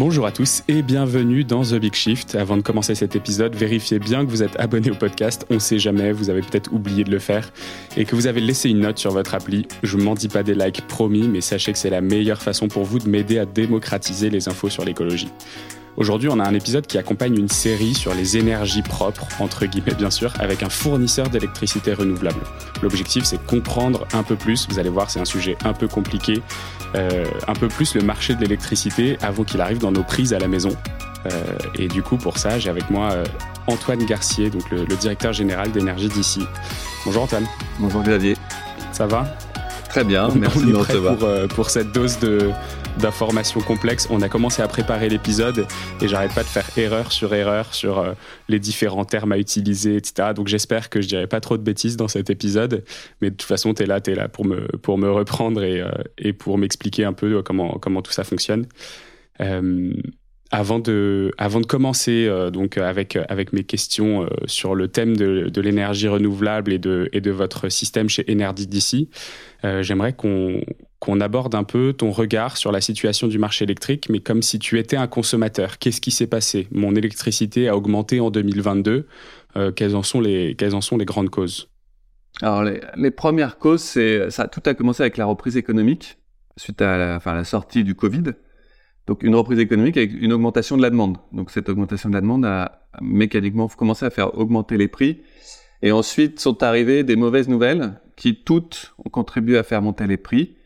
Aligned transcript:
Bonjour 0.00 0.24
à 0.24 0.32
tous 0.32 0.62
et 0.66 0.80
bienvenue 0.80 1.44
dans 1.44 1.62
The 1.62 1.74
Big 1.74 1.94
Shift. 1.94 2.34
Avant 2.34 2.56
de 2.56 2.62
commencer 2.62 2.94
cet 2.94 3.16
épisode, 3.16 3.54
vérifiez 3.54 3.98
bien 3.98 4.24
que 4.24 4.30
vous 4.30 4.42
êtes 4.42 4.58
abonné 4.58 4.90
au 4.90 4.94
podcast. 4.94 5.44
On 5.50 5.58
sait 5.58 5.78
jamais, 5.78 6.12
vous 6.12 6.30
avez 6.30 6.40
peut-être 6.40 6.72
oublié 6.72 7.04
de 7.04 7.10
le 7.10 7.18
faire 7.18 7.52
et 7.98 8.06
que 8.06 8.16
vous 8.16 8.26
avez 8.26 8.40
laissé 8.40 8.70
une 8.70 8.80
note 8.80 8.98
sur 8.98 9.10
votre 9.10 9.34
appli. 9.34 9.68
Je 9.82 9.98
ne 9.98 10.02
m'en 10.02 10.14
dis 10.14 10.28
pas 10.28 10.42
des 10.42 10.54
likes 10.54 10.86
promis, 10.86 11.28
mais 11.28 11.42
sachez 11.42 11.72
que 11.72 11.78
c'est 11.78 11.90
la 11.90 12.00
meilleure 12.00 12.40
façon 12.40 12.66
pour 12.68 12.84
vous 12.84 12.98
de 12.98 13.10
m'aider 13.10 13.38
à 13.38 13.44
démocratiser 13.44 14.30
les 14.30 14.48
infos 14.48 14.70
sur 14.70 14.86
l'écologie. 14.86 15.28
Aujourd'hui, 15.96 16.28
on 16.28 16.38
a 16.38 16.48
un 16.48 16.54
épisode 16.54 16.86
qui 16.86 16.98
accompagne 16.98 17.36
une 17.36 17.48
série 17.48 17.94
sur 17.94 18.14
les 18.14 18.36
énergies 18.36 18.82
propres, 18.82 19.26
entre 19.40 19.66
guillemets 19.66 19.94
bien 19.94 20.10
sûr, 20.10 20.32
avec 20.38 20.62
un 20.62 20.68
fournisseur 20.68 21.28
d'électricité 21.28 21.92
renouvelable. 21.92 22.40
L'objectif, 22.82 23.24
c'est 23.24 23.44
comprendre 23.44 24.06
un 24.12 24.22
peu 24.22 24.36
plus, 24.36 24.66
vous 24.70 24.78
allez 24.78 24.88
voir, 24.88 25.10
c'est 25.10 25.20
un 25.20 25.24
sujet 25.24 25.56
un 25.64 25.72
peu 25.72 25.88
compliqué, 25.88 26.42
euh, 26.94 27.24
un 27.48 27.54
peu 27.54 27.68
plus 27.68 27.94
le 27.94 28.02
marché 28.02 28.34
de 28.34 28.40
l'électricité 28.40 29.18
avant 29.20 29.44
qu'il 29.44 29.60
arrive 29.60 29.78
dans 29.78 29.92
nos 29.92 30.04
prises 30.04 30.32
à 30.32 30.38
la 30.38 30.48
maison. 30.48 30.70
Euh, 31.26 31.42
et 31.74 31.88
du 31.88 32.02
coup, 32.02 32.16
pour 32.16 32.38
ça, 32.38 32.58
j'ai 32.58 32.70
avec 32.70 32.88
moi 32.88 33.10
euh, 33.10 33.24
Antoine 33.66 34.04
Garcier, 34.06 34.48
donc 34.48 34.70
le, 34.70 34.86
directeur 34.96 35.32
général 35.32 35.70
d'énergie 35.72 36.08
d'ici. 36.08 36.46
Bonjour 37.04 37.24
Antoine. 37.24 37.46
Bonjour 37.78 38.02
Xavier. 38.02 38.36
Ça 38.92 39.06
va? 39.06 39.36
Très 39.88 40.04
bien, 40.04 40.28
merci 40.36 40.64
de 40.64 40.76
recevoir. 40.76 41.16
Pour, 41.16 41.54
pour 41.54 41.70
cette 41.70 41.90
dose 41.92 42.20
de, 42.20 42.52
d'informations 42.98 43.60
complexes. 43.60 44.08
On 44.10 44.22
a 44.22 44.28
commencé 44.28 44.62
à 44.62 44.68
préparer 44.68 45.08
l'épisode 45.08 45.66
et 46.00 46.08
j'arrête 46.08 46.34
pas 46.34 46.42
de 46.42 46.48
faire 46.48 46.66
erreur 46.76 47.12
sur 47.12 47.34
erreur 47.34 47.74
sur 47.74 47.98
euh, 47.98 48.12
les 48.48 48.58
différents 48.58 49.04
termes 49.04 49.32
à 49.32 49.38
utiliser, 49.38 49.96
etc. 49.96 50.30
Donc 50.34 50.48
j'espère 50.48 50.90
que 50.90 51.00
je 51.00 51.08
dirai 51.08 51.26
pas 51.26 51.40
trop 51.40 51.56
de 51.56 51.62
bêtises 51.62 51.96
dans 51.96 52.08
cet 52.08 52.30
épisode. 52.30 52.84
Mais 53.20 53.30
de 53.30 53.36
toute 53.36 53.48
façon, 53.48 53.74
tu 53.74 53.82
es 53.82 53.86
là, 53.86 54.00
là 54.06 54.28
pour 54.28 54.44
me, 54.44 54.66
pour 54.78 54.98
me 54.98 55.10
reprendre 55.10 55.62
et, 55.62 55.80
euh, 55.80 55.90
et 56.18 56.32
pour 56.32 56.58
m'expliquer 56.58 57.04
un 57.04 57.12
peu 57.12 57.42
comment, 57.42 57.78
comment 57.78 58.02
tout 58.02 58.12
ça 58.12 58.24
fonctionne. 58.24 58.66
Euh, 59.40 59.92
avant 60.52 60.80
de, 60.80 61.30
avant 61.38 61.60
de 61.60 61.66
commencer 61.66 62.28
donc 62.52 62.76
avec, 62.76 63.16
avec 63.28 63.52
mes 63.52 63.62
questions 63.62 64.28
sur 64.46 64.74
le 64.74 64.88
thème 64.88 65.16
de, 65.16 65.48
de 65.48 65.60
l'énergie 65.60 66.08
renouvelable 66.08 66.72
et 66.72 66.80
de, 66.80 67.08
et 67.12 67.20
de 67.20 67.30
votre 67.30 67.68
système 67.68 68.08
chez 68.08 68.24
Energy 68.28 68.66
d'ici, 68.66 69.10
j'aimerais 69.62 70.12
qu'on 70.12 70.60
qu'on 71.00 71.18
aborde 71.20 71.54
un 71.54 71.64
peu 71.64 71.94
ton 71.94 72.10
regard 72.10 72.58
sur 72.58 72.72
la 72.72 72.82
situation 72.82 73.26
du 73.26 73.38
marché 73.38 73.64
électrique, 73.64 74.08
mais 74.10 74.20
comme 74.20 74.42
si 74.42 74.58
tu 74.58 74.78
étais 74.78 74.96
un 74.96 75.06
consommateur. 75.06 75.78
Qu'est-ce 75.78 76.00
qui 76.00 76.10
s'est 76.10 76.26
passé? 76.26 76.68
Mon 76.72 76.94
électricité 76.94 77.68
a 77.68 77.76
augmenté 77.76 78.20
en 78.20 78.30
2022. 78.30 79.06
Euh, 79.56 79.72
quelles, 79.72 79.96
en 79.96 80.02
sont 80.02 80.20
les, 80.20 80.54
grandes 81.04 81.30
causes? 81.30 81.70
Alors, 82.42 82.62
les, 82.62 83.10
premières 83.10 83.58
causes, 83.58 83.80
c'est 83.80 84.30
ça. 84.30 84.46
Tout 84.46 84.60
a 84.66 84.74
commencé 84.74 85.02
avec 85.02 85.16
la 85.16 85.24
reprise 85.24 85.56
économique 85.56 86.18
suite 86.58 86.82
à 86.82 86.98
la, 86.98 87.16
enfin, 87.16 87.34
la 87.34 87.44
sortie 87.44 87.82
du 87.82 87.94
Covid. 87.94 88.34
Donc, 89.06 89.22
une 89.22 89.34
reprise 89.34 89.58
économique 89.58 89.96
avec 89.96 90.12
une 90.12 90.34
augmentation 90.34 90.76
de 90.76 90.82
la 90.82 90.90
demande. 90.90 91.16
Donc, 91.32 91.50
cette 91.50 91.70
augmentation 91.70 92.10
de 92.10 92.14
la 92.14 92.20
demande 92.20 92.44
a 92.44 92.86
mécaniquement 93.00 93.68
commencé 93.68 94.04
à 94.04 94.10
faire 94.10 94.36
augmenter 94.38 94.76
les 94.76 94.88
prix. 94.88 95.22
Et 95.82 95.92
ensuite 95.92 96.40
sont 96.40 96.62
arrivées 96.62 97.04
des 97.04 97.16
mauvaises 97.16 97.48
nouvelles 97.48 97.98
qui 98.16 98.36
toutes 98.36 98.94
ont 99.02 99.08
contribué 99.08 99.56
à 99.56 99.62
faire 99.62 99.80
monter 99.80 100.06
les 100.06 100.18
prix. 100.18 100.56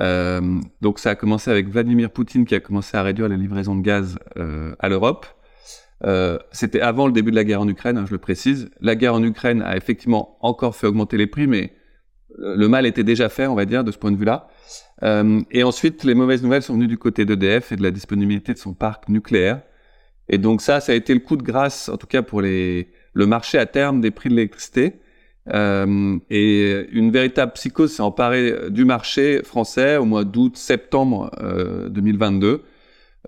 Euh, 0.00 0.60
donc 0.80 0.98
ça 0.98 1.10
a 1.10 1.14
commencé 1.14 1.50
avec 1.50 1.68
Vladimir 1.68 2.10
Poutine 2.10 2.44
qui 2.44 2.54
a 2.54 2.60
commencé 2.60 2.96
à 2.96 3.02
réduire 3.02 3.28
les 3.28 3.36
livraisons 3.36 3.76
de 3.76 3.82
gaz 3.82 4.18
euh, 4.36 4.74
à 4.78 4.88
l'Europe. 4.88 5.26
Euh, 6.04 6.38
C'était 6.52 6.80
avant 6.80 7.06
le 7.06 7.12
début 7.12 7.30
de 7.30 7.36
la 7.36 7.44
guerre 7.44 7.60
en 7.60 7.68
Ukraine, 7.68 7.96
hein, 7.96 8.04
je 8.06 8.12
le 8.12 8.18
précise. 8.18 8.70
La 8.80 8.96
guerre 8.96 9.14
en 9.14 9.22
Ukraine 9.22 9.62
a 9.62 9.76
effectivement 9.76 10.36
encore 10.40 10.76
fait 10.76 10.86
augmenter 10.86 11.16
les 11.16 11.26
prix, 11.26 11.46
mais 11.46 11.72
le 12.36 12.68
mal 12.68 12.84
était 12.84 13.04
déjà 13.04 13.28
fait, 13.28 13.46
on 13.46 13.54
va 13.54 13.64
dire, 13.64 13.84
de 13.84 13.92
ce 13.92 13.98
point 13.98 14.10
de 14.10 14.16
vue-là. 14.16 14.48
Euh, 15.02 15.40
et 15.50 15.62
ensuite, 15.62 16.04
les 16.04 16.14
mauvaises 16.14 16.42
nouvelles 16.42 16.62
sont 16.62 16.74
venues 16.74 16.88
du 16.88 16.98
côté 16.98 17.24
d'EDF 17.24 17.72
et 17.72 17.76
de 17.76 17.82
la 17.82 17.90
disponibilité 17.90 18.52
de 18.52 18.58
son 18.58 18.74
parc 18.74 19.08
nucléaire. 19.08 19.62
Et 20.28 20.38
donc 20.38 20.62
ça, 20.62 20.80
ça 20.80 20.92
a 20.92 20.94
été 20.94 21.14
le 21.14 21.20
coup 21.20 21.36
de 21.36 21.42
grâce, 21.42 21.88
en 21.88 21.96
tout 21.96 22.06
cas 22.06 22.22
pour 22.22 22.40
les, 22.40 22.90
le 23.12 23.26
marché 23.26 23.58
à 23.58 23.66
terme 23.66 24.00
des 24.00 24.10
prix 24.10 24.30
de 24.30 24.34
l'électricité. 24.34 25.00
Euh, 25.52 26.18
et 26.30 26.86
une 26.92 27.10
véritable 27.10 27.52
psychose 27.52 27.92
s'est 27.92 28.02
emparée 28.02 28.70
du 28.70 28.84
marché 28.84 29.42
français 29.42 29.98
au 29.98 30.04
mois 30.06 30.24
d'août-septembre 30.24 31.30
euh, 31.40 31.88
2022, 31.90 32.62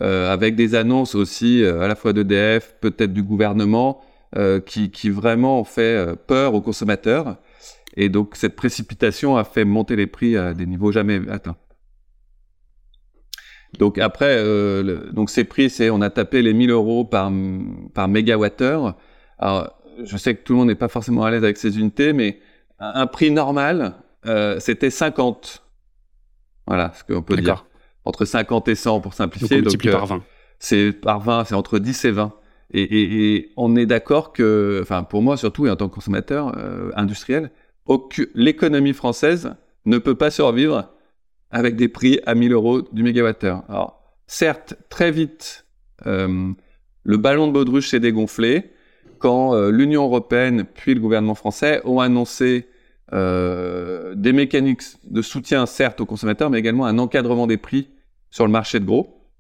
euh, 0.03 0.33
avec 0.33 0.57
des 0.57 0.75
annonces 0.75 1.15
aussi 1.15 1.63
euh, 1.63 1.81
à 1.81 1.89
la 1.89 1.95
fois 1.95 2.13
d'EDF, 2.13 2.75
peut-être 2.81 3.13
du 3.13 3.23
gouvernement, 3.23 4.03
euh, 4.37 4.61
qui, 4.61 4.91
qui, 4.91 5.11
vraiment 5.11 5.61
ont 5.61 5.65
fait 5.65 6.17
peur 6.27 6.55
aux 6.55 6.61
consommateurs. 6.63 7.37
Et 7.97 8.09
donc 8.09 8.37
cette 8.37 8.57
précipitation 8.57 9.37
a 9.37 9.45
fait 9.45 9.65
monter 9.65 9.97
les 9.97 10.07
prix 10.07 10.37
à 10.37 10.55
des 10.55 10.67
niveaux 10.67 10.93
jamais 10.93 11.21
atteints. 11.31 11.57
Donc 13.79 13.99
après, 13.99 14.43
donc 15.13 15.29
ces 15.29 15.45
prix, 15.45 15.71
c'est 15.71 15.91
on 15.91 16.01
a 16.01 16.11
tapé 16.11 16.41
les 16.41 16.55
1000 16.55 16.71
euros 16.71 17.05
par 17.05 17.31
par 17.95 18.09
mégawattheure. 18.09 18.97
Je 20.05 20.17
sais 20.17 20.35
que 20.35 20.43
tout 20.43 20.53
le 20.53 20.59
monde 20.61 20.69
n'est 20.69 20.75
pas 20.75 20.89
forcément 20.89 21.25
à 21.25 21.31
l'aise 21.31 21.45
avec 21.45 21.57
ces 21.57 21.79
unités, 21.79 22.13
mais 22.13 22.41
un, 22.79 23.07
prix 23.07 23.31
normal, 23.31 23.95
euh, 24.27 24.59
c'était 24.61 24.91
50. 24.91 25.65
Voilà 26.67 26.93
ce 26.95 27.05
qu'on 27.05 27.23
peut 27.23 27.37
dire. 27.37 27.67
Entre 28.05 28.25
50 28.25 28.69
et 28.69 28.75
100 28.75 29.01
pour 29.01 29.15
simplifier. 29.15 29.63
Donc, 29.63 29.77
donc 29.77 29.93
par 29.93 30.07
20. 30.07 30.17
Euh, 30.17 30.19
c'est 30.59 30.93
par 30.93 31.21
20, 31.21 31.45
c'est 31.45 31.55
entre 31.55 31.79
10 31.79 32.05
et 32.05 32.11
20. 32.11 32.33
Et, 32.73 33.53
on 33.57 33.77
est 33.77 33.87
d'accord 33.87 34.33
que, 34.33 34.81
enfin 34.83 35.05
pour 35.05 35.23
moi 35.23 35.37
surtout 35.37 35.67
et 35.67 35.71
en 35.71 35.77
tant 35.77 35.89
que 35.89 35.95
consommateur 35.95 36.53
euh, 36.59 36.91
industriel, 36.97 37.51
l'économie 38.35 38.93
française 38.93 39.55
ne 39.85 39.99
peut 39.99 40.17
pas 40.17 40.31
survivre 40.31 40.93
avec 41.51 41.77
des 41.77 41.89
prix 41.89 42.21
à 42.27 42.35
1000 42.35 42.53
euros 42.53 42.83
du 42.83 43.05
mégawattheure. 43.05 43.63
Alors 43.69 44.03
certes, 44.27 44.75
très 44.89 45.13
vite, 45.13 45.65
le 46.05 47.17
ballon 47.17 47.47
de 47.47 47.53
baudruche 47.53 47.89
s'est 47.91 48.01
dégonflé 48.01 48.73
quand 49.19 49.55
euh, 49.55 49.71
l'Union 49.71 50.05
européenne 50.05 50.65
puis 50.65 50.95
le 50.95 51.01
gouvernement 51.01 51.35
français 51.35 51.81
ont 51.85 52.01
annoncé 52.01 52.69
euh, 53.13 54.15
des 54.15 54.33
mécaniques 54.33 54.83
de 55.05 55.23
soutien 55.23 55.67
certes 55.67 56.01
aux 56.01 56.07
consommateurs, 56.07 56.51
mais 56.51 56.59
également 56.59 56.87
un 56.87 56.99
encadrement 56.99 57.47
des 57.47 57.57
prix 57.57 57.89
sur 58.31 58.47
le 58.47 58.53
marché 58.53 58.81
de 58.81 58.85
gros. 58.85 59.31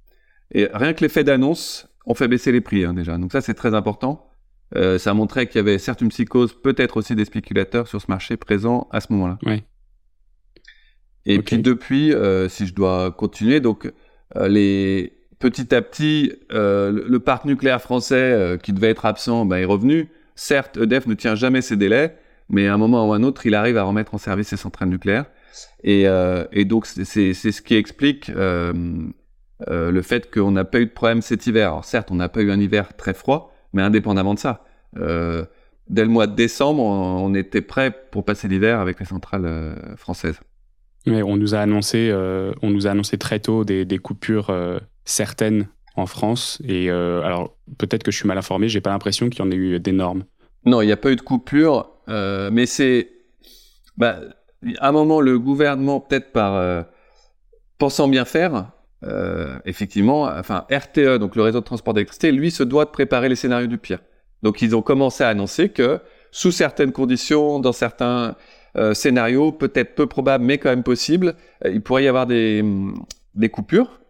Et 0.52 0.68
rien 0.72 0.92
que 0.92 1.02
l'effet 1.02 1.24
d'annonce 1.24 1.88
ont 2.06 2.14
fait 2.14 2.28
baisser 2.28 2.52
les 2.52 2.60
prix 2.60 2.84
hein, 2.84 2.94
déjà. 2.94 3.18
Donc 3.18 3.32
ça 3.32 3.40
c'est 3.40 3.54
très 3.54 3.74
important. 3.74 4.30
Euh, 4.74 4.98
ça 4.98 5.14
montrait 5.14 5.46
qu'il 5.46 5.56
y 5.56 5.60
avait 5.60 5.78
certes 5.78 6.00
une 6.00 6.08
psychose, 6.08 6.52
peut-être 6.60 6.96
aussi 6.96 7.14
des 7.14 7.24
spéculateurs 7.24 7.88
sur 7.88 8.00
ce 8.00 8.06
marché 8.08 8.36
présent 8.36 8.88
à 8.90 9.00
ce 9.00 9.12
moment-là. 9.12 9.38
Oui. 9.44 9.62
Et 11.24 11.40
puis 11.40 11.58
depuis, 11.58 12.12
si 12.48 12.66
je 12.68 12.74
dois 12.74 13.10
continuer, 13.10 13.58
donc 13.58 13.92
les, 14.36 15.16
petit 15.38 15.74
à 15.74 15.82
petit, 15.82 16.32
euh, 16.52 17.04
le 17.06 17.20
parc 17.20 17.44
nucléaire 17.44 17.80
français 17.80 18.14
euh, 18.14 18.56
qui 18.56 18.72
devait 18.72 18.90
être 18.90 19.04
absent 19.04 19.44
ben, 19.44 19.56
est 19.56 19.64
revenu. 19.64 20.08
Certes, 20.34 20.76
EDF 20.76 21.06
ne 21.06 21.14
tient 21.14 21.34
jamais 21.34 21.62
ses 21.62 21.76
délais, 21.76 22.16
mais 22.48 22.68
à 22.68 22.74
un 22.74 22.78
moment 22.78 23.08
ou 23.08 23.12
à 23.12 23.16
un 23.16 23.22
autre, 23.22 23.46
il 23.46 23.54
arrive 23.54 23.76
à 23.76 23.82
remettre 23.84 24.14
en 24.14 24.18
service 24.18 24.48
ses 24.48 24.56
centrales 24.56 24.88
nucléaires. 24.88 25.26
Et, 25.82 26.06
euh, 26.06 26.44
et 26.52 26.64
donc, 26.64 26.86
c'est 26.86 27.04
ce 27.34 27.62
qui 27.62 27.74
explique 27.74 28.28
le 28.28 30.02
fait 30.02 30.30
qu'on 30.30 30.50
n'a 30.50 30.64
pas 30.64 30.80
eu 30.80 30.86
de 30.86 30.90
problème 30.90 31.22
cet 31.22 31.46
hiver. 31.46 31.68
Alors 31.68 31.84
certes, 31.84 32.10
on 32.10 32.16
n'a 32.16 32.28
pas 32.28 32.42
eu 32.42 32.50
un 32.50 32.60
hiver 32.60 32.94
très 32.96 33.14
froid, 33.14 33.54
mais 33.72 33.82
indépendamment 33.82 34.34
de 34.34 34.38
ça, 34.38 34.64
dès 34.94 36.02
le 36.02 36.08
mois 36.08 36.26
de 36.26 36.34
décembre, 36.34 36.82
on, 36.82 37.34
était 37.34 37.62
prêt 37.62 37.90
pour 38.10 38.24
passer 38.24 38.48
l'hiver 38.48 38.80
avec 38.80 39.00
les 39.00 39.06
centrales 39.06 39.76
françaises. 39.96 40.40
On 41.06 41.36
nous 41.36 41.54
a 41.54 41.58
annoncé, 41.58 42.12
on 42.62 42.70
nous 42.70 42.86
a 42.86 42.90
annoncé 42.90 43.16
très 43.16 43.38
tôt 43.38 43.64
des, 43.64 43.98
coupures 43.98 44.50
certaines 45.04 45.68
en 45.96 46.06
France. 46.06 46.60
Et 46.66 46.90
euh, 46.90 47.22
alors, 47.22 47.56
peut-être 47.78 48.02
que 48.02 48.10
je 48.10 48.18
suis 48.18 48.28
mal 48.28 48.38
informé, 48.38 48.68
j'ai 48.68 48.80
pas 48.80 48.90
l'impression 48.90 49.28
qu'il 49.28 49.44
y 49.44 49.48
en 49.48 49.50
ait 49.50 49.56
eu 49.56 49.80
d'énormes. 49.80 50.24
Non, 50.64 50.82
il 50.82 50.86
n'y 50.86 50.92
a 50.92 50.96
pas 50.96 51.10
eu 51.10 51.16
de 51.16 51.22
coupure, 51.22 51.90
euh, 52.08 52.50
mais 52.52 52.66
c'est. 52.66 53.10
Bah, 53.96 54.20
à 54.78 54.88
un 54.88 54.92
moment, 54.92 55.20
le 55.20 55.38
gouvernement, 55.38 56.00
peut-être 56.00 56.32
par. 56.32 56.54
Euh, 56.54 56.82
pensant 57.78 58.08
bien 58.08 58.24
faire, 58.24 58.70
effectivement, 59.66 60.22
enfin, 60.22 60.64
RTE, 60.70 61.18
donc 61.18 61.36
le 61.36 61.42
réseau 61.42 61.60
de 61.60 61.64
transport 61.64 61.92
d'électricité, 61.92 62.32
lui, 62.32 62.50
se 62.50 62.62
doit 62.62 62.86
de 62.86 62.90
préparer 62.90 63.28
les 63.28 63.36
scénarios 63.36 63.66
du 63.66 63.76
pire. 63.76 63.98
Donc, 64.42 64.62
ils 64.62 64.74
ont 64.74 64.80
commencé 64.80 65.22
à 65.22 65.28
annoncer 65.28 65.68
que, 65.68 66.00
sous 66.30 66.50
certaines 66.50 66.90
conditions, 66.90 67.60
dans 67.60 67.72
certains 67.72 68.34
scénarios, 68.92 69.52
peut-être 69.52 69.94
peu 69.94 70.06
probables, 70.06 70.44
mais 70.44 70.58
quand 70.58 70.70
même 70.70 70.82
possibles, 70.82 71.34
il 71.64 71.80
pourrait 71.80 72.04
y 72.04 72.08
avoir 72.08 72.26
des, 72.26 72.62
des 73.34 73.48
coupures. 73.48 74.00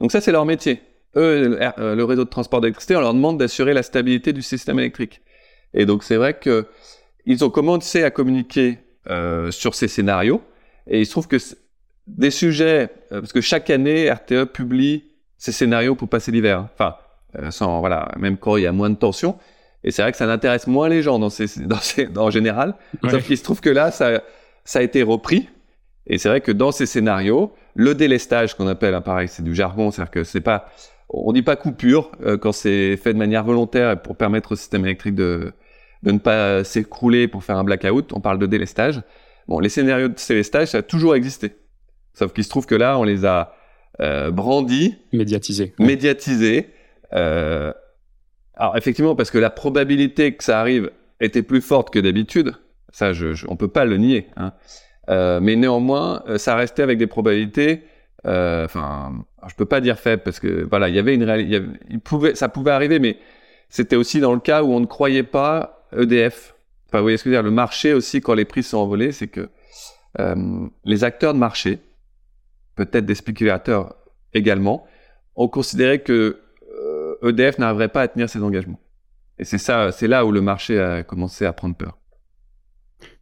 Donc 0.00 0.12
ça, 0.12 0.20
c'est 0.20 0.32
leur 0.32 0.44
métier. 0.44 0.80
Eux, 1.16 1.58
euh, 1.78 1.94
le 1.94 2.04
réseau 2.04 2.24
de 2.24 2.30
transport 2.30 2.60
d'électricité, 2.60 2.96
on 2.96 3.00
leur 3.00 3.14
demande 3.14 3.38
d'assurer 3.38 3.74
la 3.74 3.82
stabilité 3.82 4.32
du 4.32 4.42
système 4.42 4.78
électrique. 4.78 5.20
Et 5.74 5.86
donc 5.86 6.02
c'est 6.02 6.16
vrai 6.16 6.34
que 6.34 6.66
ils 7.26 7.44
ont 7.44 7.50
commencé 7.50 8.02
à 8.02 8.10
communiquer 8.10 8.78
euh, 9.08 9.50
sur 9.50 9.74
ces 9.74 9.88
scénarios. 9.88 10.42
Et 10.86 11.00
il 11.00 11.06
se 11.06 11.10
trouve 11.10 11.28
que 11.28 11.36
des 12.06 12.30
sujets, 12.30 12.90
euh, 13.12 13.20
parce 13.20 13.32
que 13.32 13.40
chaque 13.40 13.70
année, 13.70 14.10
RTE 14.10 14.44
publie 14.44 15.04
ces 15.36 15.52
scénarios 15.52 15.94
pour 15.94 16.08
passer 16.08 16.32
l'hiver. 16.32 16.68
Enfin, 16.74 16.96
sans, 17.50 17.80
voilà, 17.80 18.10
même 18.18 18.36
quand 18.36 18.56
il 18.56 18.64
y 18.64 18.66
a 18.66 18.72
moins 18.72 18.90
de 18.90 18.96
tension. 18.96 19.38
Et 19.84 19.90
c'est 19.90 20.02
vrai 20.02 20.12
que 20.12 20.18
ça 20.18 20.26
n'intéresse 20.26 20.66
moins 20.66 20.88
les 20.88 21.02
gens 21.02 21.18
dans 21.18 21.30
ces, 21.30 21.46
dans 21.64 21.76
ces, 21.76 22.08
en 22.16 22.30
général. 22.30 22.74
Sauf 23.10 23.24
qu'il 23.26 23.38
se 23.38 23.42
trouve 23.42 23.60
que 23.60 23.70
là, 23.70 23.90
ça, 23.90 24.22
ça 24.64 24.80
a 24.80 24.82
été 24.82 25.02
repris. 25.02 25.48
Et 26.06 26.18
c'est 26.18 26.28
vrai 26.28 26.40
que 26.40 26.52
dans 26.52 26.72
ces 26.72 26.86
scénarios, 26.86 27.52
le 27.74 27.94
délestage 27.94 28.54
qu'on 28.54 28.66
appelle, 28.66 28.94
hein, 28.94 29.00
pareil, 29.00 29.28
c'est 29.28 29.44
du 29.44 29.54
jargon, 29.54 29.90
c'est-à-dire 29.90 30.10
que 30.10 30.24
c'est 30.24 30.40
pas, 30.40 30.66
on 31.08 31.32
dit 31.32 31.42
pas 31.42 31.56
coupure 31.56 32.10
euh, 32.24 32.36
quand 32.36 32.52
c'est 32.52 32.96
fait 32.96 33.12
de 33.12 33.18
manière 33.18 33.44
volontaire 33.44 34.00
pour 34.00 34.16
permettre 34.16 34.52
au 34.52 34.56
système 34.56 34.84
électrique 34.84 35.14
de, 35.14 35.52
de 36.02 36.10
ne 36.10 36.18
pas 36.18 36.64
s'écrouler 36.64 37.28
pour 37.28 37.44
faire 37.44 37.56
un 37.56 37.64
blackout. 37.64 38.12
On 38.12 38.20
parle 38.20 38.38
de 38.38 38.46
délestage. 38.46 39.02
Bon, 39.48 39.60
les 39.60 39.68
scénarios 39.68 40.08
de 40.08 40.14
délestage, 40.28 40.68
ça 40.68 40.78
a 40.78 40.82
toujours 40.82 41.14
existé. 41.14 41.56
Sauf 42.14 42.32
qu'il 42.32 42.44
se 42.44 42.50
trouve 42.50 42.66
que 42.66 42.74
là, 42.74 42.98
on 42.98 43.04
les 43.04 43.24
a 43.24 43.54
euh, 44.00 44.30
brandis, 44.30 44.96
médiatisés, 45.12 45.74
médiatisés. 45.78 46.70
Euh, 47.12 47.72
alors 48.60 48.76
effectivement, 48.76 49.16
parce 49.16 49.30
que 49.30 49.38
la 49.38 49.48
probabilité 49.48 50.34
que 50.34 50.44
ça 50.44 50.60
arrive 50.60 50.90
était 51.18 51.42
plus 51.42 51.62
forte 51.62 51.90
que 51.90 51.98
d'habitude. 51.98 52.54
Ça, 52.92 53.14
je, 53.14 53.32
je, 53.32 53.46
on 53.48 53.56
peut 53.56 53.68
pas 53.68 53.86
le 53.86 53.96
nier. 53.96 54.26
Hein. 54.36 54.52
Euh, 55.08 55.40
mais 55.40 55.56
néanmoins, 55.56 56.22
euh, 56.28 56.36
ça 56.36 56.56
restait 56.56 56.82
avec 56.82 56.98
des 56.98 57.06
probabilités. 57.06 57.84
Euh, 58.26 58.66
enfin, 58.66 59.24
je 59.48 59.54
peux 59.54 59.64
pas 59.64 59.80
dire 59.80 59.98
faible 59.98 60.22
parce 60.22 60.40
que 60.40 60.66
voilà, 60.68 60.90
il 60.90 60.94
y 60.94 60.98
avait 60.98 61.14
une 61.14 61.24
réalité. 61.24 61.62
Ça 62.34 62.50
pouvait 62.50 62.70
arriver, 62.70 62.98
mais 62.98 63.16
c'était 63.70 63.96
aussi 63.96 64.20
dans 64.20 64.34
le 64.34 64.40
cas 64.40 64.62
où 64.62 64.72
on 64.72 64.80
ne 64.80 64.86
croyait 64.86 65.22
pas 65.22 65.86
EDF. 65.96 66.54
Enfin, 66.88 66.98
vous 66.98 67.04
voyez 67.04 67.16
ce 67.16 67.24
que 67.24 67.30
je 67.30 67.36
veux 67.36 67.40
dire 67.40 67.44
Le 67.44 67.54
marché 67.54 67.94
aussi, 67.94 68.20
quand 68.20 68.34
les 68.34 68.44
prix 68.44 68.62
sont 68.62 68.76
envolés, 68.76 69.12
c'est 69.12 69.28
que 69.28 69.48
euh, 70.18 70.66
les 70.84 71.02
acteurs 71.02 71.32
de 71.32 71.38
marché, 71.38 71.78
peut-être 72.76 73.06
des 73.06 73.14
spéculateurs 73.14 73.94
également, 74.34 74.86
ont 75.34 75.48
considéré 75.48 76.02
que 76.02 76.40
EDF 77.22 77.58
n'arriverait 77.58 77.88
pas 77.88 78.02
à 78.02 78.08
tenir 78.08 78.28
ses 78.28 78.42
engagements. 78.42 78.80
Et 79.38 79.44
c'est 79.44 79.58
ça, 79.58 79.92
c'est 79.92 80.08
là 80.08 80.26
où 80.26 80.32
le 80.32 80.42
marché 80.42 80.78
a 80.78 81.02
commencé 81.02 81.46
à 81.46 81.52
prendre 81.52 81.74
peur. 81.74 82.00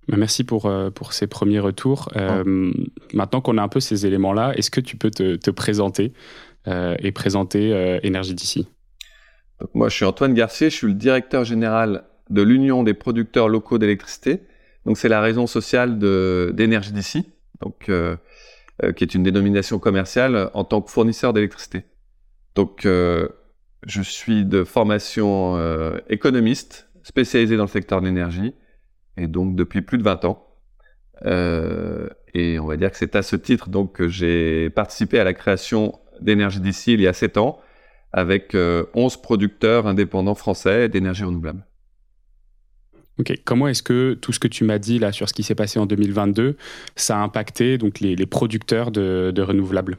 Bah, 0.08 0.16
merci 0.16 0.42
pour, 0.42 0.66
euh, 0.66 0.90
pour 0.90 1.12
ces 1.12 1.26
premiers 1.26 1.60
retours. 1.60 2.08
Euh, 2.16 2.72
maintenant 3.12 3.40
qu'on 3.40 3.58
a 3.58 3.62
un 3.62 3.68
peu 3.68 3.80
ces 3.80 4.06
éléments-là, 4.06 4.52
est-ce 4.56 4.70
que 4.70 4.80
tu 4.80 4.96
peux 4.96 5.10
te, 5.10 5.36
te 5.36 5.50
présenter 5.50 6.12
euh, 6.66 6.96
et 7.00 7.12
présenter 7.12 7.72
euh, 7.72 8.00
Énergie 8.02 8.34
d'ici? 8.34 8.66
Moi, 9.74 9.88
je 9.88 9.96
suis 9.96 10.04
Antoine 10.04 10.34
Garcier, 10.34 10.70
je 10.70 10.76
suis 10.76 10.86
le 10.86 10.94
directeur 10.94 11.44
général 11.44 12.04
de 12.30 12.42
l'Union 12.42 12.82
des 12.84 12.94
producteurs 12.94 13.48
locaux 13.48 13.78
d'électricité. 13.78 14.42
Donc, 14.86 14.96
c'est 14.96 15.08
la 15.08 15.20
raison 15.20 15.46
sociale 15.46 15.98
d'Énergie 16.54 16.92
d'ici, 16.92 17.30
donc 17.60 17.90
qui 18.94 19.04
est 19.04 19.14
une 19.14 19.24
dénomination 19.24 19.80
commerciale 19.80 20.50
en 20.54 20.62
tant 20.62 20.80
que 20.80 20.90
fournisseur 20.90 21.32
d'électricité. 21.32 21.82
Donc, 22.54 22.86
je 23.86 24.02
suis 24.02 24.44
de 24.44 24.64
formation 24.64 25.56
économiste, 26.08 26.88
spécialisé 27.02 27.56
dans 27.56 27.64
le 27.64 27.68
secteur 27.68 28.00
de 28.00 28.06
l'énergie 28.06 28.54
et 29.16 29.26
donc 29.26 29.56
depuis 29.56 29.82
plus 29.82 29.98
de 29.98 30.02
20 30.02 30.24
ans. 30.24 30.46
Euh, 31.24 32.08
et 32.34 32.58
on 32.58 32.66
va 32.66 32.76
dire 32.76 32.90
que 32.90 32.96
c'est 32.96 33.16
à 33.16 33.22
ce 33.22 33.34
titre 33.34 33.68
donc 33.68 33.94
que 33.94 34.08
j'ai 34.08 34.70
participé 34.70 35.18
à 35.18 35.24
la 35.24 35.34
création 35.34 35.98
d'énergie 36.20 36.60
d'ici 36.60 36.94
il 36.94 37.00
y 37.00 37.08
a 37.08 37.12
7 37.12 37.38
ans 37.38 37.60
avec 38.12 38.54
euh, 38.54 38.84
11 38.94 39.20
producteurs 39.20 39.86
indépendants 39.86 40.34
français 40.34 40.88
d'énergie 40.88 41.24
renouvelable. 41.24 41.66
Ok, 43.18 43.32
comment 43.44 43.66
est-ce 43.66 43.82
que 43.82 44.14
tout 44.14 44.32
ce 44.32 44.38
que 44.38 44.46
tu 44.46 44.62
m'as 44.62 44.78
dit 44.78 45.00
là 45.00 45.10
sur 45.10 45.28
ce 45.28 45.34
qui 45.34 45.42
s'est 45.42 45.56
passé 45.56 45.80
en 45.80 45.86
2022, 45.86 46.56
ça 46.94 47.18
a 47.18 47.20
impacté 47.20 47.76
donc 47.76 47.98
les, 47.98 48.14
les 48.14 48.26
producteurs 48.26 48.92
de, 48.92 49.32
de, 49.34 49.42
renouvelables? 49.42 49.98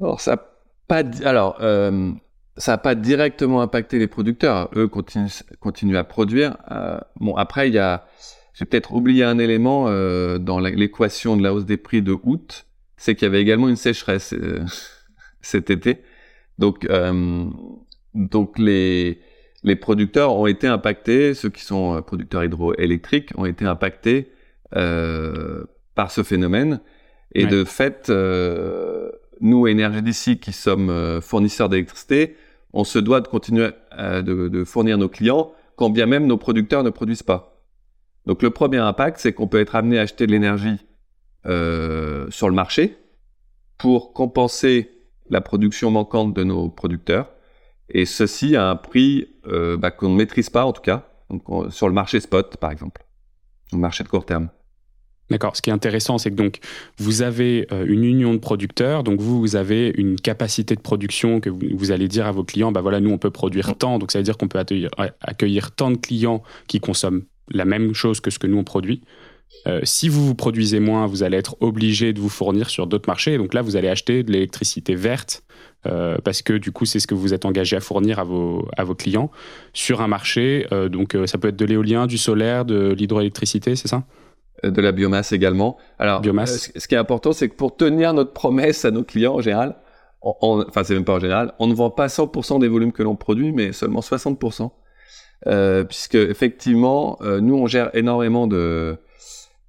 Alors 0.00 0.20
ça 0.20 0.53
pas 0.88 1.02
alors 1.24 1.56
euh, 1.60 2.12
ça 2.56 2.72
n'a 2.72 2.78
pas 2.78 2.94
directement 2.94 3.60
impacté 3.62 3.98
les 3.98 4.06
producteurs. 4.06 4.70
Eux 4.76 4.88
continuent, 4.88 5.28
continuent 5.60 5.96
à 5.96 6.04
produire. 6.04 6.56
Euh, 6.70 6.98
bon, 7.16 7.34
après, 7.34 7.68
il 7.68 7.74
y 7.74 7.78
a, 7.78 8.06
j'ai 8.54 8.64
peut-être 8.64 8.94
oublié 8.94 9.24
un 9.24 9.38
élément 9.38 9.86
euh, 9.88 10.38
dans 10.38 10.60
l'équation 10.60 11.36
de 11.36 11.42
la 11.42 11.52
hausse 11.52 11.64
des 11.64 11.76
prix 11.76 12.02
de 12.02 12.16
août, 12.22 12.66
c'est 12.96 13.14
qu'il 13.14 13.26
y 13.26 13.28
avait 13.28 13.42
également 13.42 13.68
une 13.68 13.76
sécheresse 13.76 14.34
euh, 14.34 14.64
cet 15.40 15.70
été. 15.70 16.02
Donc, 16.58 16.84
euh, 16.88 17.46
donc 18.14 18.58
les, 18.58 19.20
les 19.64 19.76
producteurs 19.76 20.36
ont 20.36 20.46
été 20.46 20.68
impactés, 20.68 21.34
ceux 21.34 21.50
qui 21.50 21.64
sont 21.64 22.00
producteurs 22.02 22.44
hydroélectriques 22.44 23.30
ont 23.36 23.46
été 23.46 23.64
impactés 23.64 24.30
euh, 24.76 25.64
par 25.96 26.12
ce 26.12 26.22
phénomène. 26.22 26.80
Et 27.36 27.44
ouais. 27.44 27.50
de 27.50 27.64
fait, 27.64 28.12
nous, 29.44 29.68
d'ici, 30.02 30.38
qui 30.38 30.52
sommes 30.52 31.20
fournisseurs 31.20 31.68
d'électricité, 31.68 32.36
on 32.74 32.84
se 32.84 32.98
doit 32.98 33.20
de 33.20 33.28
continuer 33.28 33.70
à, 33.92 34.20
de, 34.20 34.64
fournir 34.64 34.98
nos 34.98 35.08
clients 35.08 35.52
quand 35.76 35.90
bien 35.90 36.06
même 36.06 36.26
nos 36.26 36.36
producteurs 36.36 36.82
ne 36.82 36.90
produisent 36.90 37.22
pas. 37.22 37.62
Donc 38.26 38.42
le 38.42 38.50
premier 38.50 38.78
impact, 38.78 39.18
c'est 39.18 39.32
qu'on 39.32 39.48
peut 39.48 39.60
être 39.60 39.74
amené 39.76 39.98
à 39.98 40.02
acheter 40.02 40.26
de 40.26 40.32
l'énergie 40.32 40.78
euh, 41.46 42.26
sur 42.30 42.48
le 42.48 42.54
marché 42.54 42.96
pour 43.78 44.12
compenser 44.12 44.90
la 45.30 45.40
production 45.40 45.90
manquante 45.90 46.34
de 46.34 46.44
nos 46.44 46.68
producteurs, 46.68 47.30
et 47.88 48.06
ceci 48.06 48.56
à 48.56 48.70
un 48.70 48.76
prix 48.76 49.28
euh, 49.46 49.76
bah, 49.76 49.90
qu'on 49.90 50.10
ne 50.10 50.16
maîtrise 50.16 50.50
pas 50.50 50.64
en 50.64 50.72
tout 50.72 50.82
cas, 50.82 51.08
donc 51.30 51.48
on, 51.48 51.70
sur 51.70 51.88
le 51.88 51.94
marché 51.94 52.20
spot 52.20 52.56
par 52.56 52.70
exemple, 52.70 53.04
le 53.72 53.78
marché 53.78 54.04
de 54.04 54.08
court 54.08 54.26
terme. 54.26 54.48
D'accord. 55.30 55.56
Ce 55.56 55.62
qui 55.62 55.70
est 55.70 55.72
intéressant, 55.72 56.18
c'est 56.18 56.30
que 56.30 56.36
donc 56.36 56.58
vous 56.98 57.22
avez 57.22 57.66
euh, 57.72 57.86
une 57.88 58.04
union 58.04 58.34
de 58.34 58.38
producteurs, 58.38 59.02
donc 59.04 59.20
vous, 59.20 59.40
vous 59.40 59.56
avez 59.56 59.92
une 59.96 60.16
capacité 60.16 60.74
de 60.74 60.80
production 60.80 61.40
que 61.40 61.48
vous, 61.48 61.60
vous 61.74 61.92
allez 61.92 62.08
dire 62.08 62.26
à 62.26 62.32
vos 62.32 62.44
clients, 62.44 62.72
bah 62.72 62.82
voilà, 62.82 63.00
nous 63.00 63.10
on 63.10 63.18
peut 63.18 63.30
produire 63.30 63.74
tant, 63.76 63.98
donc 63.98 64.12
ça 64.12 64.18
veut 64.18 64.24
dire 64.24 64.36
qu'on 64.36 64.48
peut 64.48 64.58
accueillir, 64.58 64.90
accueillir, 65.22 65.72
tant 65.72 65.90
de 65.90 65.96
clients 65.96 66.42
qui 66.66 66.78
consomment 66.78 67.22
la 67.50 67.64
même 67.64 67.94
chose 67.94 68.20
que 68.20 68.30
ce 68.30 68.38
que 68.38 68.46
nous 68.46 68.58
on 68.58 68.64
produit. 68.64 69.00
Euh, 69.66 69.80
si 69.84 70.08
vous 70.08 70.26
vous 70.26 70.34
produisez 70.34 70.80
moins, 70.80 71.06
vous 71.06 71.22
allez 71.22 71.36
être 71.36 71.56
obligé 71.60 72.12
de 72.12 72.20
vous 72.20 72.28
fournir 72.28 72.68
sur 72.68 72.86
d'autres 72.86 73.08
marchés. 73.08 73.38
Donc 73.38 73.54
là, 73.54 73.62
vous 73.62 73.76
allez 73.76 73.88
acheter 73.88 74.22
de 74.22 74.32
l'électricité 74.32 74.94
verte 74.94 75.42
euh, 75.86 76.18
parce 76.22 76.42
que 76.42 76.54
du 76.54 76.72
coup, 76.72 76.84
c'est 76.84 76.98
ce 76.98 77.06
que 77.06 77.14
vous 77.14 77.34
êtes 77.34 77.44
engagé 77.44 77.76
à 77.76 77.80
fournir 77.80 78.18
à 78.18 78.24
vos, 78.24 78.68
à 78.76 78.84
vos 78.84 78.94
clients 78.94 79.30
sur 79.72 80.02
un 80.02 80.08
marché. 80.08 80.66
Euh, 80.72 80.88
donc 80.88 81.16
ça 81.26 81.38
peut 81.38 81.48
être 81.48 81.56
de 81.56 81.64
l'éolien, 81.64 82.06
du 82.06 82.18
solaire, 82.18 82.64
de 82.64 82.92
l'hydroélectricité, 82.92 83.76
c'est 83.76 83.88
ça? 83.88 84.04
De 84.70 84.80
la 84.80 84.92
biomasse 84.92 85.32
également. 85.32 85.76
Alors, 85.98 86.20
biomasse. 86.20 86.68
Euh, 86.68 86.80
ce 86.80 86.88
qui 86.88 86.94
est 86.94 86.98
important, 86.98 87.32
c'est 87.32 87.48
que 87.48 87.54
pour 87.54 87.76
tenir 87.76 88.12
notre 88.14 88.32
promesse 88.32 88.84
à 88.84 88.90
nos 88.90 89.04
clients 89.04 89.34
en 89.34 89.40
général, 89.40 89.76
enfin 90.20 90.84
c'est 90.84 90.94
même 90.94 91.04
pas 91.04 91.14
en 91.14 91.20
général, 91.20 91.52
on 91.58 91.66
ne 91.66 91.74
vend 91.74 91.90
pas 91.90 92.06
100% 92.06 92.60
des 92.60 92.68
volumes 92.68 92.92
que 92.92 93.02
l'on 93.02 93.16
produit, 93.16 93.52
mais 93.52 93.72
seulement 93.72 94.00
60%, 94.00 94.70
euh, 95.46 95.84
puisque 95.84 96.14
effectivement, 96.14 97.18
euh, 97.22 97.40
nous 97.40 97.54
on 97.54 97.66
gère 97.66 97.94
énormément 97.94 98.46
de, 98.46 98.96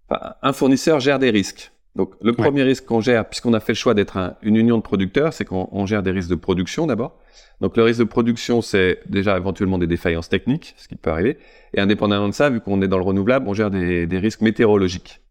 enfin, 0.10 0.36
un 0.42 0.54
fournisseur 0.54 1.00
gère 1.00 1.20
des 1.20 1.30
risques. 1.30 1.72
Donc 1.96 2.14
le 2.22 2.32
ouais. 2.32 2.36
premier 2.36 2.64
risque 2.64 2.86
qu'on 2.86 3.00
gère, 3.00 3.28
puisqu'on 3.28 3.54
a 3.54 3.60
fait 3.60 3.72
le 3.72 3.78
choix 3.78 3.94
d'être 3.94 4.18
un, 4.18 4.36
une 4.42 4.58
union 4.58 4.78
de 4.78 4.82
producteurs, 4.82 5.34
c'est 5.34 5.46
qu'on 5.46 5.86
gère 5.86 6.04
des 6.04 6.12
risques 6.12 6.30
de 6.30 6.36
production 6.36 6.88
d'abord. 6.88 7.18
Donc 7.62 7.78
le 7.78 7.84
risque 7.84 8.00
de 8.00 8.06
production, 8.06 8.62
c'est 8.62 9.00
déjà 9.08 9.38
éventuellement 9.38 9.78
des 9.78 9.88
défaillances 9.88 10.28
techniques, 10.28 10.74
ce 10.78 10.90
qui 10.90 10.96
peut 10.96 11.10
arriver. 11.10 11.38
Et 11.74 11.80
indépendamment 11.80 12.28
de 12.28 12.34
ça, 12.34 12.50
vu 12.50 12.60
qu'on 12.60 12.82
est 12.82 12.90
dans 12.90 12.98
le 12.98 13.04
renouvelable, 13.04 13.48
on 13.48 13.54
gère 13.54 13.72
des, 13.72 14.08
des 14.08 14.20
risques 14.20 14.42
météorologiques. 14.42 15.22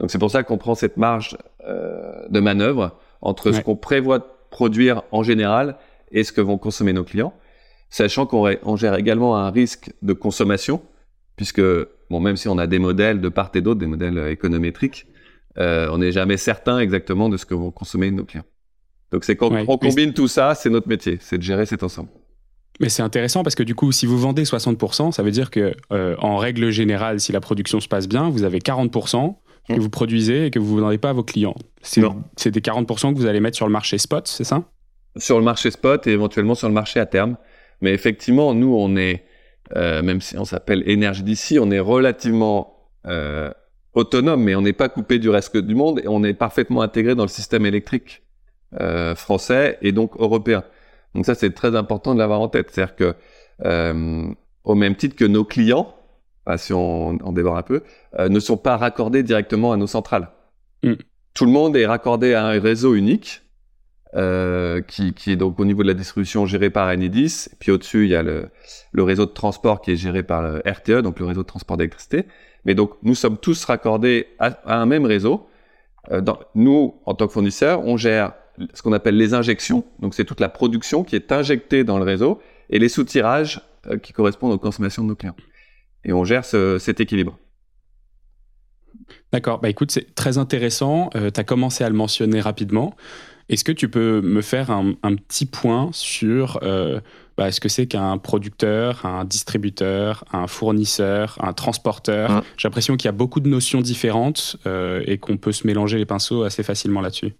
Donc 0.00 0.10
c'est 0.10 0.18
pour 0.18 0.30
ça 0.30 0.42
qu'on 0.42 0.56
prend 0.56 0.74
cette 0.74 0.96
marge 0.96 1.36
euh, 1.66 2.26
de 2.28 2.40
manœuvre 2.40 2.98
entre 3.20 3.50
ouais. 3.50 3.56
ce 3.56 3.60
qu'on 3.60 3.76
prévoit 3.76 4.18
de 4.18 4.24
produire 4.50 5.02
en 5.12 5.22
général 5.22 5.76
et 6.10 6.24
ce 6.24 6.32
que 6.32 6.40
vont 6.40 6.58
consommer 6.58 6.92
nos 6.92 7.04
clients, 7.04 7.34
sachant 7.90 8.26
qu'on 8.26 8.76
gère 8.76 8.94
également 8.96 9.36
un 9.36 9.50
risque 9.50 9.92
de 10.00 10.12
consommation, 10.14 10.82
puisque 11.36 11.62
bon, 12.10 12.20
même 12.20 12.36
si 12.36 12.48
on 12.48 12.58
a 12.58 12.66
des 12.66 12.78
modèles 12.78 13.20
de 13.20 13.28
part 13.28 13.50
et 13.54 13.60
d'autre, 13.60 13.80
des 13.80 13.86
modèles 13.86 14.18
économétriques, 14.28 15.06
euh, 15.58 15.88
on 15.90 15.98
n'est 15.98 16.12
jamais 16.12 16.36
certain 16.36 16.78
exactement 16.78 17.28
de 17.28 17.36
ce 17.36 17.46
que 17.46 17.54
vont 17.54 17.70
consommer 17.70 18.10
nos 18.10 18.24
clients. 18.24 18.44
Donc 19.10 19.24
c'est 19.24 19.36
quand 19.36 19.52
ouais, 19.52 19.64
on 19.68 19.76
combine 19.76 20.14
tout 20.14 20.28
ça, 20.28 20.54
c'est 20.54 20.70
notre 20.70 20.88
métier, 20.88 21.18
c'est 21.20 21.38
de 21.38 21.42
gérer 21.42 21.66
cet 21.66 21.82
ensemble. 21.82 22.08
Mais 22.80 22.88
c'est 22.88 23.02
intéressant 23.02 23.42
parce 23.42 23.54
que 23.54 23.62
du 23.62 23.74
coup, 23.74 23.92
si 23.92 24.06
vous 24.06 24.18
vendez 24.18 24.44
60%, 24.44 25.12
ça 25.12 25.22
veut 25.22 25.30
dire 25.30 25.50
que 25.50 25.74
euh, 25.92 26.16
en 26.18 26.38
règle 26.38 26.70
générale, 26.70 27.20
si 27.20 27.30
la 27.30 27.40
production 27.40 27.80
se 27.80 27.88
passe 27.88 28.08
bien, 28.08 28.30
vous 28.30 28.44
avez 28.44 28.60
40% 28.60 29.34
que 29.68 29.74
mmh. 29.74 29.78
vous 29.78 29.90
produisez 29.90 30.46
et 30.46 30.50
que 30.50 30.58
vous 30.58 30.76
ne 30.76 30.80
vendez 30.80 30.98
pas 30.98 31.10
à 31.10 31.12
vos 31.12 31.22
clients. 31.22 31.54
C'est 31.82 32.50
des 32.50 32.60
40% 32.60 33.12
que 33.12 33.18
vous 33.18 33.26
allez 33.26 33.40
mettre 33.40 33.56
sur 33.56 33.66
le 33.66 33.72
marché 33.72 33.98
spot, 33.98 34.26
c'est 34.26 34.44
ça? 34.44 34.64
Sur 35.16 35.38
le 35.38 35.44
marché 35.44 35.70
spot 35.70 36.06
et 36.06 36.10
éventuellement 36.10 36.54
sur 36.54 36.68
le 36.68 36.74
marché 36.74 36.98
à 36.98 37.06
terme. 37.06 37.36
Mais 37.82 37.92
effectivement, 37.92 38.54
nous, 38.54 38.74
on 38.74 38.96
est, 38.96 39.24
euh, 39.76 40.02
même 40.02 40.20
si 40.20 40.38
on 40.38 40.44
s'appelle 40.44 40.82
énergie 40.88 41.22
d'ici, 41.22 41.58
on 41.58 41.70
est 41.70 41.80
relativement 41.80 42.88
euh, 43.06 43.52
autonome, 43.94 44.42
mais 44.42 44.54
on 44.54 44.62
n'est 44.62 44.72
pas 44.72 44.88
coupé 44.88 45.18
du 45.18 45.28
reste 45.28 45.56
du 45.56 45.74
monde 45.74 46.00
et 46.00 46.08
on 46.08 46.24
est 46.24 46.34
parfaitement 46.34 46.82
intégré 46.82 47.14
dans 47.14 47.24
le 47.24 47.28
système 47.28 47.66
électrique 47.66 48.22
euh, 48.80 49.14
français 49.14 49.78
et 49.82 49.92
donc 49.92 50.12
européen. 50.18 50.64
Donc 51.14 51.26
ça, 51.26 51.34
c'est 51.34 51.50
très 51.50 51.76
important 51.76 52.14
de 52.14 52.18
l'avoir 52.18 52.40
en 52.40 52.48
tête. 52.48 52.70
C'est-à-dire 52.70 52.96
que, 52.96 53.14
euh, 53.66 54.24
au 54.64 54.74
même 54.74 54.96
titre 54.96 55.14
que 55.14 55.26
nos 55.26 55.44
clients, 55.44 55.94
bah, 56.46 56.56
si 56.56 56.72
on, 56.72 57.18
on 57.22 57.32
dévore 57.32 57.58
un 57.58 57.62
peu, 57.62 57.82
euh, 58.18 58.30
ne 58.30 58.40
sont 58.40 58.56
pas 58.56 58.78
raccordés 58.78 59.22
directement 59.22 59.72
à 59.72 59.76
nos 59.76 59.86
centrales. 59.86 60.30
Mm. 60.82 60.94
Tout 61.34 61.44
le 61.44 61.50
monde 61.52 61.76
est 61.76 61.86
raccordé 61.86 62.32
à 62.32 62.46
un 62.46 62.60
réseau 62.60 62.94
unique 62.94 63.42
qui, 64.88 65.14
qui, 65.14 65.32
est 65.32 65.36
donc 65.36 65.58
au 65.58 65.64
niveau 65.64 65.82
de 65.82 65.88
la 65.88 65.94
distribution 65.94 66.44
géré 66.44 66.68
par 66.68 66.88
Enedis. 66.88 67.48
Et 67.50 67.56
puis 67.58 67.70
au-dessus, 67.70 68.04
il 68.04 68.10
y 68.10 68.14
a 68.14 68.22
le, 68.22 68.50
le, 68.92 69.02
réseau 69.02 69.24
de 69.24 69.30
transport 69.30 69.80
qui 69.80 69.92
est 69.92 69.96
géré 69.96 70.22
par 70.22 70.42
le 70.42 70.62
RTE, 70.66 71.00
donc 71.00 71.18
le 71.18 71.24
réseau 71.24 71.40
de 71.40 71.46
transport 71.46 71.78
d'électricité. 71.78 72.26
Mais 72.64 72.74
donc, 72.74 72.92
nous 73.02 73.14
sommes 73.14 73.38
tous 73.38 73.64
raccordés 73.64 74.28
à, 74.38 74.80
un 74.80 74.86
même 74.86 75.04
réseau. 75.04 75.48
Dans, 76.10 76.38
nous, 76.54 76.94
en 77.06 77.14
tant 77.14 77.28
que 77.28 77.32
fournisseurs, 77.32 77.80
on 77.84 77.96
gère 77.96 78.34
ce 78.74 78.82
qu'on 78.82 78.92
appelle 78.92 79.16
les 79.16 79.34
injections. 79.34 79.84
Donc, 80.00 80.14
c'est 80.14 80.24
toute 80.24 80.40
la 80.40 80.48
production 80.48 81.04
qui 81.04 81.16
est 81.16 81.32
injectée 81.32 81.84
dans 81.84 81.98
le 81.98 82.04
réseau 82.04 82.40
et 82.70 82.78
les 82.78 82.88
soutirages 82.88 83.60
euh, 83.86 83.98
qui 83.98 84.12
correspondent 84.12 84.52
aux 84.52 84.58
consommations 84.58 85.02
de 85.02 85.08
nos 85.08 85.16
clients. 85.16 85.36
Et 86.04 86.12
on 86.12 86.24
gère 86.24 86.44
cet 86.44 87.00
équilibre. 87.00 87.38
D'accord, 89.32 89.60
bah 89.60 89.68
écoute, 89.68 89.90
c'est 89.90 90.14
très 90.14 90.38
intéressant. 90.38 91.10
Euh, 91.14 91.30
tu 91.30 91.40
as 91.40 91.44
commencé 91.44 91.84
à 91.84 91.88
le 91.88 91.94
mentionner 91.94 92.40
rapidement. 92.40 92.94
Est-ce 93.52 93.64
que 93.64 93.72
tu 93.72 93.88
peux 93.88 94.20
me 94.22 94.40
faire 94.40 94.70
un, 94.70 94.94
petit 95.14 95.46
point 95.46 95.90
sur 95.92 96.58
euh, 96.62 97.00
bah, 97.36 97.52
ce 97.52 97.60
que 97.60 97.68
c'est 97.68 97.86
qu'un 97.86 98.18
producteur, 98.18 99.06
un 99.06 99.24
distributeur, 99.24 100.24
un 100.32 100.46
fournisseur, 100.46 101.36
un 101.40 101.52
transporteur? 101.52 102.30
Mmh. 102.30 102.42
J'ai 102.56 102.68
l'impression 102.68 102.96
qu'il 102.96 103.06
y 103.06 103.10
a 103.10 103.12
beaucoup 103.12 103.40
de 103.40 103.48
notions 103.48 103.80
différentes 103.80 104.56
et 105.06 105.18
qu'on 105.18 105.36
peut 105.36 105.52
se 105.52 105.66
mélanger 105.66 105.98
les 105.98 106.06
pinceaux 106.06 106.42
assez 106.42 106.62
facilement 106.62 107.00
là-dessus. 107.00 107.34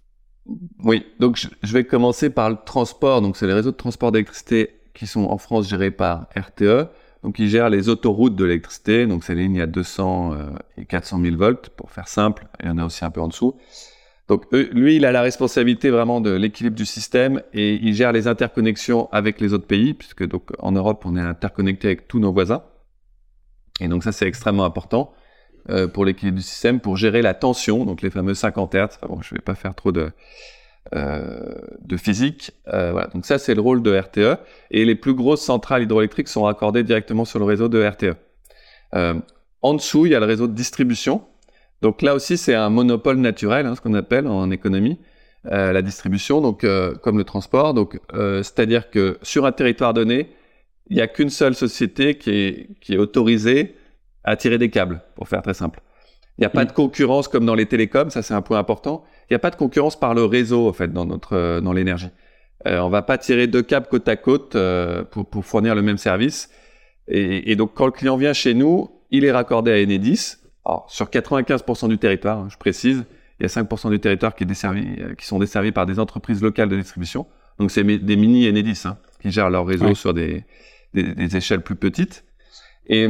Oui, 0.83 1.05
donc 1.19 1.37
je 1.61 1.73
vais 1.73 1.83
commencer 1.83 2.29
par 2.29 2.49
le 2.49 2.57
transport. 2.63 3.21
Donc 3.21 3.37
c'est 3.37 3.47
les 3.47 3.53
réseaux 3.53 3.71
de 3.71 3.77
transport 3.77 4.11
d'électricité 4.11 4.79
qui 4.93 5.07
sont 5.07 5.25
en 5.25 5.37
France 5.37 5.67
gérés 5.67 5.91
par 5.91 6.27
RTE. 6.35 6.89
Donc 7.23 7.39
ils 7.39 7.47
gèrent 7.47 7.69
les 7.69 7.89
autoroutes 7.89 8.35
de 8.35 8.43
l'électricité. 8.43 9.07
Donc 9.07 9.23
c'est 9.23 9.35
les 9.35 9.43
lignes 9.43 9.61
à 9.61 9.67
200 9.67 10.33
euh, 10.33 10.49
et 10.77 10.85
400 10.85 11.21
000 11.21 11.37
volts 11.37 11.69
pour 11.69 11.91
faire 11.91 12.07
simple. 12.07 12.47
Il 12.61 12.67
y 12.67 12.69
en 12.69 12.77
a 12.77 12.85
aussi 12.85 13.05
un 13.05 13.09
peu 13.11 13.21
en 13.21 13.29
dessous. 13.29 13.55
Donc 14.33 14.47
lui, 14.51 14.95
il 14.95 15.05
a 15.05 15.11
la 15.11 15.21
responsabilité 15.21 15.91
vraiment 15.91 16.19
de 16.19 16.31
l'équilibre 16.31 16.75
du 16.75 16.87
système 16.87 17.43
et 17.53 17.75
il 17.75 17.93
gère 17.93 18.11
les 18.11 18.27
interconnexions 18.27 19.07
avec 19.11 19.39
les 19.39 19.53
autres 19.53 19.67
pays, 19.67 19.93
puisque 19.93 20.27
donc 20.27 20.49
en 20.57 20.71
Europe, 20.71 21.03
on 21.05 21.15
est 21.15 21.21
interconnecté 21.21 21.89
avec 21.89 22.07
tous 22.07 22.17
nos 22.17 22.33
voisins. 22.33 22.63
Et 23.79 23.87
donc 23.87 24.03
ça, 24.03 24.11
c'est 24.11 24.25
extrêmement 24.25 24.65
important. 24.65 25.13
Euh, 25.69 25.87
pour 25.87 26.03
l'équilibre 26.03 26.37
du 26.37 26.43
système, 26.43 26.79
pour 26.79 26.97
gérer 26.97 27.21
la 27.21 27.35
tension, 27.35 27.85
donc 27.85 28.01
les 28.01 28.09
fameux 28.09 28.33
50 28.33 28.73
Hz. 28.73 28.97
Bon, 29.07 29.21
je 29.21 29.35
ne 29.35 29.37
vais 29.37 29.43
pas 29.43 29.53
faire 29.53 29.75
trop 29.75 29.91
de, 29.91 30.09
euh, 30.95 31.55
physique. 31.97 32.53
Euh, 32.73 32.91
voilà. 32.91 33.09
Donc 33.09 33.27
ça, 33.27 33.37
c'est 33.37 33.53
le 33.53 33.61
rôle 33.61 33.83
de 33.83 33.95
RTE. 33.95 34.39
Et 34.71 34.83
les 34.83 34.95
plus 34.95 35.13
grosses 35.13 35.43
centrales 35.43 35.83
hydroélectriques 35.83 36.27
sont 36.27 36.41
raccordées 36.41 36.81
directement 36.81 37.23
sur 37.23 37.37
le 37.37 37.45
réseau 37.45 37.69
de 37.69 37.85
RTE. 37.85 38.15
Euh, 38.95 39.13
en 39.61 39.75
dessous, 39.75 40.07
il 40.07 40.13
y 40.13 40.15
a 40.15 40.19
le 40.19 40.25
réseau 40.25 40.47
de 40.47 40.53
distribution. 40.53 41.21
Donc 41.83 42.01
là 42.01 42.15
aussi, 42.15 42.37
c'est 42.37 42.55
un 42.55 42.69
monopole 42.69 43.17
naturel, 43.17 43.67
hein, 43.67 43.75
ce 43.75 43.81
qu'on 43.81 43.93
appelle 43.93 44.27
en 44.27 44.49
économie. 44.49 44.97
Euh, 45.51 45.73
la 45.73 45.81
distribution, 45.81 46.41
donc 46.41 46.65
comme 47.01 47.17
le 47.17 47.25
transport, 47.25 47.73
donc 47.73 47.99
c'est-à-dire 48.13 48.89
que 48.89 49.19
sur 49.21 49.45
un 49.45 49.51
territoire 49.51 49.93
donné, 49.93 50.29
il 50.89 50.95
n'y 50.95 51.01
a 51.01 51.07
qu'une 51.07 51.29
seule 51.29 51.53
société 51.53 52.17
qui 52.17 52.31
est, 52.31 52.69
qui 52.81 52.93
est 52.93 52.97
autorisée 52.97 53.75
à 54.23 54.35
tirer 54.35 54.57
des 54.57 54.69
câbles, 54.69 55.01
pour 55.15 55.27
faire 55.27 55.41
très 55.41 55.53
simple. 55.53 55.81
Il 56.37 56.41
n'y 56.41 56.45
a 56.45 56.49
pas 56.49 56.63
mm. 56.63 56.67
de 56.67 56.71
concurrence 56.71 57.27
comme 57.27 57.45
dans 57.45 57.55
les 57.55 57.65
télécoms, 57.65 58.09
ça 58.09 58.21
c'est 58.21 58.33
un 58.33 58.41
point 58.41 58.57
important. 58.57 59.03
Il 59.29 59.33
n'y 59.33 59.35
a 59.35 59.39
pas 59.39 59.51
de 59.51 59.55
concurrence 59.55 59.99
par 59.99 60.13
le 60.13 60.25
réseau 60.25 60.67
en 60.67 60.73
fait 60.73 60.91
dans 60.91 61.05
notre 61.05 61.33
euh, 61.33 61.61
dans 61.61 61.73
l'énergie. 61.73 62.09
Euh, 62.65 62.79
on 62.79 62.89
va 62.89 63.01
pas 63.01 63.17
tirer 63.17 63.47
deux 63.47 63.61
câbles 63.61 63.87
côte 63.87 64.07
à 64.07 64.15
côte 64.15 64.55
euh, 64.55 65.03
pour, 65.03 65.25
pour 65.29 65.45
fournir 65.45 65.75
le 65.75 65.81
même 65.81 65.97
service. 65.97 66.49
Et, 67.07 67.51
et, 67.51 67.55
donc 67.55 67.73
quand 67.73 67.85
le 67.85 67.91
client 67.91 68.15
vient 68.15 68.33
chez 68.33 68.53
nous, 68.53 68.89
il 69.11 69.25
est 69.25 69.31
raccordé 69.31 69.71
à 69.71 69.75
Enedis. 69.75 70.37
Alors, 70.65 70.85
sur 70.89 71.07
95% 71.07 71.89
du 71.89 71.97
territoire, 71.97 72.39
hein, 72.39 72.47
je 72.49 72.57
précise, 72.57 73.05
il 73.39 73.43
y 73.43 73.45
a 73.45 73.49
5% 73.49 73.89
du 73.89 73.99
territoire 73.99 74.35
qui, 74.35 74.43
est 74.43 74.47
desservi, 74.47 74.85
euh, 74.99 75.15
qui 75.15 75.25
sont 75.25 75.39
desservis 75.39 75.71
par 75.71 75.85
des 75.85 75.99
entreprises 75.99 76.41
locales 76.41 76.69
de 76.69 76.77
distribution. 76.77 77.27
Donc 77.59 77.71
c'est 77.71 77.83
des 77.83 78.15
mini 78.15 78.47
Enedis 78.47 78.83
hein, 78.85 78.97
qui 79.21 79.31
gèrent 79.31 79.49
leur 79.49 79.65
réseau 79.65 79.93
sur 79.93 80.13
des, 80.13 80.45
des, 80.93 81.13
des 81.13 81.37
échelles 81.37 81.61
plus 81.61 81.75
petites. 81.75 82.23
Et 82.87 83.07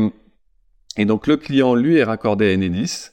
et 0.98 1.06
donc 1.06 1.28
le 1.28 1.38
client, 1.38 1.76
lui, 1.76 1.98
est 1.98 2.04
raccordé 2.04 2.52
à 2.52 2.54
Enedis. 2.54 3.10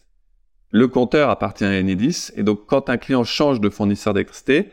Le 0.70 0.86
compteur 0.88 1.30
appartient 1.30 1.64
à 1.64 1.70
Enedis. 1.70 2.30
Et 2.36 2.42
donc 2.42 2.66
quand 2.66 2.90
un 2.90 2.96
client 2.96 3.24
change 3.24 3.60
de 3.60 3.68
fournisseur 3.68 4.14
d'électricité, 4.14 4.70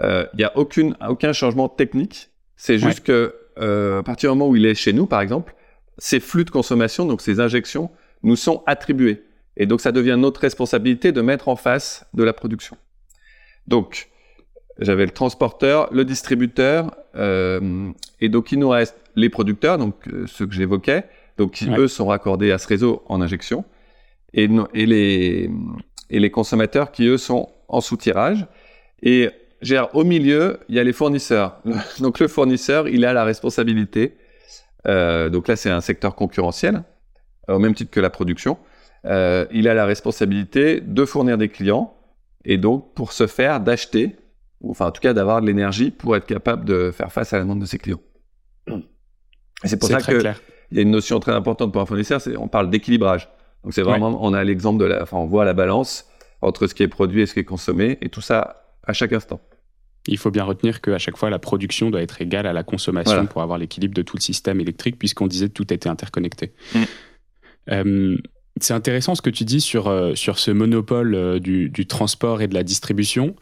euh, 0.00 0.26
il 0.34 0.38
n'y 0.38 0.44
a 0.44 0.56
aucune, 0.56 0.96
aucun 1.06 1.32
changement 1.32 1.68
technique. 1.68 2.30
C'est 2.56 2.78
juste 2.78 3.00
que 3.00 3.34
euh, 3.58 4.00
à 4.00 4.02
partir 4.02 4.32
du 4.32 4.38
moment 4.38 4.50
où 4.50 4.56
il 4.56 4.66
est 4.66 4.74
chez 4.74 4.92
nous, 4.92 5.06
par 5.06 5.20
exemple, 5.20 5.54
ces 5.98 6.20
flux 6.20 6.44
de 6.44 6.50
consommation, 6.50 7.06
donc 7.06 7.20
ces 7.20 7.40
injections, 7.40 7.90
nous 8.26 8.36
sont 8.36 8.62
attribués. 8.66 9.22
Et 9.56 9.66
donc 9.66 9.80
ça 9.80 9.92
devient 9.92 10.16
notre 10.18 10.40
responsabilité 10.40 11.12
de 11.12 11.22
mettre 11.22 11.48
en 11.48 11.56
face 11.56 12.04
de 12.12 12.22
la 12.22 12.32
production. 12.32 12.76
Donc 13.66 14.08
j'avais 14.78 15.06
le 15.06 15.12
transporteur, 15.12 15.88
le 15.92 16.04
distributeur, 16.04 16.94
euh, 17.14 17.90
et 18.20 18.28
donc 18.28 18.52
il 18.52 18.58
nous 18.58 18.68
reste 18.68 18.96
les 19.14 19.30
producteurs, 19.30 19.78
donc 19.78 19.94
euh, 20.08 20.26
ceux 20.26 20.46
que 20.46 20.54
j'évoquais, 20.54 21.04
donc 21.38 21.52
qui 21.52 21.70
eux 21.70 21.88
sont 21.88 22.06
raccordés 22.06 22.50
à 22.50 22.58
ce 22.58 22.68
réseau 22.68 23.02
en 23.08 23.22
injection, 23.22 23.64
et, 24.34 24.50
et, 24.74 24.86
les, 24.86 25.50
et 26.10 26.20
les 26.20 26.30
consommateurs 26.30 26.92
qui 26.92 27.06
eux 27.06 27.16
sont 27.16 27.48
en 27.68 27.80
soutirage. 27.80 28.46
Et 29.02 29.30
gère 29.62 29.94
au 29.94 30.04
milieu, 30.04 30.58
il 30.68 30.74
y 30.74 30.78
a 30.78 30.84
les 30.84 30.92
fournisseurs. 30.92 31.60
donc 32.00 32.18
le 32.18 32.28
fournisseur, 32.28 32.88
il 32.88 33.04
a 33.04 33.12
la 33.12 33.24
responsabilité. 33.24 34.16
Euh, 34.86 35.30
donc 35.30 35.48
là, 35.48 35.56
c'est 35.56 35.70
un 35.70 35.80
secteur 35.80 36.14
concurrentiel, 36.14 36.82
au 37.48 37.58
même 37.58 37.74
titre 37.74 37.90
que 37.90 38.00
la 38.00 38.10
production. 38.10 38.58
Euh, 39.04 39.46
il 39.52 39.68
a 39.68 39.74
la 39.74 39.86
responsabilité 39.86 40.80
de 40.80 41.04
fournir 41.04 41.38
des 41.38 41.48
clients 41.48 41.94
et 42.44 42.58
donc 42.58 42.94
pour 42.94 43.12
se 43.12 43.26
faire 43.26 43.60
d'acheter, 43.60 44.16
ou 44.60 44.70
enfin 44.70 44.86
en 44.86 44.90
tout 44.90 45.00
cas 45.00 45.12
d'avoir 45.12 45.40
de 45.40 45.46
l'énergie 45.46 45.90
pour 45.90 46.16
être 46.16 46.26
capable 46.26 46.64
de 46.64 46.90
faire 46.90 47.12
face 47.12 47.32
à 47.32 47.36
la 47.36 47.42
demande 47.44 47.60
de 47.60 47.66
ses 47.66 47.78
clients. 47.78 48.00
C'est 49.64 49.78
pour 49.78 49.88
ça 49.88 50.00
que 50.00 50.18
clair 50.18 50.40
il 50.70 50.76
y 50.76 50.80
a 50.80 50.82
une 50.82 50.90
notion 50.90 51.20
très 51.20 51.32
importante 51.32 51.72
pour 51.72 51.80
un 51.80 51.86
fournisseur, 51.86 52.20
c'est 52.20 52.36
on 52.36 52.48
parle 52.48 52.70
d'équilibrage. 52.70 53.28
Donc 53.64 53.74
c'est 53.74 53.82
vraiment, 53.82 54.18
on 54.20 54.32
a 54.32 54.44
l'exemple 54.44 54.78
de 54.80 54.84
la, 54.84 55.02
enfin 55.02 55.16
on 55.16 55.26
voit 55.26 55.44
la 55.44 55.54
balance 55.54 56.06
entre 56.42 56.66
ce 56.66 56.74
qui 56.74 56.82
est 56.82 56.88
produit 56.88 57.22
et 57.22 57.26
ce 57.26 57.34
qui 57.34 57.40
est 57.40 57.44
consommé, 57.44 57.98
et 58.00 58.08
tout 58.08 58.20
ça 58.20 58.64
à 58.84 58.92
chaque 58.92 59.12
instant. 59.12 59.40
Il 60.08 60.18
faut 60.18 60.30
bien 60.30 60.44
retenir 60.44 60.80
qu'à 60.80 60.98
chaque 60.98 61.16
fois, 61.16 61.30
la 61.30 61.40
production 61.40 61.90
doit 61.90 62.00
être 62.00 62.22
égale 62.22 62.46
à 62.46 62.52
la 62.52 62.62
consommation 62.62 63.26
pour 63.26 63.42
avoir 63.42 63.58
l'équilibre 63.58 63.94
de 63.94 64.02
tout 64.02 64.16
le 64.16 64.22
système 64.22 64.60
électrique, 64.60 64.98
puisqu'on 64.98 65.26
disait 65.26 65.48
que 65.48 65.54
tout 65.54 65.72
était 65.72 65.88
interconnecté. 65.88 66.52
Mm. 66.74 66.82
Euh, 67.70 68.16
c'est 68.60 68.74
intéressant 68.74 69.14
ce 69.14 69.22
que 69.22 69.30
tu 69.30 69.44
dis 69.44 69.60
sur, 69.60 69.88
euh, 69.88 70.14
sur 70.14 70.38
ce 70.38 70.50
monopole 70.50 71.14
euh, 71.14 71.38
du, 71.38 71.68
du, 71.68 71.86
transport 71.86 72.40
et 72.40 72.48
de 72.48 72.54
la 72.54 72.62
distribution. 72.62 73.34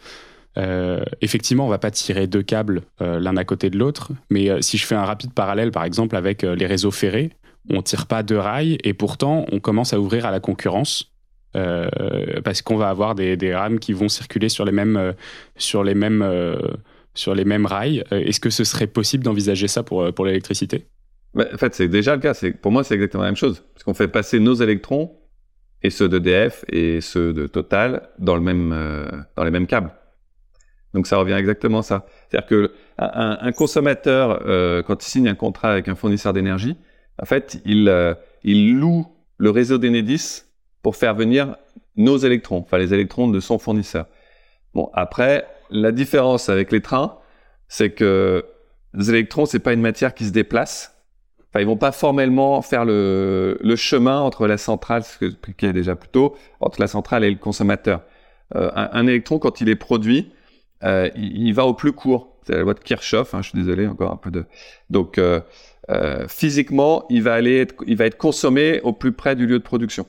Effectivement, 1.21 1.67
on 1.67 1.69
va 1.69 1.79
pas 1.79 1.91
tirer 1.91 2.29
deux 2.29 2.43
câbles 2.45 2.83
l'un 3.01 3.37
à 3.37 3.45
côté 3.45 3.71
de 3.71 3.77
l'autre, 3.77 4.13
mais 4.31 4.63
si 4.63 4.79
je 4.79 4.87
fais 4.87 4.95
un 4.95 5.05
rapide 5.05 5.33
parallèle, 5.33 5.73
par 5.73 5.83
exemple, 5.83 6.15
avec 6.15 6.43
les 6.43 6.67
réseaux 6.67 6.93
ferrés, 6.93 7.31
on 7.71 7.83
tire 7.83 8.07
pas 8.07 8.23
deux 8.23 8.39
rails 8.39 8.79
et 8.85 8.95
pourtant 8.95 9.47
on 9.51 9.59
commence 9.59 9.93
à 9.95 9.99
ouvrir 9.99 10.27
à 10.27 10.31
la 10.31 10.39
concurrence. 10.39 11.13
parce 11.53 12.63
qu'on 12.63 12.77
va 12.77 12.89
avoir 12.89 13.17
des, 13.17 13.53
rames 13.53 13.81
qui 13.81 13.93
vont 13.93 14.09
circuler 14.09 14.49
sur 14.49 14.65
les 14.65 14.71
mêmes, 14.71 15.15
sur 15.57 15.83
les 15.83 15.97
mêmes, 15.97 16.25
sur 17.15 17.35
les 17.35 17.45
mêmes 17.45 17.67
rails. 17.67 18.05
Est-ce 18.13 18.39
que 18.39 18.51
ce 18.51 18.63
serait 18.63 18.87
possible 18.87 19.25
d'envisager 19.25 19.67
ça 19.67 19.83
pour, 19.83 20.15
pour 20.15 20.25
l'électricité? 20.25 20.87
Bah, 21.35 21.47
En 21.53 21.57
fait, 21.59 21.75
c'est 21.75 21.89
déjà 21.89 22.15
le 22.15 22.21
cas. 22.21 22.35
Pour 22.63 22.73
moi, 22.73 22.85
c'est 22.85 22.95
exactement 22.95 23.23
la 23.23 23.31
même 23.31 23.37
chose. 23.37 23.63
Parce 23.75 23.85
qu'on 23.85 23.95
fait 23.95 24.09
passer 24.09 24.41
nos 24.41 24.55
électrons 24.55 25.17
et 25.83 25.91
ceux 25.91 26.09
d'EDF 26.09 26.65
et 26.69 27.01
ceux 27.01 27.33
de 27.33 27.47
Total 27.47 28.09
dans, 28.19 28.35
le 28.37 28.41
même, 28.41 28.71
dans 29.37 29.45
les 29.45 29.51
mêmes 29.51 29.67
câbles. 29.67 29.93
Donc 30.95 31.09
ça 31.09 31.17
revient 31.17 31.35
exactement 31.35 31.81
à 31.81 31.83
ça. 31.83 32.07
C'est-à-dire 32.31 32.47
que 32.49 32.73
un, 32.99 33.53
consommateur, 33.53 34.43
euh, 34.47 34.83
quand 34.83 35.05
il 35.05 35.11
signe 35.11 35.29
un 35.29 35.35
contrat 35.35 35.73
avec 35.73 35.89
un 35.89 35.97
fournisseur 35.97 36.33
d'énergie, 36.33 36.77
en 37.21 37.27
fait, 37.27 37.61
il, 37.65 37.89
euh, 37.89 38.15
il 38.45 38.79
loue 38.79 39.07
le 39.37 39.51
réseau 39.51 39.77
d'Enedis 39.79 40.45
pour 40.83 40.97
faire 40.97 41.15
venir 41.15 41.57
nos 41.97 42.17
électrons, 42.17 42.59
enfin 42.59 42.79
les 42.79 42.95
électrons 42.95 43.29
de 43.29 43.41
son 43.41 43.59
fournisseur. 43.59 44.07
Bon, 44.73 44.91
après, 44.95 45.47
la 45.71 45.93
différence 45.93 46.49
avec 46.49 46.71
les 46.71 46.81
trains, 46.81 47.19
c'est 47.69 47.91
que 47.91 48.45
les 48.95 49.11
électrons, 49.11 49.47
c'est 49.47 49.59
pas 49.59 49.73
une 49.73 49.81
matière 49.81 50.15
qui 50.15 50.25
se 50.25 50.31
déplace. 50.31 50.94
Enfin, 51.55 51.63
ils 51.63 51.67
vont 51.67 51.77
pas 51.77 51.93
formellement 51.93 52.61
faire 52.63 52.85
le, 52.85 53.59
le 53.63 53.77
chemin 53.77 54.19
entre 54.19 54.49
la 54.49 54.59
centrale, 54.59 55.05
ce 55.05 55.19
que 55.19 55.27
j'expliquais 55.27 55.73
déjà 55.73 55.95
plus 55.95 56.09
tôt, 56.09 56.37
entre 56.59 56.81
la 56.81 56.89
centrale 56.89 57.23
et 57.23 57.31
le 57.31 57.37
consommateur. 57.37 58.03
Euh, 58.57 58.73
un, 58.75 58.91
un, 58.93 59.07
électron, 59.07 59.39
quand 59.39 59.61
il 59.61 59.69
est 59.69 59.77
produit, 59.77 60.33
euh, 60.83 61.09
il, 61.15 61.53
va 61.55 61.65
au 61.65 61.75
plus 61.75 61.93
court. 61.93 62.37
C'est 62.45 62.55
la 62.55 62.63
loi 62.63 62.75
de 62.75 62.81
Kirchhoff. 62.81 63.35
Hein, 63.35 63.43
je 63.43 63.51
suis 63.51 63.59
désolé, 63.59 63.87
encore 63.87 64.11
un 64.11 64.17
peu 64.17 64.33
de. 64.33 64.47
Donc 64.91 65.17
euh, 65.17 65.41
euh, 65.91 66.27
physiquement, 66.27 67.07
il 67.09 67.23
va 67.23 67.35
aller, 67.35 67.59
être, 67.61 67.77
il 67.87 67.97
va 67.97 68.07
être 68.07 68.19
consommé 68.19 68.81
au 68.83 68.93
plus 68.93 69.13
près 69.13 69.37
du 69.37 69.47
lieu 69.47 69.61
de 69.61 69.65
production. 69.65 70.07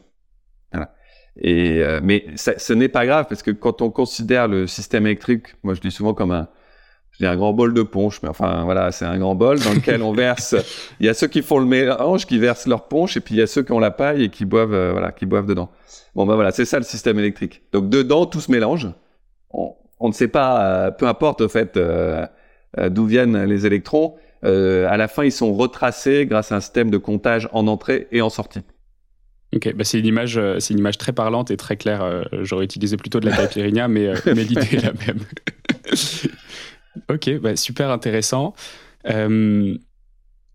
Voilà. 0.71 0.95
Et 1.37 1.83
mais 2.01 2.25
ça, 2.35 2.57
ce 2.57 2.73
n'est 2.73 2.87
pas 2.87 3.05
grave 3.05 3.25
parce 3.27 3.43
que 3.43 3.51
quand 3.51 3.81
on 3.81 3.91
considère 3.91 4.47
le 4.47 4.67
système 4.67 5.05
électrique, 5.05 5.47
moi 5.63 5.73
je 5.73 5.81
dis 5.81 5.91
souvent 5.91 6.13
comme 6.13 6.31
un, 6.31 6.47
j'ai 7.19 7.27
un 7.27 7.35
grand 7.35 7.53
bol 7.53 7.73
de 7.73 7.81
punch, 7.81 8.21
mais 8.21 8.29
enfin 8.29 8.63
voilà, 8.65 8.91
c'est 8.91 9.05
un 9.05 9.17
grand 9.17 9.35
bol 9.35 9.59
dans 9.59 9.73
lequel 9.73 10.01
on 10.01 10.11
verse. 10.11 10.55
Il 10.99 11.05
y 11.05 11.09
a 11.09 11.13
ceux 11.13 11.27
qui 11.27 11.41
font 11.41 11.59
le 11.59 11.65
mélange, 11.65 12.25
qui 12.25 12.39
versent 12.39 12.67
leur 12.67 12.87
punch, 12.87 13.15
et 13.15 13.21
puis 13.21 13.35
il 13.35 13.37
y 13.37 13.41
a 13.41 13.47
ceux 13.47 13.63
qui 13.63 13.71
ont 13.71 13.79
la 13.79 13.91
paille 13.91 14.23
et 14.23 14.29
qui 14.29 14.45
boivent, 14.45 14.91
voilà, 14.91 15.11
qui 15.11 15.25
boivent 15.25 15.45
dedans. 15.45 15.69
Bon 16.13 16.25
ben 16.25 16.35
voilà, 16.35 16.51
c'est 16.51 16.65
ça 16.65 16.77
le 16.77 16.83
système 16.83 17.19
électrique. 17.19 17.63
Donc 17.71 17.89
dedans, 17.89 18.25
tout 18.25 18.39
se 18.39 18.51
mélange. 18.51 18.89
On, 19.51 19.75
on 19.99 20.09
ne 20.09 20.13
sait 20.13 20.27
pas, 20.27 20.91
peu 20.91 21.07
importe 21.07 21.41
au 21.41 21.49
fait 21.49 21.79
d'où 22.89 23.05
viennent 23.05 23.43
les 23.43 23.65
électrons, 23.65 24.15
à 24.43 24.97
la 24.97 25.07
fin 25.07 25.23
ils 25.23 25.31
sont 25.31 25.53
retracés 25.53 26.25
grâce 26.25 26.51
à 26.51 26.55
un 26.55 26.61
système 26.61 26.89
de 26.89 26.97
comptage 26.97 27.49
en 27.51 27.67
entrée 27.67 28.07
et 28.11 28.21
en 28.21 28.29
sortie. 28.29 28.61
Ok, 29.55 29.73
bah 29.73 29.83
c'est 29.83 29.99
une 29.99 30.05
image, 30.05 30.39
c'est 30.59 30.73
une 30.73 30.79
image 30.79 30.97
très 30.97 31.13
parlante 31.13 31.51
et 31.51 31.57
très 31.57 31.77
claire. 31.77 32.25
J'aurais 32.41 32.65
utilisé 32.65 32.97
plutôt 32.97 33.19
de 33.19 33.29
la 33.29 33.35
caipirinha, 33.37 33.87
mais, 33.87 34.13
mais 34.25 34.43
l'idée 34.43 34.75
est 34.75 34.83
la 34.83 34.93
même. 34.93 35.19
ok, 37.09 37.39
bah 37.39 37.55
super 37.55 37.89
intéressant. 37.89 38.53
Euh, 39.09 39.77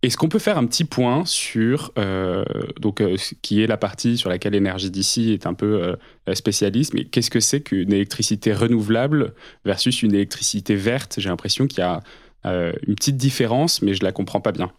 est-ce 0.02 0.16
qu'on 0.16 0.28
peut 0.28 0.38
faire 0.38 0.56
un 0.56 0.66
petit 0.66 0.84
point 0.84 1.24
sur 1.26 1.92
euh, 1.98 2.44
donc 2.80 3.02
euh, 3.02 3.16
qui 3.42 3.62
est 3.62 3.66
la 3.66 3.76
partie 3.76 4.16
sur 4.16 4.30
laquelle 4.30 4.54
l'énergie 4.54 4.90
d'ici 4.90 5.32
est 5.32 5.46
un 5.46 5.52
peu 5.52 5.96
spécialiste, 6.32 6.94
mais 6.94 7.04
qu'est-ce 7.04 7.30
que 7.30 7.40
c'est 7.40 7.60
qu'une 7.60 7.92
électricité 7.92 8.52
renouvelable 8.54 9.34
versus 9.64 10.02
une 10.02 10.14
électricité 10.14 10.74
verte? 10.74 11.16
J'ai 11.18 11.28
l'impression 11.28 11.66
qu'il 11.66 11.80
y 11.80 11.82
a 11.82 12.00
une 12.44 12.94
petite 12.94 13.18
différence, 13.18 13.82
mais 13.82 13.92
je 13.92 14.02
la 14.02 14.12
comprends 14.12 14.40
pas 14.40 14.52
bien. 14.52 14.72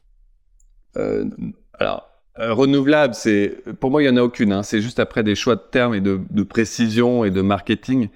alors 1.78 2.08
renouvelable, 2.36 3.14
c'est 3.14 3.58
pour 3.80 3.92
moi 3.92 4.02
il 4.02 4.08
y 4.08 4.10
en 4.10 4.18
a 4.18 4.24
aucune. 4.24 4.52
Hein. 4.54 4.64
c'est 4.64 4.82
juste 4.82 5.00
après 5.00 5.22
des 5.22 5.36
choix 5.36 5.56
de 5.56 5.62
termes 5.70 5.94
et 5.94 6.02
de, 6.02 6.20
de 6.32 6.44
précision 6.44 7.26
et 7.26 7.30
de 7.30 7.42
marketing 7.42 8.10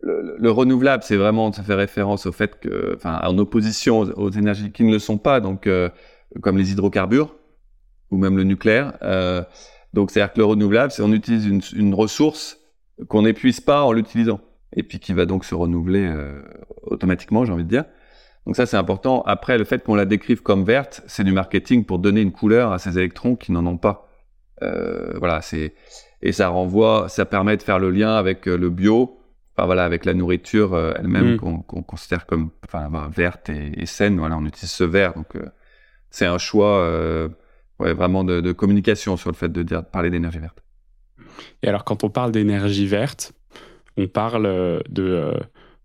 le, 0.00 0.50
renouvelable, 0.50 1.02
c'est 1.02 1.16
vraiment, 1.16 1.52
ça 1.52 1.62
fait 1.62 1.74
référence 1.74 2.26
au 2.26 2.32
fait 2.32 2.58
que, 2.60 2.94
enfin, 2.96 3.18
en 3.22 3.38
opposition 3.38 4.00
aux, 4.00 4.30
énergies 4.30 4.70
qui 4.72 4.84
ne 4.84 4.92
le 4.92 4.98
sont 4.98 5.18
pas, 5.18 5.40
donc 5.40 5.66
euh, 5.66 5.88
comme 6.42 6.58
les 6.58 6.72
hydrocarbures 6.72 7.34
ou 8.10 8.18
même 8.18 8.36
le 8.36 8.44
nucléaire. 8.44 8.96
Euh, 9.02 9.42
donc, 9.92 10.10
c'est-à-dire 10.10 10.32
que 10.34 10.38
le 10.38 10.44
renouvelable, 10.44 10.92
c'est 10.92 11.02
on 11.02 11.12
utilise 11.12 11.46
une, 11.46 11.62
une 11.74 11.94
ressource 11.94 12.58
qu'on 13.08 13.22
n'épuise 13.22 13.60
pas 13.60 13.82
en 13.84 13.92
l'utilisant, 13.92 14.40
et 14.74 14.82
puis 14.82 14.98
qui 14.98 15.12
va 15.12 15.26
donc 15.26 15.44
se 15.44 15.54
renouveler 15.54 16.06
euh, 16.06 16.42
automatiquement, 16.82 17.44
j'ai 17.44 17.52
envie 17.52 17.64
de 17.64 17.68
dire. 17.68 17.84
Donc 18.46 18.54
ça, 18.54 18.66
c'est 18.66 18.76
important. 18.76 19.22
Après, 19.22 19.58
le 19.58 19.64
fait 19.64 19.82
qu'on 19.82 19.96
la 19.96 20.04
décrive 20.04 20.42
comme 20.42 20.64
verte, 20.64 21.02
c'est 21.06 21.24
du 21.24 21.32
marketing 21.32 21.84
pour 21.84 21.98
donner 21.98 22.20
une 22.20 22.32
couleur 22.32 22.72
à 22.72 22.78
ces 22.78 22.96
électrons 22.96 23.34
qui 23.34 23.50
n'en 23.50 23.66
ont 23.66 23.78
pas. 23.78 24.08
Euh, 24.62 25.18
voilà, 25.18 25.42
c'est 25.42 25.74
et 26.22 26.32
ça 26.32 26.48
renvoie, 26.48 27.08
ça 27.08 27.26
permet 27.26 27.56
de 27.56 27.62
faire 27.62 27.78
le 27.78 27.90
lien 27.90 28.14
avec 28.14 28.46
le 28.46 28.70
bio, 28.70 29.18
voilà, 29.64 29.84
avec 29.84 30.04
la 30.04 30.12
nourriture 30.12 30.74
euh, 30.74 30.92
elle-même 30.98 31.34
mm. 31.34 31.38
qu'on 31.38 31.82
considère 31.82 32.26
comme 32.26 32.50
enfin, 32.66 32.90
bah, 32.90 33.08
verte 33.14 33.48
et, 33.48 33.86
saine. 33.86 34.18
Voilà, 34.18 34.36
on 34.36 34.44
utilise 34.44 34.70
ce 34.70 34.84
vert. 34.84 35.14
Donc, 35.14 35.34
euh, 35.34 35.46
c'est 36.10 36.26
un 36.26 36.38
choix 36.38 36.78
euh, 36.80 37.28
ouais, 37.78 37.94
vraiment 37.94 38.22
de, 38.22 38.52
communication 38.52 39.16
sur 39.16 39.30
le 39.30 39.34
fait 39.34 39.50
de, 39.50 39.62
dire, 39.62 39.84
parler 39.84 40.10
d'énergie 40.10 40.38
verte. 40.38 40.62
Et 41.62 41.68
alors, 41.68 41.84
quand 41.84 42.04
on 42.04 42.10
parle 42.10 42.32
d'énergie 42.32 42.86
verte, 42.86 43.32
on 43.96 44.06
parle 44.08 44.82
de, 44.88 45.32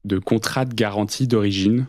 de 0.03 0.19
contrat 0.19 0.65
de 0.65 0.73
garantie 0.73 1.27
d'origine. 1.27 1.87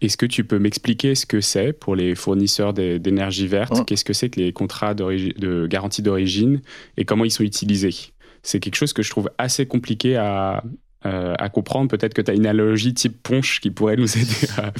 Est-ce 0.00 0.16
que 0.16 0.26
tu 0.26 0.44
peux 0.44 0.58
m'expliquer 0.58 1.14
ce 1.14 1.26
que 1.26 1.40
c'est 1.40 1.72
pour 1.72 1.96
les 1.96 2.14
fournisseurs 2.14 2.72
d'énergie 2.72 3.46
verte? 3.46 3.74
Oh. 3.76 3.84
Qu'est-ce 3.84 4.04
que 4.04 4.12
c'est 4.14 4.30
que 4.30 4.40
les 4.40 4.52
contrats 4.52 4.94
de 4.94 5.66
garantie 5.66 6.02
d'origine 6.02 6.62
et 6.96 7.04
comment 7.04 7.24
ils 7.24 7.30
sont 7.30 7.44
utilisés? 7.44 8.14
C'est 8.46 8.60
quelque 8.60 8.76
chose 8.76 8.92
que 8.92 9.02
je 9.02 9.10
trouve 9.10 9.28
assez 9.38 9.66
compliqué 9.66 10.16
à, 10.16 10.62
euh, 11.04 11.34
à 11.38 11.48
comprendre. 11.48 11.88
Peut-être 11.88 12.14
que 12.14 12.22
tu 12.22 12.30
as 12.30 12.34
une 12.34 12.46
analogie 12.46 12.94
type 12.94 13.22
ponche 13.22 13.60
qui 13.60 13.70
pourrait 13.70 13.96
nous 13.96 14.16
aider 14.16 14.48
à, 14.56 14.72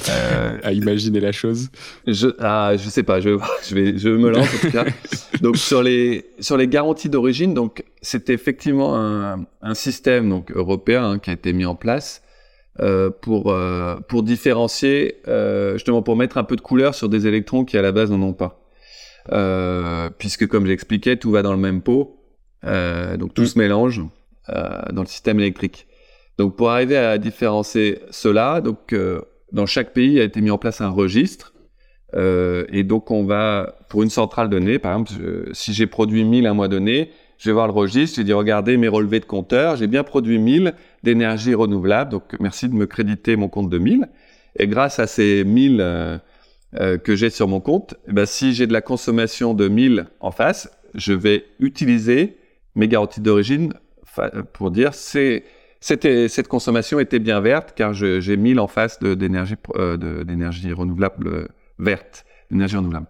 euh, 0.67 0.71
imaginer 0.71 1.19
la 1.19 1.33
chose. 1.33 1.69
Je, 2.07 2.27
ah, 2.39 2.73
je 2.77 2.89
sais 2.89 3.03
pas, 3.03 3.19
je, 3.19 3.37
je, 3.67 3.75
vais, 3.75 3.97
je 3.97 4.09
me 4.09 4.29
lance 4.29 4.47
en 4.47 4.57
tout 4.57 4.71
cas. 4.71 4.85
donc 5.41 5.57
sur 5.57 5.83
les, 5.83 6.25
sur 6.39 6.55
les 6.55 6.67
garanties 6.67 7.09
d'origine, 7.09 7.53
donc 7.53 7.83
c'est 8.01 8.29
effectivement 8.29 8.95
un, 8.95 9.45
un, 9.61 9.73
système 9.73 10.29
donc 10.29 10.51
européen 10.51 11.03
hein, 11.03 11.19
qui 11.19 11.29
a 11.29 11.33
été 11.33 11.51
mis 11.51 11.65
en 11.65 11.75
place 11.75 12.23
euh, 12.79 13.09
pour 13.09 13.55
pour 14.07 14.23
différencier 14.23 15.21
justement 15.73 16.01
pour 16.01 16.15
mettre 16.15 16.37
un 16.37 16.43
peu 16.45 16.55
de 16.55 16.61
couleur 16.61 16.95
sur 16.95 17.09
des 17.09 17.27
électrons 17.27 17.65
qui 17.65 17.77
à 17.77 17.81
la 17.81 17.91
base 17.91 18.11
n'en 18.11 18.21
ont 18.21 18.33
pas. 18.33 18.61
puisque 20.17 20.47
comme 20.47 20.65
j'expliquais, 20.65 21.17
tout 21.17 21.31
va 21.31 21.41
dans 21.41 21.53
le 21.53 21.59
même 21.59 21.81
pot. 21.81 22.16
Euh, 22.63 23.17
donc 23.17 23.33
tout 23.33 23.43
mm. 23.43 23.47
se 23.47 23.59
mélange 23.59 24.01
euh, 24.49 24.81
dans 24.91 25.01
le 25.01 25.07
système 25.07 25.39
électrique. 25.39 25.87
Donc 26.37 26.55
pour 26.55 26.69
arriver 26.69 26.97
à 26.97 27.17
différencier 27.17 27.99
cela, 28.11 28.61
donc 28.61 28.93
euh, 28.93 29.21
dans 29.51 29.65
chaque 29.65 29.93
pays 29.93 30.19
a 30.19 30.23
été 30.23 30.41
mis 30.41 30.51
en 30.51 30.57
place 30.57 30.81
un 30.81 30.89
registre. 30.89 31.53
et 32.13 32.83
donc 32.83 33.11
on 33.11 33.23
va, 33.25 33.77
pour 33.89 34.03
une 34.03 34.09
centrale 34.09 34.49
donnée, 34.49 34.79
par 34.79 34.93
exemple, 34.93 35.11
si 35.53 35.73
j'ai 35.73 35.87
produit 35.87 36.23
1000 36.23 36.47
un 36.47 36.53
mois 36.53 36.67
donné, 36.67 37.11
je 37.37 37.49
vais 37.49 37.53
voir 37.53 37.67
le 37.67 37.73
registre, 37.73 38.15
je 38.15 38.21
vais 38.21 38.25
dire 38.25 38.37
regardez 38.37 38.77
mes 38.77 38.87
relevés 38.87 39.19
de 39.19 39.25
compteur, 39.25 39.75
j'ai 39.75 39.87
bien 39.87 40.03
produit 40.03 40.39
1000 40.39 40.73
d'énergie 41.03 41.53
renouvelable, 41.53 42.11
donc 42.11 42.23
merci 42.39 42.69
de 42.69 42.73
me 42.73 42.85
créditer 42.85 43.35
mon 43.35 43.49
compte 43.49 43.69
de 43.69 43.77
1000. 43.77 44.07
Et 44.59 44.67
grâce 44.67 44.99
à 44.99 45.05
ces 45.05 45.43
1000 45.43 46.19
euh, 46.75 46.97
que 46.97 47.15
j'ai 47.15 47.29
sur 47.29 47.47
mon 47.47 47.61
compte, 47.61 47.95
eh 48.09 48.11
ben, 48.11 48.25
si 48.25 48.53
j'ai 48.53 48.67
de 48.67 48.73
la 48.73 48.81
consommation 48.81 49.53
de 49.53 49.69
1000 49.69 50.07
en 50.19 50.31
face, 50.31 50.69
je 50.95 51.13
vais 51.13 51.45
utiliser 51.59 52.37
mes 52.77 52.87
garanties 52.87 53.21
d'origine 53.21 53.73
pour 54.53 54.71
dire 54.71 54.93
c'est 54.93 55.43
cette 55.79 56.47
consommation 56.47 56.99
était 56.99 57.19
bien 57.19 57.39
verte 57.39 57.73
car 57.75 57.93
j'ai 57.93 58.37
mis 58.37 58.57
en 58.57 58.67
face 58.67 58.99
d'énergie 58.99 59.55
euh, 59.75 60.75
renouvelable 60.75 61.27
euh, 61.27 61.47
verte, 61.77 62.25
d'énergie 62.49 62.77
renouvelable. 62.77 63.07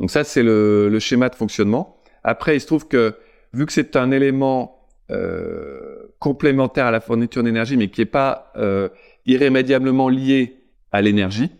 Donc 0.00 0.10
ça 0.10 0.24
c'est 0.24 0.42
le, 0.42 0.96
schéma 1.00 1.28
de 1.28 1.34
fonctionnement. 1.34 1.96
Après 2.24 2.56
il 2.56 2.60
se 2.60 2.66
trouve 2.66 2.86
que 2.86 3.14
vu 3.52 3.66
que 3.66 3.72
c'est 3.72 3.96
un 3.96 4.10
élément 4.10 4.86
euh, 5.10 6.10
complémentaire 6.18 6.86
à 6.86 6.90
la 6.90 7.00
fourniture 7.00 7.42
d'énergie 7.42 7.76
mais 7.76 7.88
qui 7.88 8.00
n'est 8.02 8.06
pas 8.06 8.52
euh, 8.56 8.88
irrémédiablement 9.26 10.08
lié 10.08 10.60
à 10.92 11.02
l'énergie, 11.02 11.50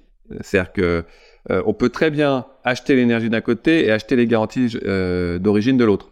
c'est-à-dire 0.40 0.72
que 0.72 1.04
on 1.64 1.72
peut 1.72 1.88
très 1.88 2.10
bien 2.10 2.44
acheter 2.62 2.94
l'énergie 2.94 3.30
d'un 3.30 3.40
côté 3.40 3.86
et 3.86 3.90
acheter 3.90 4.16
les 4.16 4.26
garanties 4.26 4.76
d'origine 5.40 5.78
de 5.78 5.84
l'autre. 5.86 6.10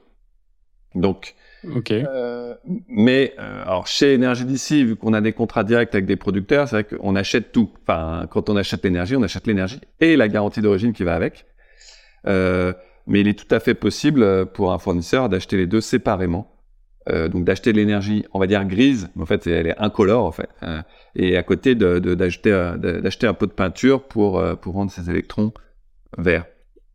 Donc. 0.96 1.35
Euh, 1.90 2.54
mais 2.88 3.35
euh, 3.40 3.62
alors 3.62 3.88
chez 3.88 4.14
Énergie 4.14 4.44
d'ici, 4.44 4.85
vu 4.85 4.94
qu'on 4.94 5.12
a 5.12 5.20
des 5.20 5.32
contrats 5.32 5.64
directs 5.64 5.94
avec 5.94 6.06
des 6.06 6.16
producteurs, 6.16 6.68
c'est 6.68 6.82
vrai 6.82 6.85
qu'on 6.85 7.16
achète 7.16 7.50
tout. 7.50 7.70
Enfin, 7.82 8.26
quand 8.30 8.48
on 8.48 8.56
achète 8.56 8.85
l'énergie, 8.85 9.16
on 9.16 9.22
achète 9.22 9.46
l'énergie 9.46 9.80
et 10.00 10.16
la 10.16 10.28
garantie 10.28 10.61
d'origine 10.61 10.92
qui 10.92 11.02
va 11.02 11.14
avec. 11.14 11.46
Euh, 12.26 12.72
mais 13.09 13.20
il 13.20 13.28
est 13.28 13.38
tout 13.38 13.52
à 13.52 13.59
fait 13.59 13.74
possible 13.74 14.46
pour 14.46 14.72
un 14.72 14.78
fournisseur 14.78 15.28
d'acheter 15.28 15.56
les 15.56 15.66
deux 15.66 15.80
séparément. 15.80 16.52
Donc 17.09 17.44
d'acheter 17.44 17.72
de 17.72 17.76
l'énergie, 17.76 18.24
on 18.35 18.40
va 18.40 18.48
dire 18.48 18.64
grise, 18.64 19.11
mais 19.14 19.22
en 19.22 19.26
fait 19.26 19.46
elle 19.46 19.68
est 19.68 19.78
incolore 19.78 20.24
en 20.24 20.32
fait, 20.32 20.48
euh, 20.64 20.82
et 21.14 21.37
à 21.37 21.44
côté 21.44 21.76
d'acheter 21.76 22.50
de, 22.50 23.26
un 23.28 23.35
pot 23.35 23.46
de 23.46 23.52
peinture 23.52 24.02
pour 24.02 24.42
pour 24.61 24.74
rendre 24.74 24.90
ces 24.90 25.09
électrons 25.09 25.52
verts. 26.18 26.46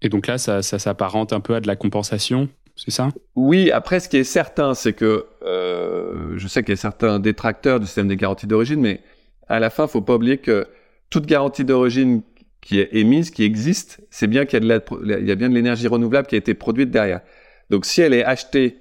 Et 0.01 0.09
donc 0.09 0.27
là, 0.27 0.37
ça, 0.37 0.61
ça 0.61 0.79
s'apparente 0.79 1.31
un 1.33 1.39
peu 1.39 1.55
à 1.55 1.61
de 1.61 1.67
la 1.67 1.75
compensation? 1.75 2.49
C'est 2.83 2.91
ça? 2.91 3.09
Oui, 3.35 3.69
après, 3.69 3.99
ce 3.99 4.09
qui 4.09 4.17
est 4.17 4.23
certain, 4.23 4.73
c'est 4.73 4.93
que 4.93 5.25
euh, 5.43 6.33
je 6.35 6.47
sais 6.47 6.63
qu'il 6.63 6.71
y 6.71 6.73
a 6.73 6.77
certains 6.77 7.19
détracteurs 7.19 7.79
du 7.79 7.85
système 7.85 8.07
des 8.07 8.17
garanties 8.17 8.47
d'origine, 8.47 8.81
mais 8.81 9.01
à 9.47 9.59
la 9.59 9.69
fin, 9.69 9.85
il 9.85 9.89
faut 9.89 10.01
pas 10.01 10.15
oublier 10.15 10.39
que 10.39 10.65
toute 11.11 11.27
garantie 11.27 11.63
d'origine 11.63 12.23
qui 12.59 12.79
est 12.79 12.89
émise, 12.93 13.29
qui 13.29 13.43
existe, 13.43 14.01
c'est 14.09 14.25
bien 14.25 14.45
qu'il 14.45 14.63
y, 14.63 14.71
a 14.71 14.79
il 14.99 15.27
y 15.27 15.31
a 15.31 15.35
bien 15.35 15.49
de 15.49 15.53
l'énergie 15.53 15.87
renouvelable 15.87 16.27
qui 16.27 16.33
a 16.33 16.37
été 16.39 16.55
produite 16.55 16.89
derrière. 16.89 17.21
Donc, 17.69 17.85
si 17.85 18.01
elle 18.01 18.15
est 18.15 18.23
achetée 18.23 18.79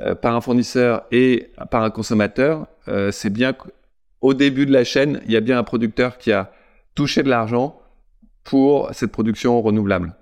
euh, 0.00 0.14
par 0.14 0.34
un 0.34 0.40
fournisseur 0.40 1.04
et 1.12 1.50
par 1.70 1.82
un 1.82 1.90
consommateur, 1.90 2.66
euh, 2.88 3.10
c'est 3.10 3.30
bien 3.30 3.52
qu'au 3.52 4.32
début 4.32 4.64
de 4.64 4.72
la 4.72 4.84
chaîne, 4.84 5.20
il 5.26 5.32
y 5.32 5.36
a 5.36 5.40
bien 5.40 5.58
un 5.58 5.64
producteur 5.64 6.16
qui 6.16 6.32
a 6.32 6.50
touché 6.94 7.22
de 7.22 7.28
l'argent 7.28 7.78
pour 8.42 8.88
cette 8.94 9.12
production 9.12 9.60
renouvelable. 9.60 10.14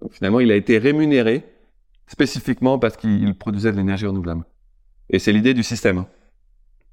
Donc, 0.00 0.12
finalement, 0.12 0.38
il 0.38 0.52
a 0.52 0.56
été 0.56 0.78
rémunéré 0.78 1.44
spécifiquement 2.10 2.78
parce 2.78 2.96
qu'il 2.96 3.34
produisait 3.34 3.70
de 3.70 3.76
l'énergie 3.76 4.06
renouvelable. 4.06 4.44
Et 5.10 5.18
c'est 5.18 5.32
l'idée 5.32 5.54
du 5.54 5.62
système. 5.62 5.98
Hein. 5.98 6.06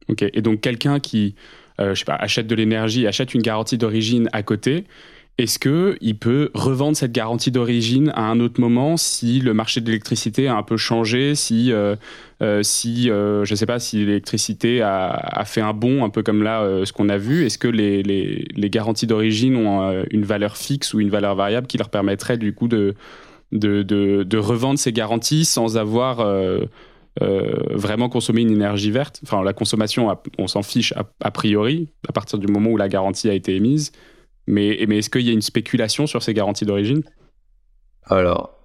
Ok, 0.10 0.22
et 0.22 0.42
donc 0.42 0.62
quelqu'un 0.62 1.00
qui, 1.00 1.36
euh, 1.82 1.96
sais 1.96 2.06
pas, 2.06 2.16
achète 2.16 2.48
de 2.48 2.56
l'énergie, 2.56 3.08
achète 3.08 3.34
une 3.34 3.42
garantie 3.42 3.78
d'origine 3.78 4.30
à 4.32 4.44
côté, 4.44 4.86
est-ce 5.40 5.60
que 5.60 5.98
il 6.02 6.18
peut 6.18 6.50
revendre 6.54 6.98
cette 6.98 7.12
garantie 7.12 7.52
d'origine 7.52 8.12
à 8.16 8.22
un 8.22 8.40
autre 8.40 8.60
moment 8.60 8.98
si 8.98 9.40
le 9.40 9.54
marché 9.54 9.82
de 9.82 9.88
l'électricité 9.88 10.48
a 10.48 10.56
un 10.56 10.64
peu 10.64 10.78
changé, 10.78 11.36
si, 11.36 11.72
euh, 11.72 11.96
euh, 12.42 12.64
si 12.64 13.06
je 13.08 13.56
sais 13.56 13.66
pas, 13.68 13.80
si 13.80 13.98
l'électricité 13.98 14.82
a, 14.82 15.44
fait 15.46 15.62
un 15.62 15.74
bond, 15.74 16.04
un 16.04 16.10
peu 16.10 16.24
comme 16.24 16.42
là 16.42 16.86
ce 16.86 16.94
qu'on 16.94 17.10
a 17.10 17.18
vu? 17.18 17.46
Est-ce 17.46 17.58
que 17.58 17.68
les, 17.68 18.02
les, 18.02 18.70
garanties 18.70 19.06
d'origine 19.06 19.56
ont 19.58 20.04
une 20.10 20.26
valeur 20.26 20.58
fixe 20.58 20.94
ou 20.94 21.00
une 21.00 21.10
valeur 21.10 21.36
variable 21.36 21.68
qui 21.68 21.78
leur 21.78 21.90
permettrait 21.90 22.38
du 22.38 22.54
coup 22.54 22.68
de, 22.68 22.96
de, 23.52 23.84
de, 23.84 24.38
revendre 24.38 24.80
ces 24.80 24.92
garanties 24.92 25.46
sans 25.46 25.78
avoir 25.78 26.20
euh, 26.20 26.66
euh, 27.22 27.56
vraiment 27.72 28.10
consommé 28.10 28.42
une 28.42 28.52
énergie 28.52 28.92
verte. 28.92 29.20
Enfin, 29.24 29.44
la 29.44 29.54
consommation, 29.54 30.16
on 30.38 30.48
s'en 30.48 30.64
fiche 30.64 30.94
a, 30.94 31.32
priori, 31.32 31.90
à 32.08 32.12
partir 32.12 32.40
du 32.40 32.48
moment 32.48 32.70
où 32.72 32.78
la 32.78 32.90
garantie 32.90 33.30
a 33.30 33.34
été 33.34 33.56
émise. 33.56 33.92
Mais, 34.46 34.86
mais 34.88 35.00
est-ce 35.00 35.10
qu'il 35.10 35.22
y 35.22 35.30
a 35.30 35.34
une 35.34 35.42
spéculation 35.42 36.08
sur 36.08 36.24
ces 36.24 36.34
garanties 36.34 36.66
d'origine? 36.66 37.04
Alors, 38.06 38.58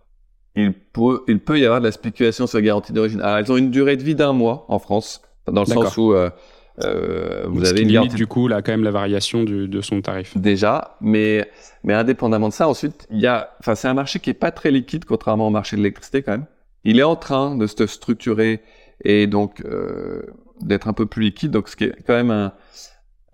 il 0.54 0.72
peut, 0.72 1.22
il 1.28 1.40
peut 1.40 1.58
y 1.58 1.64
avoir 1.64 1.80
de 1.80 1.86
la 1.86 1.92
spéculation 1.92 2.46
sur 2.46 2.58
les 2.58 2.64
garanties 2.64 2.92
d'origine. 2.92 3.20
Alors, 3.20 3.38
elles 3.38 3.52
ont 3.52 3.56
une 3.56 3.70
durée 3.70 3.96
de 3.96 4.02
vie 4.02 4.14
d'un 4.14 4.32
mois 4.32 4.66
en 4.68 4.78
France. 4.78 5.22
Dans 5.50 5.62
le 5.62 5.66
sens 5.66 5.96
où 5.96 6.12
euh, 6.12 6.30
vous 6.78 7.64
avez 7.64 7.84
limite 7.84 8.14
du 8.14 8.26
coup 8.26 8.48
là 8.48 8.62
quand 8.62 8.72
même 8.72 8.84
la 8.84 8.90
variation 8.90 9.44
de 9.44 9.80
son 9.80 10.00
tarif. 10.00 10.36
Déjà, 10.36 10.96
mais 11.00 11.48
mais 11.84 11.94
indépendamment 11.94 12.48
de 12.48 12.54
ça, 12.54 12.68
ensuite 12.68 13.06
il 13.10 13.20
y 13.20 13.26
a, 13.26 13.54
enfin 13.60 13.74
c'est 13.74 13.88
un 13.88 13.94
marché 13.94 14.20
qui 14.20 14.30
est 14.30 14.34
pas 14.34 14.50
très 14.50 14.70
liquide 14.70 15.04
contrairement 15.04 15.48
au 15.48 15.50
marché 15.50 15.76
de 15.76 15.82
l'électricité 15.82 16.22
quand 16.22 16.32
même. 16.32 16.46
Il 16.84 16.98
est 16.98 17.04
en 17.04 17.16
train 17.16 17.56
de 17.56 17.66
se 17.66 17.86
structurer 17.86 18.60
et 19.04 19.26
donc 19.26 19.62
euh, 19.64 20.22
d'être 20.60 20.88
un 20.88 20.92
peu 20.92 21.06
plus 21.06 21.22
liquide. 21.22 21.50
Donc 21.50 21.68
ce 21.68 21.76
qui 21.76 21.84
est 21.84 21.94
quand 22.06 22.14
même 22.14 22.30
un 22.30 22.52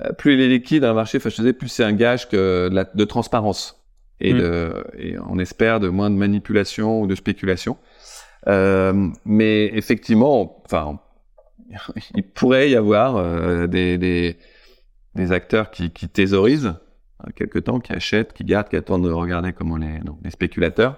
euh, 0.03 0.12
plus 0.12 0.35
il 0.35 0.40
est 0.40 0.48
liquide 0.48 0.85
un 0.85 0.94
marché, 0.94 1.18
enfin 1.18 1.31
je 1.31 1.37
disais 1.37 1.53
plus 1.53 1.68
c'est 1.68 1.85
un 1.85 1.92
gage 1.92 2.29
que 2.29 2.68
de, 2.68 2.74
la, 2.74 2.85
de 2.85 3.05
transparence 3.05 3.85
et 4.20 4.33
mm. 4.33 4.38
de 4.38 4.85
et 4.98 5.16
on 5.29 5.38
espère 5.38 5.81
de 5.81 5.88
moins 5.88 6.11
de 6.11 6.16
manipulation 6.16 7.03
ou 7.03 7.07
de 7.07 7.14
spéculation. 7.14 7.77
Euh, 8.46 9.09
mais 9.24 9.66
effectivement, 9.74 10.62
enfin 10.64 11.01
il 12.14 12.22
pourrait 12.22 12.70
y 12.70 12.76
avoir 12.76 13.16
euh, 13.16 13.66
des, 13.66 13.98
des, 13.98 14.38
des, 15.14 15.33
acteurs 15.33 15.70
qui, 15.70 15.90
qui 15.90 16.09
thésaurisent 16.09 16.74
euh, 17.26 17.31
quelque 17.35 17.59
temps, 17.59 17.81
qui 17.81 17.92
achètent, 17.92 18.33
qui 18.33 18.44
gardent, 18.44 18.68
qui 18.68 18.76
attendent 18.76 19.04
de 19.04 19.12
regarder 19.12 19.52
comment 19.52 19.76
les, 19.76 19.98
donc, 20.00 20.18
les 20.22 20.31
spéculateurs. 20.31 20.96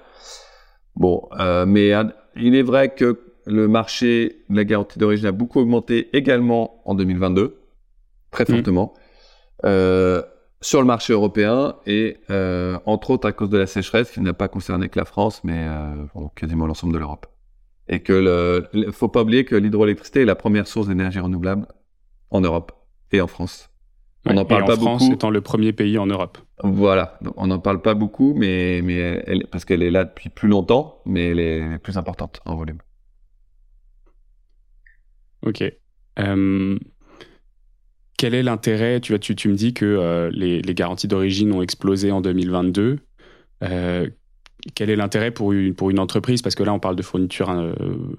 Bon, 0.96 1.28
euh, 1.38 1.66
mais 1.66 1.92
il 2.36 2.54
est 2.54 2.62
vrai 2.62 2.94
que 2.94 3.20
le 3.46 3.68
marché 3.68 4.44
de 4.48 4.56
la 4.56 4.64
garantie 4.64 4.98
d'origine 4.98 5.26
a 5.26 5.32
beaucoup 5.32 5.60
augmenté 5.60 6.14
également 6.16 6.82
en 6.84 6.94
2022, 6.94 7.60
très 8.30 8.44
mmh. 8.44 8.46
fortement, 8.46 8.94
euh, 9.64 10.22
sur 10.60 10.80
le 10.80 10.86
marché 10.86 11.12
européen 11.12 11.76
et 11.86 12.18
euh, 12.28 12.78
entre 12.84 13.10
autres 13.10 13.26
à 13.26 13.32
cause 13.32 13.48
de 13.48 13.58
la 13.58 13.66
sécheresse 13.66 14.10
qui 14.10 14.20
n'a 14.20 14.34
pas 14.34 14.48
concerné 14.48 14.88
que 14.88 14.98
la 14.98 15.06
France, 15.06 15.42
mais 15.42 15.66
euh, 15.66 16.26
quasiment 16.36 16.66
l'ensemble 16.66 16.92
de 16.92 16.98
l'Europe 16.98 17.26
et 17.90 18.00
que 18.00 18.12
le, 18.72 18.90
faut 18.92 19.08
pas 19.08 19.22
oublier 19.22 19.44
que 19.44 19.56
l'hydroélectricité 19.56 20.22
est 20.22 20.24
la 20.24 20.36
première 20.36 20.66
source 20.66 20.86
d'énergie 20.86 21.18
renouvelable 21.18 21.66
en 22.30 22.40
Europe 22.40 22.72
et 23.12 23.20
en 23.20 23.26
France. 23.26 23.68
On 24.26 24.34
n'en 24.34 24.44
parle 24.44 24.64
pas 24.64 24.76
France 24.76 25.02
beaucoup. 25.02 25.14
étant 25.14 25.30
le 25.30 25.40
premier 25.40 25.72
pays 25.72 25.98
en 25.98 26.06
Europe. 26.06 26.38
Voilà, 26.62 27.18
on 27.36 27.48
n'en 27.48 27.58
parle 27.58 27.82
pas 27.82 27.94
beaucoup, 27.94 28.34
mais, 28.34 28.80
mais 28.82 29.22
elle, 29.26 29.46
parce 29.50 29.64
qu'elle 29.64 29.82
est 29.82 29.90
là 29.90 30.04
depuis 30.04 30.28
plus 30.28 30.48
longtemps, 30.48 31.00
mais 31.04 31.30
elle 31.30 31.40
est 31.40 31.78
plus 31.78 31.96
importante 31.96 32.40
en 32.44 32.54
volume. 32.54 32.78
Ok. 35.42 35.64
Euh, 36.18 36.78
quel 38.18 38.34
est 38.34 38.42
l'intérêt 38.42 39.00
tu, 39.00 39.18
tu, 39.18 39.34
tu 39.34 39.48
me 39.48 39.54
dis 39.54 39.72
que 39.72 39.86
euh, 39.86 40.30
les, 40.32 40.60
les, 40.60 40.74
garanties 40.74 41.08
d'origine 41.08 41.52
ont 41.52 41.62
explosé 41.62 42.12
en 42.12 42.20
2022. 42.20 42.98
Euh, 43.62 44.10
quel 44.74 44.90
est 44.90 44.96
l'intérêt 44.96 45.30
pour 45.30 45.52
une, 45.52 45.74
pour 45.74 45.90
une 45.90 45.98
entreprise 45.98 46.42
Parce 46.42 46.54
que 46.54 46.62
là, 46.62 46.72
on 46.72 46.78
parle 46.78 46.96
de 46.96 47.02
fourniture 47.02 47.50
euh, 47.50 47.72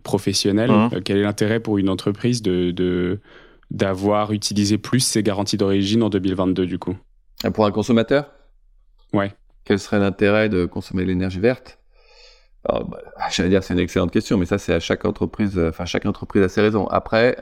professionnelle. 0.04 0.72
Hein. 0.72 0.90
Euh, 0.94 1.02
quel 1.04 1.18
est 1.18 1.24
l'intérêt 1.24 1.60
pour 1.60 1.78
une 1.78 1.90
entreprise 1.90 2.42
de, 2.42 3.20
d'avoir 3.70 4.32
utilisé 4.32 4.78
plus 4.78 5.02
ces 5.02 5.24
garanties 5.24 5.58
d'origine 5.58 6.04
en 6.04 6.10
2022, 6.10 6.66
du 6.66 6.80
coup? 6.80 6.96
Pour 7.54 7.66
un 7.66 7.72
consommateur? 7.72 8.32
Ouais. 9.14 9.34
Quel 9.66 9.80
serait 9.80 10.00
l'intérêt 10.00 10.50
de 10.50 10.66
consommer 10.66 11.06
l'énergie 11.06 11.40
verte? 11.40 11.80
Bah, 12.68 12.84
J'allais 13.32 13.50
dire, 13.50 13.64
c'est 13.64 13.74
une 13.74 13.80
excellente 13.80 14.12
question, 14.12 14.38
mais 14.38 14.46
ça, 14.46 14.58
c'est 14.58 14.74
à 14.74 14.80
chaque 14.80 15.06
entreprise. 15.06 15.58
Euh, 15.58 15.70
enfin, 15.70 15.86
chaque 15.86 16.06
entreprise 16.06 16.44
a 16.44 16.50
ses 16.50 16.62
raisons. 16.62 16.88
Après. 16.88 17.38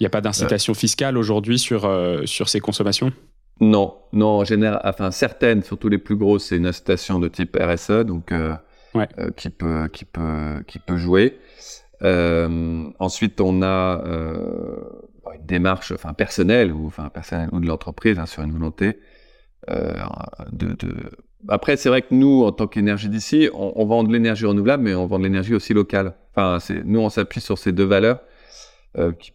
Il 0.00 0.04
n'y 0.04 0.06
a 0.06 0.10
pas 0.10 0.20
d'incitation 0.20 0.74
fiscale 0.74 1.16
aujourd'hui 1.16 1.60
sur, 1.60 1.88
sur 2.24 2.48
ces 2.48 2.58
consommations? 2.58 3.12
Non, 3.60 3.96
non, 4.12 4.26
en 4.40 4.44
général, 4.44 4.80
enfin 4.84 5.10
certaines, 5.10 5.62
surtout 5.62 5.88
les 5.88 5.98
plus 5.98 6.16
grosses, 6.16 6.46
c'est 6.46 6.56
une 6.56 6.66
incitation 6.66 7.18
de 7.18 7.28
type 7.28 7.56
RSE, 7.60 8.04
donc 8.04 8.32
euh, 8.32 8.54
euh, 8.96 9.30
qui 9.36 9.50
peut, 9.50 9.88
qui 9.92 10.04
peut, 10.04 10.62
qui 10.66 10.78
peut 10.78 10.96
jouer. 10.96 11.38
Euh, 12.02 12.88
ensuite, 12.98 13.40
on 13.40 13.62
a 13.62 14.02
une 14.04 15.46
démarche, 15.46 15.92
enfin 15.92 16.12
personnelle 16.12 16.72
ou 16.72 16.86
enfin 16.86 17.08
personnelle 17.08 17.48
ou 17.52 17.60
de 17.60 17.66
l'entreprise 17.66 18.18
hein, 18.18 18.26
sur 18.26 18.42
une 18.42 18.52
volonté 18.52 18.98
de, 19.68 20.74
de... 20.74 20.94
Après, 21.48 21.76
c'est 21.76 21.88
vrai 21.88 22.02
que 22.02 22.14
nous, 22.14 22.42
en 22.42 22.52
tant 22.52 22.66
qu'énergie 22.66 23.08
d'ici, 23.08 23.48
on, 23.54 23.72
on, 23.76 23.86
vend 23.86 24.02
de 24.02 24.12
l'énergie 24.12 24.44
renouvelable, 24.44 24.82
mais 24.82 24.94
on 24.94 25.06
vend 25.06 25.18
de 25.18 25.24
l'énergie 25.24 25.54
aussi 25.54 25.72
locale. 25.72 26.14
Enfin, 26.34 26.58
nous, 26.84 27.00
on 27.00 27.08
s'appuie 27.08 27.40
sur 27.40 27.58
ces 27.58 27.70
deux 27.72 27.84
valeurs 27.84 28.20
qui, 29.18 29.32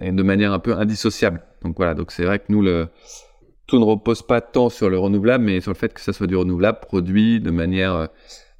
et 0.00 0.12
de 0.12 0.22
manière 0.22 0.52
un 0.52 0.58
peu 0.58 0.74
indissociable. 0.74 1.42
Donc 1.62 1.76
voilà, 1.76 1.94
donc 1.94 2.12
c'est 2.12 2.24
vrai 2.24 2.38
que 2.38 2.46
nous, 2.48 2.62
le, 2.62 2.88
tout 3.72 3.78
ne 3.78 3.84
repose 3.84 4.20
pas 4.20 4.42
tant 4.42 4.68
sur 4.68 4.90
le 4.90 4.98
renouvelable, 4.98 5.44
mais 5.44 5.62
sur 5.62 5.70
le 5.70 5.76
fait 5.76 5.94
que 5.94 6.00
ça 6.02 6.12
soit 6.12 6.26
du 6.26 6.36
renouvelable 6.36 6.80
produit 6.80 7.40
de 7.40 7.50
manière 7.50 7.94
euh, 7.94 8.06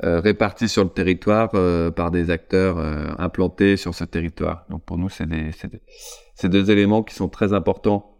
euh, 0.04 0.20
répartie 0.20 0.70
sur 0.70 0.84
le 0.84 0.88
territoire 0.88 1.50
euh, 1.52 1.90
par 1.90 2.10
des 2.10 2.30
acteurs 2.30 2.78
implantés 3.20 3.76
sur 3.76 3.94
ce 3.94 4.04
territoire. 4.04 4.64
Donc 4.70 4.82
pour 4.86 4.96
nous, 4.96 5.10
c'est 5.10 5.28
des, 5.28 6.48
deux 6.48 6.70
éléments 6.70 7.02
qui 7.02 7.14
sont 7.14 7.28
très 7.28 7.52
importants 7.52 8.16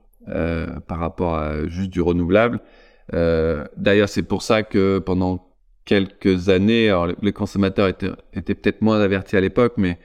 par 0.86 0.98
rapport 0.98 1.34
à 1.34 1.66
juste 1.66 1.88
du 1.88 2.02
renouvelable. 2.02 2.60
D'ailleurs, 3.10 4.10
c'est 4.10 4.22
pour 4.22 4.42
ça 4.42 4.62
que 4.62 4.98
pendant 4.98 5.48
quelques 5.86 6.50
années, 6.50 6.90
alors 6.90 7.08
les 7.22 7.32
consommateurs 7.32 7.88
étaient, 7.88 8.12
étaient 8.34 8.54
peut-être 8.54 8.82
moins 8.82 9.00
avertis 9.00 9.36
à 9.36 9.40
l'époque, 9.40 9.74
mais 9.78 9.98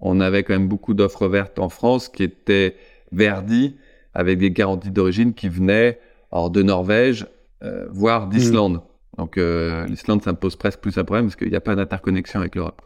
on 0.00 0.20
avait 0.20 0.44
quand 0.44 0.52
même 0.52 0.68
beaucoup 0.68 0.94
d'offres 0.94 1.26
vertes 1.26 1.58
en 1.58 1.68
France 1.68 2.08
qui 2.08 2.22
étaient 2.22 2.76
verdies 3.10 3.76
avec 4.14 4.38
des 4.38 4.52
garanties 4.52 4.92
d'origine 4.92 5.34
qui 5.34 5.48
venaient 5.48 5.98
alors 6.30 6.50
de 6.50 6.62
Norvège, 6.62 7.26
euh, 7.62 7.86
voire 7.90 8.26
mm. 8.26 8.30
d'Islande. 8.30 8.82
Donc 9.16 9.36
euh, 9.36 9.86
l'Islande, 9.86 10.22
ça 10.22 10.32
me 10.32 10.36
pose 10.36 10.56
presque 10.56 10.80
plus 10.80 10.96
un 10.98 11.04
problème 11.04 11.26
parce 11.26 11.36
qu'il 11.36 11.48
n'y 11.48 11.56
a 11.56 11.60
pas 11.60 11.74
d'interconnexion 11.74 12.40
avec 12.40 12.54
l'Europe. 12.54 12.82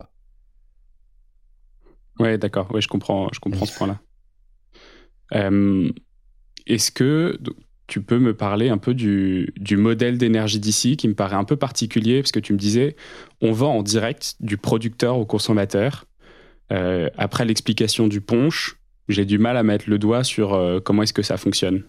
Ouais, 2.18 2.38
d'accord. 2.38 2.72
Ouais, 2.72 2.80
je 2.80 2.88
comprends, 2.88 3.28
je 3.32 3.40
comprends 3.40 3.66
ce 3.66 3.76
point-là. 3.76 4.00
Euh, 5.34 5.90
est-ce 6.66 6.90
que 6.90 7.38
tu 7.86 8.00
peux 8.00 8.18
me 8.18 8.34
parler 8.34 8.68
un 8.68 8.78
peu 8.78 8.94
du, 8.94 9.52
du 9.56 9.76
modèle 9.76 10.16
d'énergie 10.16 10.60
d'ici 10.60 10.96
qui 10.96 11.08
me 11.08 11.14
paraît 11.14 11.36
un 11.36 11.44
peu 11.44 11.56
particulier 11.56 12.22
parce 12.22 12.32
que 12.32 12.40
tu 12.40 12.52
me 12.52 12.58
disais, 12.58 12.96
on 13.40 13.52
vend 13.52 13.76
en 13.76 13.82
direct 13.82 14.36
du 14.40 14.56
producteur 14.56 15.18
au 15.18 15.26
consommateur. 15.26 16.06
après 16.70 17.44
l'explication 17.44 18.08
du 18.08 18.20
punch, 18.22 18.76
j'ai 19.08 19.26
du 19.26 19.38
mal 19.38 19.56
à 19.56 19.62
mettre 19.62 19.90
le 19.90 19.98
doigt 19.98 20.24
sur 20.24 20.80
comment 20.84 21.02
est-ce 21.02 21.12
que 21.12 21.22
ça 21.22 21.36
fonctionne. 21.36 21.84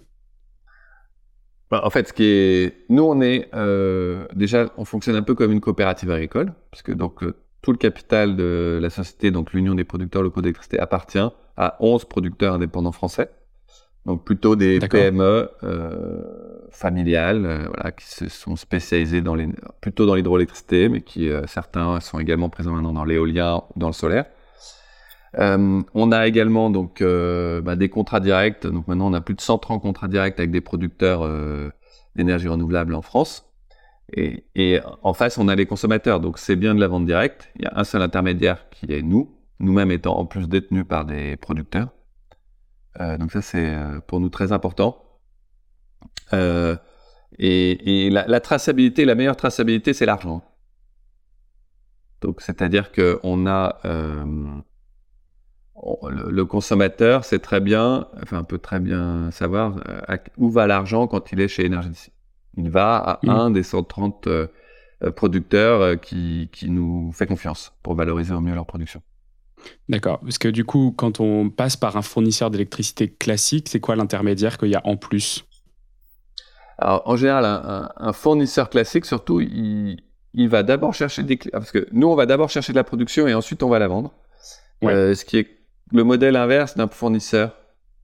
Bah, 1.72 1.82
en 1.84 1.90
fait, 1.90 2.08
ce 2.08 2.14
qui 2.14 2.26
est, 2.26 2.86
nous, 2.90 3.04
on 3.04 3.22
est 3.22 3.50
euh, 3.54 4.26
déjà, 4.36 4.72
on 4.78 4.86
fonctionne 4.86 5.16
un 5.16 5.24
peu 5.24 5.34
comme 5.36 5.52
une 5.52 5.62
coopérative 5.62 6.12
agricole, 6.12 6.54
parce 6.72 6.84
que 6.84 6.92
donc 6.92 7.24
euh, 7.24 7.36
tout 7.62 7.72
le 7.72 7.78
capital 7.78 8.36
de 8.36 8.80
la 8.82 8.90
société, 8.90 9.32
donc 9.32 9.54
l'Union 9.54 9.74
des 9.74 9.84
producteurs 9.84 10.22
locaux 10.22 10.42
d'électricité, 10.42 10.80
appartient 10.80 11.26
à 11.58 11.78
11 11.80 12.06
producteurs 12.06 12.54
indépendants 12.54 12.92
français, 12.92 13.30
donc 14.06 14.26
plutôt 14.26 14.56
des 14.56 14.80
PME 14.80 15.50
euh, 15.64 16.22
familiales, 16.70 17.70
voilà, 17.74 17.92
qui 17.92 18.06
se 18.06 18.28
sont 18.28 18.56
spécialisés 18.56 19.22
dans 19.22 19.34
les, 19.34 19.48
plutôt 19.82 20.06
dans 20.06 20.16
l'hydroélectricité, 20.16 20.90
mais 20.90 21.02
qui 21.02 21.30
certains 21.48 22.00
sont 22.02 22.20
également 22.20 22.50
présents 22.50 22.74
maintenant 22.74 22.94
dans 22.94 23.06
l'éolien 23.06 23.64
ou 23.76 23.80
dans 23.80 23.88
le 23.88 23.94
solaire. 23.94 24.26
Euh, 25.40 25.82
on 25.94 26.12
a 26.12 26.28
également 26.28 26.70
donc 26.70 27.02
euh, 27.02 27.62
bah, 27.62 27.76
des 27.76 27.90
contrats 27.90 28.20
directs. 28.20 28.66
Donc 28.68 28.88
maintenant, 28.88 29.10
on 29.10 29.14
a 29.14 29.22
plus 29.22 29.36
de 29.36 29.42
130 29.42 29.82
contrats 29.82 30.08
directs 30.08 30.38
avec 30.40 30.52
des 30.52 30.62
producteurs 30.62 31.24
euh, 31.24 31.70
d'énergie 32.16 32.48
renouvelable 32.48 32.94
en 32.96 33.02
France. 33.02 33.50
Et, 34.16 34.46
et, 34.56 34.80
en 35.02 35.14
face, 35.14 35.38
on 35.38 35.48
a 35.48 35.56
les 35.56 35.66
consommateurs. 35.66 36.20
Donc 36.20 36.38
c'est 36.38 36.56
bien 36.56 36.76
de 36.76 36.80
la 36.80 36.88
vente 36.88 37.06
directe. 37.06 37.50
Il 37.56 37.64
y 37.64 37.66
a 37.66 37.74
un 37.76 37.84
seul 37.84 38.02
intermédiaire 38.02 38.70
qui 38.70 38.92
est 38.94 39.02
nous, 39.02 39.36
nous-mêmes 39.60 39.92
étant 39.92 40.18
en 40.18 40.26
plus 40.26 40.48
détenus 40.48 40.86
par 40.88 41.06
des 41.06 41.38
producteurs. 41.38 41.90
Euh, 43.00 43.18
donc 43.18 43.32
ça, 43.32 43.42
c'est 43.42 43.76
pour 44.08 44.20
nous 44.20 44.30
très 44.30 44.52
important. 44.52 45.00
et, 46.32 46.78
et 47.40 48.10
la, 48.12 48.28
la, 48.28 48.40
traçabilité, 48.40 49.06
la 49.06 49.16
meilleure 49.16 49.38
traçabilité, 49.38 49.94
c'est 49.94 50.06
l'argent. 50.06 50.44
Donc 52.22 52.42
c'est-à-dire 52.42 52.92
que 52.92 53.20
on 53.24 53.48
a 53.48 53.80
le, 56.10 56.44
consommateur 56.44 57.26
sait 57.26 57.40
très 57.40 57.60
bien, 57.60 58.08
enfin 58.22 58.44
peut 58.44 58.58
très 58.58 58.80
bien 58.80 59.32
savoir 59.32 59.78
euh, 59.88 60.18
où 60.38 60.50
va 60.50 60.68
l'argent 60.68 61.08
quand 61.08 61.32
il 61.32 61.42
est 61.42 61.48
chez 61.48 61.66
Energy. 61.66 62.12
Il 62.58 62.70
va 62.70 62.98
à 62.98 63.20
mm. 63.24 63.30
un 63.30 63.52
des 63.52 63.64
130 63.64 64.28
euh, 64.28 64.48
euh, 65.04 65.12
producteurs 65.12 66.00
qui, 66.00 66.50
qui, 66.52 66.70
nous 66.70 67.12
fait 67.14 67.26
confiance 67.26 67.74
pour 67.82 67.96
valoriser 67.96 68.34
au 68.34 68.42
mieux 68.42 68.54
leur 68.54 68.66
production. 68.66 69.02
D'accord. 69.90 70.20
Parce 70.20 70.38
que 70.38 70.50
du 70.50 70.66
coup, 70.66 70.94
quand 70.96 71.20
on 71.20 71.50
passe 71.50 71.78
par 71.78 71.98
un 71.98 72.02
fournisseur 72.02 72.52
d'électricité 72.52 73.12
classique, 73.12 73.70
c'est 73.70 73.80
quoi 73.80 73.96
l'intermédiaire 73.96 74.58
qu'il 74.58 74.70
y 74.70 74.76
a 74.76 74.82
en 74.86 74.98
plus? 74.98 75.46
Alors, 76.78 77.04
en 77.06 77.16
général, 77.16 77.46
un, 77.46 78.14
fournisseur 78.14 78.70
classique, 78.70 79.06
surtout, 79.06 79.40
il, 79.40 80.04
il 80.34 80.50
va 80.50 80.64
d'abord 80.64 80.94
chercher 80.94 81.24
des... 81.24 81.38
Parce 81.38 81.72
que 81.72 81.88
nous, 81.94 82.08
on 82.08 82.16
va 82.16 82.26
d'abord 82.26 82.50
chercher 82.50 82.74
de 82.74 82.78
la 82.78 82.84
production 82.84 83.26
et 83.28 83.34
ensuite 83.34 83.64
on 83.64 83.70
va 83.70 83.80
la 83.80 83.88
vendre. 83.88 84.12
ce 84.82 85.24
qui 85.24 85.38
est 85.38 85.63
le 85.92 86.04
modèle 86.04 86.36
inverse 86.36 86.76
d'un 86.76 86.88
fournisseur 86.88 87.56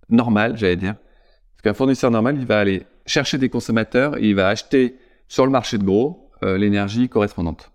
normal, 0.10 0.58
j'allais 0.58 0.76
dire. 0.76 0.96
Parce 0.96 1.64
qu'un 1.64 1.74
fournisseur 1.74 2.12
normal, 2.12 2.38
il 2.38 2.46
va 2.46 2.60
aller 2.60 2.86
chercher 3.06 3.38
des 3.38 3.50
consommateurs 3.50 4.18
et 4.18 4.28
il 4.30 4.36
va 4.36 4.48
acheter 4.48 4.98
sur 5.28 5.46
le 5.46 5.52
marché 5.52 5.78
de 5.78 5.84
gros 5.84 6.32
euh, 6.44 6.58
l'énergie 6.58 7.10
correspondante. 7.10 7.72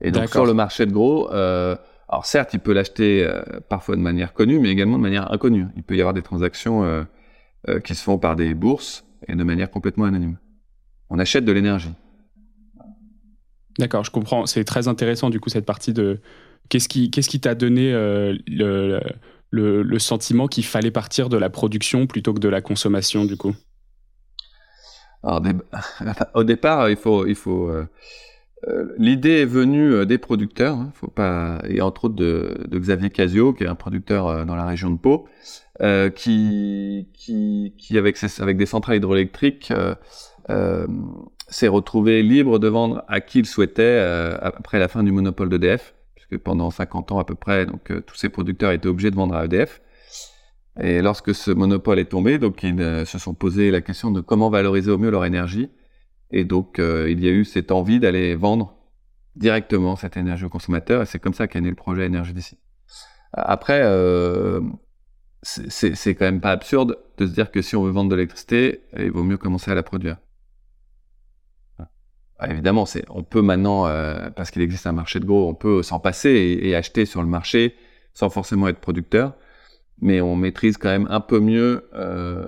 Et 0.00 0.10
donc 0.10 0.28
sur 0.28 0.44
le 0.44 0.54
marché 0.54 0.86
de 0.86 0.92
gros, 0.92 1.32
euh, 1.32 1.76
alors 2.08 2.26
certes, 2.26 2.52
il 2.52 2.60
peut 2.60 2.72
l'acheter 2.72 3.26
parfois 3.68 3.96
de 3.96 4.00
manière 4.00 4.34
connue, 4.34 4.58
mais 4.58 4.70
également 4.70 4.98
de 4.98 5.02
manière 5.02 5.32
inconnue. 5.32 5.66
Il 5.76 5.82
peut 5.82 5.96
y 5.96 6.00
avoir 6.00 6.12
des 6.12 6.22
transactions 6.22 7.06
qui 7.82 7.94
se 7.94 8.02
font 8.02 8.18
par 8.18 8.36
des 8.36 8.52
bourses 8.52 9.04
et 9.28 9.34
de 9.34 9.44
manière 9.44 9.70
complètement 9.70 10.04
anonyme. 10.04 10.36
On 11.10 11.18
achète 11.18 11.44
de 11.44 11.52
l'énergie. 11.52 11.94
D'accord, 13.78 14.04
je 14.04 14.10
comprends. 14.10 14.46
C'est 14.46 14.64
très 14.64 14.88
intéressant 14.88 15.30
du 15.30 15.40
coup 15.40 15.50
cette 15.50 15.66
partie 15.66 15.92
de 15.92 16.20
qu'est-ce 16.68 16.88
qui 17.28 17.40
t'a 17.40 17.54
donné 17.54 17.92
euh, 17.92 18.36
le, 18.46 19.00
le, 19.50 19.98
sentiment 19.98 20.48
qu'il 20.48 20.64
fallait 20.64 20.90
partir 20.90 21.28
de 21.28 21.36
la 21.36 21.50
production 21.50 22.06
plutôt 22.06 22.34
que 22.34 22.40
de 22.40 22.48
la 22.48 22.60
consommation 22.60 23.24
du 23.24 23.36
coup? 23.36 23.54
Au 26.34 26.44
départ, 26.44 26.90
il 26.90 26.96
faut 26.96 27.26
il 27.26 27.34
faut 27.34 27.68
euh, 27.68 27.86
euh, 28.68 28.92
l'idée 28.98 29.42
est 29.42 29.46
venue 29.46 30.04
des 30.04 30.18
producteurs, 30.18 30.76
hein, 30.76 31.58
et 31.66 31.80
entre 31.80 32.06
autres 32.06 32.14
de, 32.14 32.66
Xavier 32.72 33.10
Casio, 33.10 33.54
qui 33.54 33.64
est 33.64 33.68
un 33.68 33.74
producteur 33.74 34.44
dans 34.44 34.56
la 34.56 34.66
région 34.66 34.90
de 34.90 34.98
Pau, 34.98 35.26
qui 36.14 37.08
qui 37.14 37.74
qui 37.78 37.98
avec 37.98 38.16
ses, 38.16 38.42
avec 38.42 38.56
des 38.56 38.66
centrales 38.66 38.96
hydroélectriques 38.96 39.72
s'est 41.48 41.68
retrouvé 41.68 42.22
libre 42.22 42.58
de 42.58 42.68
vendre 42.68 43.04
à 43.08 43.20
qui 43.20 43.38
il 43.38 43.46
souhaitait 43.46 43.98
après 44.42 44.78
la 44.78 44.88
fin 44.88 45.02
du 45.02 45.12
monopole 45.12 45.48
d'EDF, 45.48 45.94
pendant 46.38 46.70
50 46.70 47.12
ans 47.12 47.18
à 47.18 47.24
peu 47.24 47.34
près, 47.34 47.66
donc 47.66 47.90
euh, 47.90 48.00
tous 48.00 48.16
ces 48.16 48.28
producteurs 48.28 48.72
étaient 48.72 48.88
obligés 48.88 49.10
de 49.10 49.16
vendre 49.16 49.34
à 49.34 49.44
EDF. 49.44 49.80
Et 50.80 51.02
lorsque 51.02 51.34
ce 51.34 51.50
monopole 51.50 51.98
est 51.98 52.06
tombé, 52.06 52.38
donc 52.38 52.62
ils 52.62 52.80
euh, 52.80 53.04
se 53.04 53.18
sont 53.18 53.34
posé 53.34 53.70
la 53.70 53.80
question 53.80 54.10
de 54.10 54.20
comment 54.20 54.50
valoriser 54.50 54.90
au 54.90 54.98
mieux 54.98 55.10
leur 55.10 55.24
énergie. 55.24 55.70
Et 56.30 56.44
donc 56.44 56.78
il 56.78 57.22
y 57.22 57.28
a 57.28 57.30
eu 57.30 57.44
cette 57.44 57.70
envie 57.70 58.00
d'aller 58.00 58.34
vendre 58.34 58.76
directement 59.36 59.94
cette 59.94 60.16
énergie 60.16 60.44
aux 60.44 60.48
consommateurs, 60.48 61.02
et 61.02 61.06
c'est 61.06 61.20
comme 61.20 61.34
ça 61.34 61.46
qu'est 61.46 61.60
né 61.60 61.68
le 61.68 61.76
projet 61.76 62.06
Énergie 62.06 62.32
d'ici. 62.32 62.58
Après, 63.32 63.82
c'est 65.42 66.14
quand 66.16 66.24
même 66.24 66.40
pas 66.40 66.50
absurde 66.50 66.98
de 67.18 67.26
se 67.26 67.32
dire 67.32 67.52
que 67.52 67.62
si 67.62 67.76
on 67.76 67.84
veut 67.84 67.92
vendre 67.92 68.10
de 68.10 68.16
l'électricité, 68.16 68.80
il 68.98 69.12
vaut 69.12 69.22
mieux 69.22 69.36
commencer 69.36 69.70
à 69.70 69.74
la 69.76 69.84
produire. 69.84 70.16
Ah, 72.38 72.50
évidemment, 72.50 72.84
c'est, 72.84 73.04
on 73.10 73.22
peut 73.22 73.42
maintenant, 73.42 73.86
euh, 73.86 74.28
parce 74.30 74.50
qu'il 74.50 74.62
existe 74.62 74.86
un 74.86 74.92
marché 74.92 75.20
de 75.20 75.24
gros, 75.24 75.48
on 75.48 75.54
peut 75.54 75.82
s'en 75.82 76.00
passer 76.00 76.58
et, 76.62 76.74
acheter 76.74 77.06
sur 77.06 77.22
le 77.22 77.28
marché 77.28 77.76
sans 78.12 78.28
forcément 78.28 78.68
être 78.68 78.80
producteur, 78.80 79.34
mais 80.00 80.20
on 80.20 80.34
maîtrise 80.34 80.76
quand 80.76 80.88
même 80.88 81.06
un 81.10 81.20
peu 81.20 81.38
mieux 81.40 81.88
euh, 81.94 82.44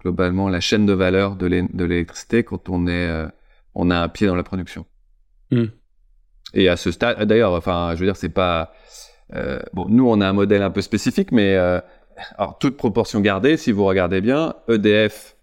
globalement 0.00 0.48
la 0.48 0.60
chaîne 0.60 0.84
de 0.84 0.92
valeur 0.92 1.36
de, 1.36 1.46
l'électricité 1.46 2.42
quand 2.42 2.68
on 2.68 2.86
est, 2.86 3.08
euh, 3.08 3.28
on 3.74 3.90
a 3.90 3.98
un 3.98 4.08
pied 4.08 4.26
dans 4.26 4.36
la 4.36 4.42
production. 4.42 4.84
Hmm. 5.50 5.66
Et 6.54 6.68
à 6.68 6.76
ce 6.76 6.90
stade, 6.90 7.22
d'ailleurs, 7.24 7.52
enfin, 7.52 7.92
je 7.94 8.00
veux 8.00 8.06
dire, 8.06 8.16
c'est 8.16 8.28
pas 8.28 8.72
bon. 9.72 9.86
Nous, 9.88 10.06
on 10.06 10.20
a 10.20 10.28
un 10.28 10.32
modèle 10.34 10.62
un 10.62 10.70
peu 10.70 10.82
spécifique, 10.82 11.32
mais 11.32 11.56
alors 12.36 12.58
toute 12.58 12.76
proportion 12.76 13.20
gardée, 13.20 13.56
si 13.56 13.72
vous 13.72 13.84
regardez 13.84 14.20
bien, 14.20 14.54
EDF 14.68 15.36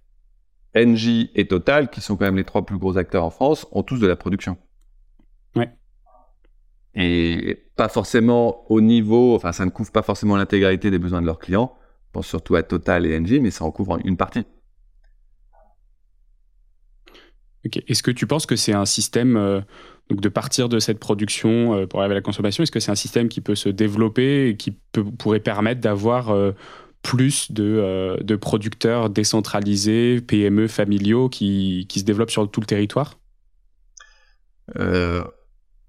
Engie 0.76 1.32
et 1.36 1.48
Total, 1.48 1.90
qui 1.90 2.02
sont 2.02 2.16
quand 2.16 2.26
même 2.26 2.38
les 2.38 2.44
trois 2.44 2.66
plus 2.66 2.78
gros 2.78 2.98
acteurs 2.98 3.24
en 3.24 3.30
France, 3.30 3.68
ont 3.72 3.84
tous 3.84 4.00
de 4.00 4.08
la 4.08 4.16
production. 4.16 4.58
Ouais. 5.56 5.72
Et 6.96 7.66
pas 7.76 7.90
forcément 7.90 8.70
au 8.72 8.82
niveau, 8.82 9.36
enfin, 9.36 9.52
ça 9.52 9.66
ne 9.66 9.70
couvre 9.70 9.92
pas 9.92 10.04
forcément 10.04 10.36
l'intégralité 10.36 10.92
des 10.92 11.00
besoins 11.00 11.22
de 11.22 11.26
leurs 11.26 11.40
clients. 11.40 11.76
Je 12.08 12.12
pense 12.14 12.28
surtout 12.28 12.56
à 12.56 12.64
Total 12.64 13.06
et 13.06 13.18
Engie, 13.18 13.40
mais 13.40 13.52
ça 13.52 13.66
en 13.66 13.72
couvre 13.72 14.00
une 14.04 14.18
partie. 14.18 14.46
Est-ce 17.64 18.04
que 18.04 18.12
tu 18.12 18.26
penses 18.26 18.46
que 18.46 18.56
c'est 18.56 18.74
un 18.74 18.86
système, 18.86 19.36
euh, 19.36 19.62
donc 20.10 20.22
de 20.22 20.30
partir 20.30 20.70
de 20.70 20.80
cette 20.80 21.00
production 21.00 21.76
euh, 21.76 21.88
pour 21.88 22.00
arriver 22.00 22.14
à 22.14 22.16
la 22.16 22.22
consommation, 22.22 22.64
est-ce 22.64 22.72
que 22.72 22.80
c'est 22.80 22.92
un 22.92 22.96
système 22.96 23.28
qui 23.28 23.42
peut 23.42 23.56
se 23.56 23.70
développer 23.70 24.50
et 24.50 24.58
qui 24.58 24.72
pourrait 24.92 25.42
permettre 25.42 25.82
d'avoir 25.82 26.30
euh, 26.30 26.54
plus 27.02 27.52
de, 27.52 27.64
euh, 27.64 28.18
de, 28.18 28.36
producteurs 28.36 29.10
décentralisés, 29.10 30.22
PME, 30.22 30.68
familiaux 30.68 31.30
qui, 31.30 31.86
qui, 31.88 32.00
se 32.00 32.06
développent 32.06 32.32
sur 32.32 32.50
tout 32.50 32.60
le 32.60 32.66
territoire? 32.66 33.18
Euh, 34.78 35.24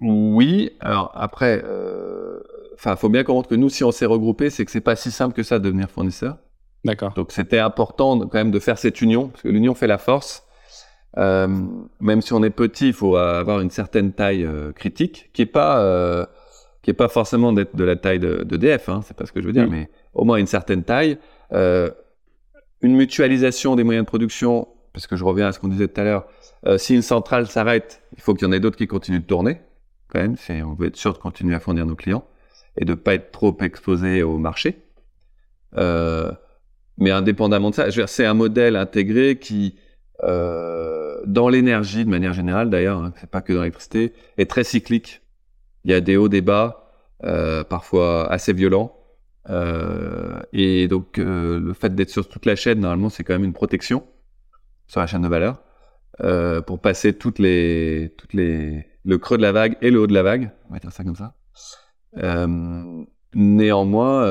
Oui. 0.00 0.70
Alors 0.80 1.10
après, 1.14 1.62
euh, 1.64 2.40
enfin, 2.74 2.96
faut 2.96 3.08
bien 3.08 3.24
comprendre 3.24 3.48
que 3.48 3.54
nous, 3.54 3.68
si 3.68 3.84
on 3.84 3.90
s'est 3.90 4.06
regroupé, 4.06 4.50
c'est 4.50 4.64
que 4.64 4.70
c'est 4.70 4.80
pas 4.80 4.96
si 4.96 5.10
simple 5.10 5.34
que 5.34 5.42
ça 5.42 5.58
de 5.58 5.64
devenir 5.64 5.90
fournisseur. 5.90 6.38
D'accord. 6.84 7.12
Donc 7.14 7.32
c'était 7.32 7.58
important 7.58 8.18
quand 8.20 8.38
même 8.38 8.50
de 8.50 8.60
faire 8.60 8.78
cette 8.78 9.02
union, 9.02 9.28
parce 9.28 9.42
que 9.42 9.48
l'union 9.48 9.74
fait 9.74 9.88
la 9.88 9.98
force. 9.98 10.44
même 11.16 12.22
si 12.22 12.32
on 12.32 12.42
est 12.42 12.50
petit, 12.50 12.88
il 12.88 12.94
faut 12.94 13.16
avoir 13.16 13.60
une 13.60 13.70
certaine 13.70 14.12
taille 14.12 14.48
critique, 14.74 15.30
qui 15.34 15.42
est 15.42 15.46
pas 15.46 16.26
qui 16.82 16.90
est 16.90 16.94
pas 16.94 17.08
forcément 17.08 17.52
d'être 17.52 17.76
de 17.76 17.84
la 17.84 17.96
taille 17.96 18.20
de, 18.20 18.42
de 18.42 18.56
DF, 18.56 18.88
hein, 18.88 19.00
c'est 19.04 19.14
pas 19.14 19.26
ce 19.26 19.32
que 19.32 19.42
je 19.42 19.46
veux 19.46 19.52
dire, 19.52 19.68
mais 19.68 19.90
au 20.14 20.24
moins 20.24 20.36
une 20.36 20.46
certaine 20.46 20.84
taille, 20.84 21.18
euh, 21.52 21.90
une 22.82 22.96
mutualisation 22.96 23.76
des 23.76 23.84
moyens 23.84 24.04
de 24.04 24.08
production, 24.08 24.68
parce 24.92 25.06
que 25.06 25.16
je 25.16 25.24
reviens 25.24 25.48
à 25.48 25.52
ce 25.52 25.58
qu'on 25.58 25.68
disait 25.68 25.88
tout 25.88 26.00
à 26.00 26.04
l'heure, 26.04 26.26
euh, 26.66 26.78
si 26.78 26.94
une 26.94 27.02
centrale 27.02 27.46
s'arrête, 27.46 28.02
il 28.16 28.22
faut 28.22 28.34
qu'il 28.34 28.46
y 28.46 28.50
en 28.50 28.52
ait 28.52 28.60
d'autres 28.60 28.76
qui 28.76 28.86
continuent 28.86 29.20
de 29.20 29.26
tourner, 29.26 29.60
quand 30.08 30.20
même, 30.20 30.36
si 30.36 30.52
on 30.52 30.74
veut 30.74 30.88
être 30.88 30.96
sûr 30.96 31.12
de 31.12 31.18
continuer 31.18 31.54
à 31.54 31.60
fournir 31.60 31.86
nos 31.86 31.94
clients 31.94 32.24
et 32.76 32.84
de 32.84 32.94
pas 32.94 33.14
être 33.14 33.30
trop 33.30 33.56
exposé 33.60 34.22
au 34.22 34.38
marché. 34.38 34.82
Euh, 35.76 36.32
mais 36.98 37.10
indépendamment 37.10 37.70
de 37.70 37.74
ça, 37.74 38.06
c'est 38.06 38.26
un 38.26 38.34
modèle 38.34 38.76
intégré 38.76 39.38
qui, 39.38 39.76
dans 40.22 41.48
l'énergie 41.48 42.04
de 42.04 42.10
manière 42.10 42.34
générale 42.34 42.68
d'ailleurs, 42.68 42.98
hein, 42.98 43.12
c'est 43.18 43.30
pas 43.30 43.40
que 43.40 43.52
dans 43.52 43.60
l'électricité, 43.60 44.12
est 44.36 44.50
très 44.50 44.64
cyclique. 44.64 45.22
Il 45.84 45.90
y 45.90 45.94
a 45.94 46.00
des 46.00 46.16
hauts, 46.16 46.28
des 46.28 46.42
bas, 46.42 46.92
parfois 47.68 48.30
assez 48.30 48.52
violents. 48.52 48.99
Euh, 49.48 50.40
et 50.52 50.88
donc, 50.88 51.18
euh, 51.18 51.58
le 51.60 51.72
fait 51.72 51.94
d'être 51.94 52.10
sur 52.10 52.28
toute 52.28 52.46
la 52.46 52.56
chaîne, 52.56 52.80
normalement, 52.80 53.08
c'est 53.08 53.24
quand 53.24 53.32
même 53.34 53.44
une 53.44 53.52
protection 53.52 54.06
sur 54.86 55.00
la 55.00 55.06
chaîne 55.06 55.22
de 55.22 55.28
valeur 55.28 55.62
euh, 56.22 56.60
pour 56.60 56.80
passer 56.80 57.14
toutes 57.14 57.38
les, 57.38 58.14
toutes 58.18 58.34
les, 58.34 58.86
le 59.04 59.18
creux 59.18 59.36
de 59.36 59.42
la 59.42 59.52
vague 59.52 59.76
et 59.80 59.90
le 59.90 60.00
haut 60.00 60.06
de 60.06 60.14
la 60.14 60.22
vague. 60.22 60.50
On 60.68 60.74
va 60.74 60.78
dire 60.78 60.92
ça 60.92 61.04
comme 61.04 61.16
ça. 61.16 61.34
néanmoins, 63.34 64.26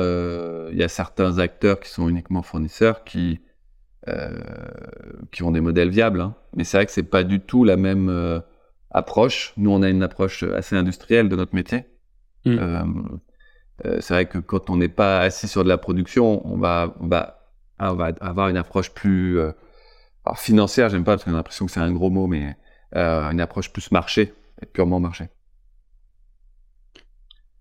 il 0.70 0.76
y 0.76 0.82
a 0.82 0.88
certains 0.88 1.38
acteurs 1.38 1.80
qui 1.80 1.88
sont 1.88 2.08
uniquement 2.08 2.42
fournisseurs 2.42 3.04
qui, 3.04 3.40
qui 5.32 5.42
ont 5.42 5.50
des 5.50 5.60
modèles 5.60 5.90
viables. 5.90 6.20
Hein. 6.20 6.36
Mais 6.54 6.64
c'est 6.64 6.76
vrai 6.76 6.86
que 6.86 6.92
c'est 6.92 7.02
pas 7.02 7.24
du 7.24 7.40
tout 7.40 7.64
la 7.64 7.76
même 7.76 8.42
approche. 8.90 9.54
Nous, 9.56 9.70
on 9.70 9.82
a 9.82 9.88
une 9.88 10.02
approche 10.02 10.42
assez 10.42 10.76
industrielle 10.76 11.28
de 11.28 11.36
notre 11.36 11.54
métier. 11.54 11.86
Mmh. 12.44 12.58
Euh, 13.86 13.98
c'est 14.00 14.14
vrai 14.14 14.26
que 14.26 14.38
quand 14.38 14.70
on 14.70 14.76
n'est 14.76 14.88
pas 14.88 15.20
assis 15.20 15.48
sur 15.48 15.64
de 15.64 15.68
la 15.68 15.78
production, 15.78 16.46
on 16.46 16.58
va, 16.58 16.94
on 17.00 17.06
va, 17.06 17.50
on 17.78 17.94
va 17.94 18.12
avoir 18.20 18.48
une 18.48 18.56
approche 18.56 18.90
plus 18.90 19.38
euh, 19.38 19.52
alors 20.24 20.38
financière. 20.38 20.88
J'aime 20.88 21.04
pas 21.04 21.12
parce 21.12 21.24
qu'on 21.24 21.32
a 21.32 21.36
l'impression 21.36 21.66
que 21.66 21.72
c'est 21.72 21.80
un 21.80 21.92
gros 21.92 22.10
mot, 22.10 22.26
mais 22.26 22.56
euh, 22.96 23.30
une 23.30 23.40
approche 23.40 23.72
plus 23.72 23.90
marché, 23.90 24.34
purement 24.72 25.00
marché. 25.00 25.26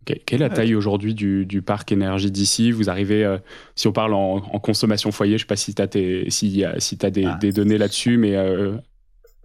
Quelle 0.05 0.41
est 0.41 0.47
la 0.47 0.49
taille 0.49 0.73
aujourd'hui 0.73 1.13
du, 1.13 1.45
du, 1.45 1.61
parc 1.61 1.91
énergie 1.91 2.31
d'ici? 2.31 2.71
Vous 2.71 2.89
arrivez, 2.89 3.37
si 3.75 3.87
on 3.87 3.91
parle 3.91 4.15
en, 4.15 4.39
consommation 4.57 5.11
foyer, 5.11 5.37
je 5.37 5.43
ne 5.43 5.45
sais 5.45 5.45
pas 5.45 5.55
si 5.55 5.75
tu 5.75 5.81
as, 5.83 5.87
si, 6.31 6.63
si 6.79 6.97
as 7.03 7.11
des, 7.11 7.25
ah. 7.25 7.37
des, 7.39 7.51
données 7.51 7.77
là-dessus, 7.77 8.17
mais 8.17 8.31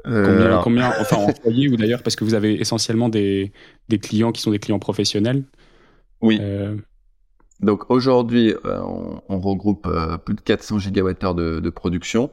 combien, 0.05 0.63
combien, 0.63 0.89
enfin 0.99 1.17
en 1.17 1.35
foyer 1.35 1.69
ou 1.69 1.77
d'ailleurs, 1.77 2.03
parce 2.03 2.17
que 2.17 2.25
vous 2.25 2.33
avez 2.33 2.59
essentiellement 2.59 3.11
des, 3.11 3.53
des, 3.91 3.99
clients 3.99 4.33
qui 4.33 4.41
sont 4.41 4.53
des 4.53 4.59
clients 4.59 4.79
professionnels. 4.79 5.45
Oui. 6.25 6.39
Euh, 6.41 6.77
Donc 7.61 7.91
aujourd'hui, 7.91 8.55
euh, 8.65 8.81
on, 9.29 9.41
regroupe 9.41 9.87
euh, 9.87 10.17
plus 10.17 10.35
de 10.35 10.41
400 10.41 10.79
gigawattheures 10.79 11.35
de, 11.35 11.61
de 11.61 11.71
production. 11.71 12.31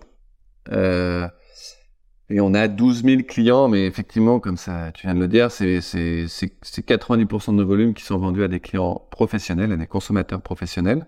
et 0.71 2.39
on 2.39 2.53
a 2.53 2.69
12 2.69 3.03
000 3.03 3.23
clients, 3.27 3.67
mais 3.67 3.85
effectivement, 3.85 4.39
comme 4.39 4.55
ça, 4.55 4.93
tu 4.93 5.07
viens 5.07 5.13
de 5.13 5.19
le 5.19 5.27
dire, 5.27 5.51
c'est 5.51 5.79
90% 5.79 7.51
de 7.51 7.55
nos 7.55 7.65
volumes 7.65 7.93
qui 7.93 8.05
sont 8.05 8.17
vendus 8.17 8.43
à 8.43 8.47
des 8.47 8.61
clients 8.61 9.05
professionnels, 9.11 9.73
à 9.73 9.77
des 9.77 9.87
consommateurs 9.87 10.41
professionnels. 10.41 11.05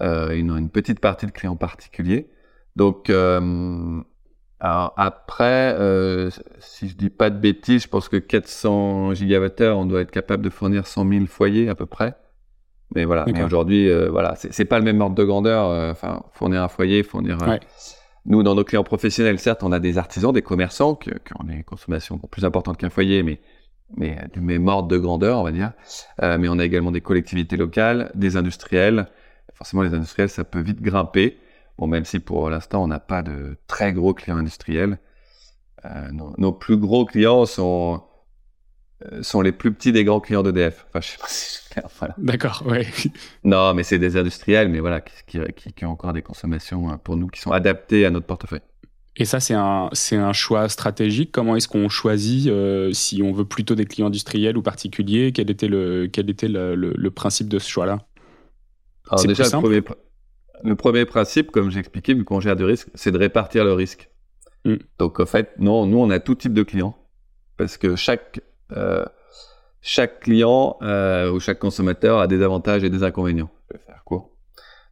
Euh, 0.00 0.30
une, 0.30 0.50
une 0.56 0.70
petite 0.70 1.00
partie 1.00 1.26
de 1.26 1.32
clients 1.32 1.56
particuliers. 1.56 2.30
Donc, 2.76 3.10
alors 4.58 4.94
après, 4.96 5.74
euh, 5.78 6.30
si 6.60 6.88
je 6.88 6.96
dis 6.96 7.10
pas 7.10 7.30
de 7.30 7.38
bêtises, 7.38 7.82
je 7.82 7.88
pense 7.88 8.08
que 8.08 8.16
400 8.16 9.14
gigawattheures, 9.14 9.76
on 9.76 9.84
doit 9.84 10.00
être 10.00 10.10
capable 10.10 10.42
de 10.42 10.50
fournir 10.50 10.86
100 10.86 11.08
000 11.08 11.26
foyers 11.26 11.68
à 11.68 11.74
peu 11.74 11.86
près. 11.86 12.16
Mais 12.94 13.04
voilà, 13.04 13.24
mais 13.26 13.42
aujourd'hui, 13.42 13.90
euh, 13.90 14.08
voilà, 14.10 14.34
c'est 14.36 14.64
pas 14.64 14.78
le 14.78 14.84
même 14.84 15.00
ordre 15.00 15.16
de 15.16 15.24
grandeur. 15.24 15.68
Euh, 15.68 15.90
enfin, 15.90 16.22
fournir 16.32 16.62
un 16.62 16.68
foyer, 16.68 17.02
fournir. 17.02 17.38
Euh, 17.42 17.58
nous, 18.24 18.42
dans 18.42 18.54
nos 18.54 18.64
clients 18.64 18.84
professionnels, 18.84 19.38
certes, 19.38 19.62
on 19.62 19.72
a 19.72 19.80
des 19.80 19.98
artisans, 19.98 20.32
des 20.32 20.42
commerçants 20.42 20.94
qui, 20.94 21.10
qui 21.10 21.32
ont 21.38 21.44
des 21.44 21.62
consommations 21.64 22.18
plus 22.18 22.44
importantes 22.44 22.76
qu'un 22.76 22.90
foyer, 22.90 23.22
mais 23.22 23.40
mais 23.96 24.18
du 24.32 24.40
même 24.40 24.66
ordre 24.66 24.88
de 24.88 24.98
grandeur, 24.98 25.38
on 25.38 25.44
va 25.44 25.52
dire. 25.52 25.72
mais 26.20 26.48
on 26.48 26.58
a 26.58 26.64
également 26.64 26.90
des 26.90 27.00
collectivités 27.00 27.56
locales, 27.56 28.10
des 28.16 28.36
industriels. 28.36 29.06
Forcément, 29.54 29.82
les 29.82 29.94
industriels, 29.94 30.28
ça 30.28 30.42
peut 30.42 30.60
vite 30.60 30.82
grimper. 30.82 31.38
Bon, 31.78 31.86
même 31.86 32.04
si 32.04 32.20
pour 32.20 32.48
l'instant, 32.50 32.82
on 32.82 32.86
n'a 32.86 33.00
pas 33.00 33.22
de 33.22 33.56
très 33.66 33.92
gros 33.92 34.14
clients 34.14 34.38
industriels. 34.38 34.98
Euh, 35.84 36.10
nos, 36.38 36.52
plus 36.52 36.76
gros 36.76 37.04
clients 37.04 37.46
sont 37.46 38.02
sont 39.20 39.42
les 39.42 39.52
plus 39.52 39.74
petits 39.74 39.92
des 39.92 40.04
grands 40.04 40.20
clients 40.20 40.42
d'EDF. 40.42 40.86
Enfin, 40.88 41.00
je 41.02 41.08
sais 41.08 41.18
pas 41.18 41.26
si 41.28 41.68
clair. 41.70 41.88
Voilà. 41.98 42.14
D'accord, 42.16 42.62
ouais. 42.66 42.86
Non, 43.44 43.74
mais 43.74 43.82
c'est 43.82 43.98
des 43.98 44.16
industriels, 44.16 44.68
mais 44.68 44.80
voilà, 44.80 45.02
qui, 45.02 45.38
qui, 45.54 45.72
qui, 45.72 45.84
ont 45.84 45.90
encore 45.90 46.14
des 46.14 46.22
consommations 46.22 46.96
pour 46.98 47.16
nous 47.16 47.28
qui 47.28 47.40
sont 47.40 47.52
adaptées 47.52 48.06
à 48.06 48.10
notre 48.10 48.26
portefeuille. 48.26 48.62
Et 49.18 49.24
ça, 49.24 49.40
c'est 49.40 49.54
un, 49.54 49.88
c'est 49.92 50.16
un 50.16 50.34
choix 50.34 50.68
stratégique. 50.68 51.30
Comment 51.32 51.56
est-ce 51.56 51.68
qu'on 51.68 51.88
choisit 51.88 52.48
euh, 52.48 52.92
si 52.92 53.22
on 53.22 53.32
veut 53.32 53.46
plutôt 53.46 53.74
des 53.74 53.86
clients 53.86 54.08
industriels 54.08 54.58
ou 54.58 54.62
particuliers? 54.62 55.32
Quel 55.32 55.50
était 55.50 55.68
le, 55.68 56.06
quel 56.12 56.28
était 56.28 56.48
le, 56.48 56.74
le, 56.74 57.10
principe 57.10 57.48
de 57.48 57.58
ce 57.58 57.68
choix-là? 57.68 58.04
Alors 59.10 59.24
déjà, 59.24 59.44
le 59.44 59.50
premier, 59.50 59.82
le 60.64 60.74
premier, 60.76 61.04
principe, 61.04 61.50
comme 61.50 61.70
j'ai 61.70 61.80
expliqué, 61.80 62.14
vu 62.14 62.24
qu'on 62.24 62.40
gère 62.40 62.56
du 62.56 62.64
risque, 62.64 62.88
c'est 62.94 63.12
de 63.12 63.18
répartir 63.18 63.64
le 63.64 63.72
risque. 63.72 64.10
Mm. 64.64 64.76
Donc 64.98 65.20
en 65.20 65.26
fait, 65.26 65.50
non, 65.58 65.86
nous, 65.86 65.98
on 65.98 66.10
a 66.10 66.18
tout 66.18 66.34
type 66.34 66.54
de 66.54 66.62
clients. 66.62 66.96
Parce 67.56 67.76
que 67.76 67.96
chaque, 67.96 68.40
euh, 68.72 69.04
chaque 69.80 70.20
client 70.20 70.76
euh, 70.82 71.30
ou 71.30 71.40
chaque 71.40 71.58
consommateur 71.58 72.18
a 72.18 72.26
des 72.26 72.42
avantages 72.42 72.84
et 72.84 72.90
des 72.90 73.02
inconvénients. 73.02 73.50
Je 73.70 73.76
vais 73.76 73.82
faire 73.84 74.04
court. 74.04 74.30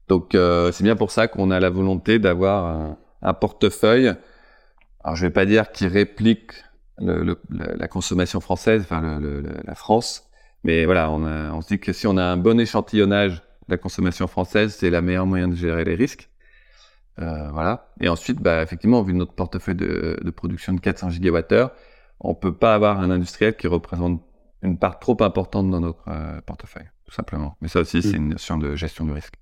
Donc 0.09 0.35
euh, 0.35 0.73
c'est 0.73 0.85
bien 0.85 0.97
pour 0.97 1.11
ça 1.11 1.29
qu'on 1.29 1.51
a 1.51 1.61
la 1.61 1.71
volonté 1.71 2.19
d'avoir 2.19 2.65
un 2.65 2.99
un 3.25 3.35
portefeuille, 3.35 4.15
alors 5.03 5.17
je 5.17 5.27
vais 5.27 5.33
pas 5.33 5.47
dire 5.47 5.73
qui 5.73 5.87
réplique 5.87 6.53
le, 6.99 7.37
la 7.49 7.89
consommation 7.89 8.41
française, 8.41 8.83
enfin 8.83 9.21
la 9.65 9.75
France, 9.75 10.29
mais 10.63 10.85
voilà, 10.85 11.11
on, 11.11 11.25
on, 11.25 11.61
se 11.61 11.69
dit 11.69 11.81
que 11.81 11.93
si 11.93 12.07
on 12.07 12.17
a 12.17 12.23
un 12.23 12.37
bon 12.37 12.61
échantillonnage 12.61 13.43
la 13.69 13.77
consommation 13.77 14.27
française, 14.27 14.75
c'est 14.75 14.91
la 14.91 15.01
meilleure 15.01 15.27
moyen 15.27 15.49
de 15.49 15.55
gérer 15.55 15.85
les 15.85 15.95
risques. 15.95 16.31
Euh, 17.21 17.51
voilà. 17.51 17.93
Et 18.01 18.09
ensuite, 18.09 18.41
bah, 18.41 18.63
effectivement, 18.63 19.03
vu 19.03 19.15
notre 19.15 19.35
portefeuille 19.35 19.77
de, 19.77 20.19
de 20.23 20.31
production 20.31 20.73
de 20.73 20.81
400 20.81 21.11
gigawattheures, 21.11 21.71
on 22.21 22.35
peut 22.35 22.55
pas 22.55 22.75
avoir 22.75 23.01
un 23.01 23.11
industriel 23.11 23.57
qui 23.57 23.67
représente 23.67 24.23
une 24.63 24.79
part 24.79 24.99
trop 24.99 25.17
importante 25.23 25.71
dans 25.71 25.81
notre 25.81 26.09
euh, 26.09 26.41
portefeuille, 26.41 26.89
tout 27.05 27.13
simplement. 27.13 27.57
Mais 27.61 27.69
ça 27.69 27.81
aussi, 27.81 28.03
c'est 28.03 28.19
mmh. 28.19 28.23
une 28.23 28.29
notion 28.31 28.59
de 28.59 28.75
gestion 28.75 29.05
du 29.05 29.13
risque. 29.13 29.35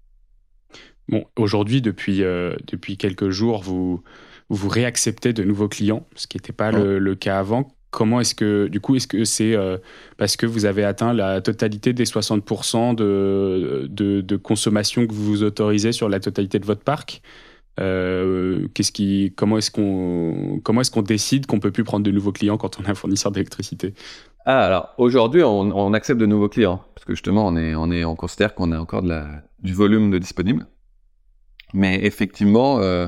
Bon, 1.09 1.25
aujourd'hui, 1.37 1.81
depuis, 1.81 2.23
euh, 2.23 2.57
depuis 2.67 2.97
quelques 2.97 3.31
jours, 3.31 3.63
vous, 3.63 4.03
vous 4.49 4.69
réacceptez 4.69 5.33
de 5.33 5.45
nouveaux 5.45 5.69
clients, 5.69 6.07
ce 6.15 6.27
qui 6.27 6.37
n'était 6.37 6.53
pas 6.53 6.73
le, 6.73 7.15
cas 7.15 7.39
avant. 7.39 7.75
Comment 7.93 8.21
est-ce 8.21 8.35
que, 8.35 8.69
du 8.69 8.81
coup, 8.81 8.97
est-ce 8.97 9.07
que 9.07 9.23
c'est 9.27 9.55
euh, 9.55 9.77
parce 10.17 10.39
que 10.39 10.47
vous 10.47 10.65
avez 10.65 10.83
atteint 10.83 11.13
la 11.13 11.43
totalité 11.43 11.93
des 11.93 12.05
60% 12.05 12.95
de, 12.95 13.87
de, 13.87 14.37
consommation 14.37 15.07
que 15.07 15.13
vous 15.13 15.43
autorisez 15.43 15.93
sur 15.93 16.09
la 16.09 16.19
totalité 16.19 16.59
de 16.59 16.65
votre 16.65 16.83
parc 16.83 17.21
euh, 17.81 18.67
qu'est-ce 18.75 18.93
qui, 18.93 19.35
comment 19.37 19.59
est-ce 19.59 19.71
qu'on, 19.71 20.61
comment 20.65 20.81
est-ce 20.81 20.91
qu'on 20.91 21.03
décide 21.03 21.45
qu'on 21.45 21.61
peut 21.61 21.71
plus 21.71 21.85
prendre 21.85 22.05
de 22.05 22.11
nouveaux 22.11 22.33
clients 22.33 22.57
quand 22.57 22.81
on 22.81 22.85
est 22.85 22.89
un 22.89 22.95
fournisseur 22.95 23.31
d'électricité? 23.31 23.93
Ah, 24.47 24.65
alors 24.65 24.95
aujourd'hui, 24.97 25.43
on, 25.43 25.93
accepte 25.93 26.19
de 26.19 26.27
nouveaux 26.27 26.49
clients 26.49 26.83
parce 26.95 27.05
que 27.05 27.13
justement, 27.13 27.47
on 27.47 27.57
est, 27.57 27.75
on 27.75 27.91
est, 27.91 28.05
on 28.07 28.17
considère 28.17 28.55
qu'on 28.55 28.73
a 28.73 28.79
encore 28.79 29.03
de 29.03 29.11
la, 29.11 29.43
du 29.61 29.75
volume 29.75 30.11
de 30.11 30.17
disponible. 30.17 30.67
Mais 31.75 32.01
effectivement, 32.05 32.79
euh, 32.81 33.07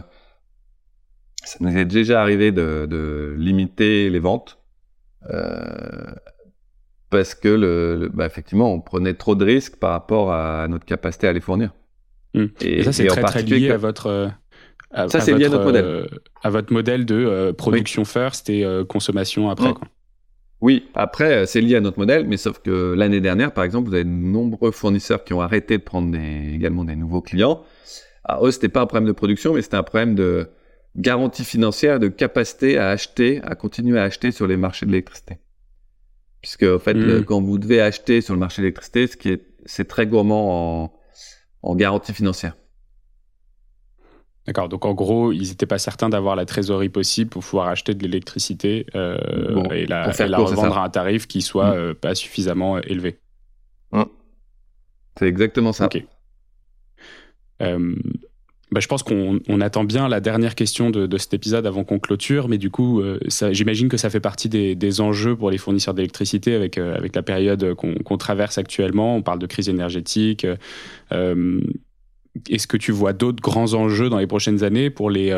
ça 1.43 1.57
nous 1.61 1.75
est 1.75 1.87
déjà 1.87 2.21
arrivé 2.21 2.53
de, 2.53 2.87
de 2.89 3.35
limiter 3.39 4.11
les 4.11 4.21
ventes 4.21 4.59
parce 7.11 7.35
que, 7.35 7.49
le, 7.49 8.11
bah 8.13 8.27
effectivement, 8.27 8.73
on 8.73 8.81
prenait 8.81 9.15
trop 9.15 9.35
de 9.35 9.45
risques 9.45 9.77
par 9.77 9.91
rapport 9.91 10.33
à 10.33 10.67
notre 10.69 10.85
capacité 10.85 11.29
à 11.29 11.33
les 11.33 11.41
fournir. 11.41 11.73
Mmh. 12.35 12.45
Et, 12.61 12.83
ça, 12.83 12.93
c'est 12.93 13.07
très, 13.07 13.23
très 13.23 13.43
lié 13.43 13.71
à 13.71 13.77
votre. 13.77 14.31
À, 14.91 15.09
ça, 15.09 15.21
c'est 15.21 15.35
lié 15.35 15.47
à 15.47 15.49
notre 15.49 15.65
modèle. 15.65 15.85
Euh, 15.85 16.07
à 16.43 16.51
votre 16.51 16.73
modèle 16.73 17.07
de 17.07 17.15
euh, 17.15 17.53
production 17.53 18.05
first 18.05 18.51
et 18.51 18.65
euh, 18.65 18.85
consommation 18.85 19.51
après. 19.51 19.73
Quoi. 19.73 19.89
Oui, 20.61 20.89
après, 20.95 21.47
c'est 21.47 21.61
lié 21.61 21.77
à 21.77 21.81
notre 21.81 21.99
modèle, 21.99 22.27
mais 22.27 22.37
sauf 22.37 22.61
que 22.61 22.95
l'année 22.95 23.21
dernière, 23.21 23.53
par 23.53 23.65
exemple, 23.65 23.89
vous 23.89 23.95
avez 23.95 24.05
de 24.05 24.09
nombreux 24.09 24.71
fournisseurs 24.71 25.25
qui 25.25 25.35
ont 25.35 25.41
arrêté 25.41 25.79
de 25.79 25.83
prendre 25.83 26.11
des, 26.11 26.55
également 26.55 26.85
des 26.85 26.97
nouveaux 26.97 27.21
clients 27.21 27.63
alors, 28.25 28.43
ah, 28.43 28.47
eux, 28.47 28.51
c'était 28.51 28.69
pas 28.69 28.81
un 28.81 28.87
problème 28.87 29.07
de 29.07 29.13
production, 29.13 29.53
mais 29.55 29.63
c'était 29.63 29.77
un 29.77 29.83
problème 29.83 30.15
de 30.15 30.49
garantie 30.97 31.45
financière, 31.45 31.99
de 31.99 32.09
capacité 32.09 32.79
à 32.79 32.91
acheter, 32.91 33.41
à 33.43 33.55
continuer 33.55 33.99
à 33.99 34.05
acheter 34.05 34.33
sur 34.33 34.47
les 34.47 34.57
marchés 34.57 34.87
de 34.87 34.91
l'électricité. 34.93 35.39
Puisque, 36.41 36.63
en 36.65 36.79
fait, 36.79 36.95
hmm. 36.95 37.25
quand 37.25 37.41
vous 37.41 37.59
devez 37.59 37.81
acheter 37.81 38.21
sur 38.21 38.35
le 38.35 38.41
marché 38.41 38.63
de 38.63 38.67
l'électricité, 38.67 39.07
ce 39.07 39.17
qui 39.17 39.31
est, 39.31 39.47
c'est 39.65 39.89
très 39.89 40.07
gourmand 40.07 40.85
en, 40.85 40.93
en 41.63 41.75
garantie 41.75 42.13
financière. 42.13 42.57
D'accord, 44.47 44.69
donc 44.69 44.85
en 44.85 44.93
gros, 44.93 45.33
ils 45.33 45.49
n'étaient 45.49 45.65
pas 45.65 45.79
certains 45.79 46.11
d'avoir 46.11 46.37
la 46.37 46.45
trésorerie 46.45 46.91
possible 46.91 47.31
pour 47.31 47.43
pouvoir 47.43 47.69
acheter 47.69 47.95
de 47.95 48.03
l'électricité 48.03 48.85
euh, 48.95 49.63
et 49.71 49.87
la, 49.87 50.13
la 50.13 50.39
revendre 50.39 50.77
à 50.77 50.85
un 50.85 50.91
tarif 50.91 51.27
qui 51.27 51.41
soit 51.41 51.71
hmm. 51.71 51.79
euh, 51.79 51.95
pas 51.95 52.15
suffisamment 52.15 52.79
élevé. 52.79 53.19
Hmm. 53.91 54.03
C'est 55.19 55.29
exactement 55.29 55.73
ça. 55.73 55.87
Ok. 55.87 56.05
Euh, 57.63 57.95
bah, 58.75 58.81
je 58.81 58.89
pense 58.89 59.05
qu'on 59.05 59.61
attend 59.61 59.85
bien 59.85 60.09
la 60.09 60.19
dernière 60.19 60.57
question 60.57 60.91
de, 60.91 61.17
cet 61.17 61.33
épisode 61.33 61.65
avant 61.65 61.85
qu'on 61.85 62.01
clôture, 62.01 62.49
mais 62.49 62.59
du 62.59 62.71
coup, 62.71 63.01
euh, 63.01 63.21
j'imagine 63.53 63.89
que 63.89 63.97
ça 63.97 64.11
fait 64.11 64.19
partie 64.19 64.49
des, 64.49 65.01
enjeux 65.01 65.37
pour 65.37 65.53
les 65.53 65.59
fournisseurs 65.59 65.95
d'électricité 65.95 66.57
avec, 66.57 66.77
euh, 66.77 66.99
la 67.15 67.23
période 67.23 67.75
qu'on 67.75 68.19
traverse 68.19 68.59
actuellement. 68.59 69.15
On 69.17 69.23
parle 69.23 69.39
de 69.39 69.47
crise 69.47 69.69
énergétique. 69.69 70.45
Est-ce 71.13 72.67
que 72.67 72.77
tu 72.77 72.91
vois 72.91 73.13
d'autres 73.13 73.41
grands 73.41 73.75
enjeux 73.75 74.09
dans 74.09 74.19
les 74.19 74.27
prochaines 74.27 74.65
années 74.65 74.91
pour 74.91 75.09
les, 75.09 75.31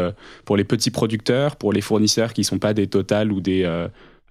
petits 0.67 0.91
producteurs, 0.91 1.57
pour 1.57 1.75
les 1.75 1.83
fournisseurs 1.83 2.33
qui 2.33 2.41
ne 2.41 2.47
sont 2.47 2.59
pas 2.59 2.73
des 2.73 2.87
Total 2.87 3.33
ou 3.33 3.43
des, 3.43 3.71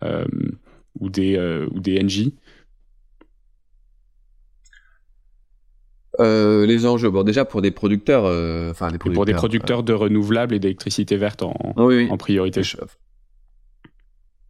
des, 0.02 1.66
ou 1.70 1.80
des 1.80 2.04
NG 2.04 2.34
Euh, 6.20 6.66
les 6.66 6.86
enjeux, 6.86 7.10
bon 7.10 7.24
déjà 7.24 7.46
pour 7.46 7.62
des 7.62 7.72
producteurs, 7.72 8.26
euh, 8.26 8.72
enfin 8.72 8.90
des 8.90 8.98
pour 8.98 9.26
des 9.26 9.34
producteurs 9.34 9.84
de 9.84 9.94
renouvelables 9.94 10.54
et 10.54 10.60
d'électricité 10.60 11.18
verte 11.18 11.44
en, 11.44 11.54
en 11.76 12.18
priorité. 12.18 12.62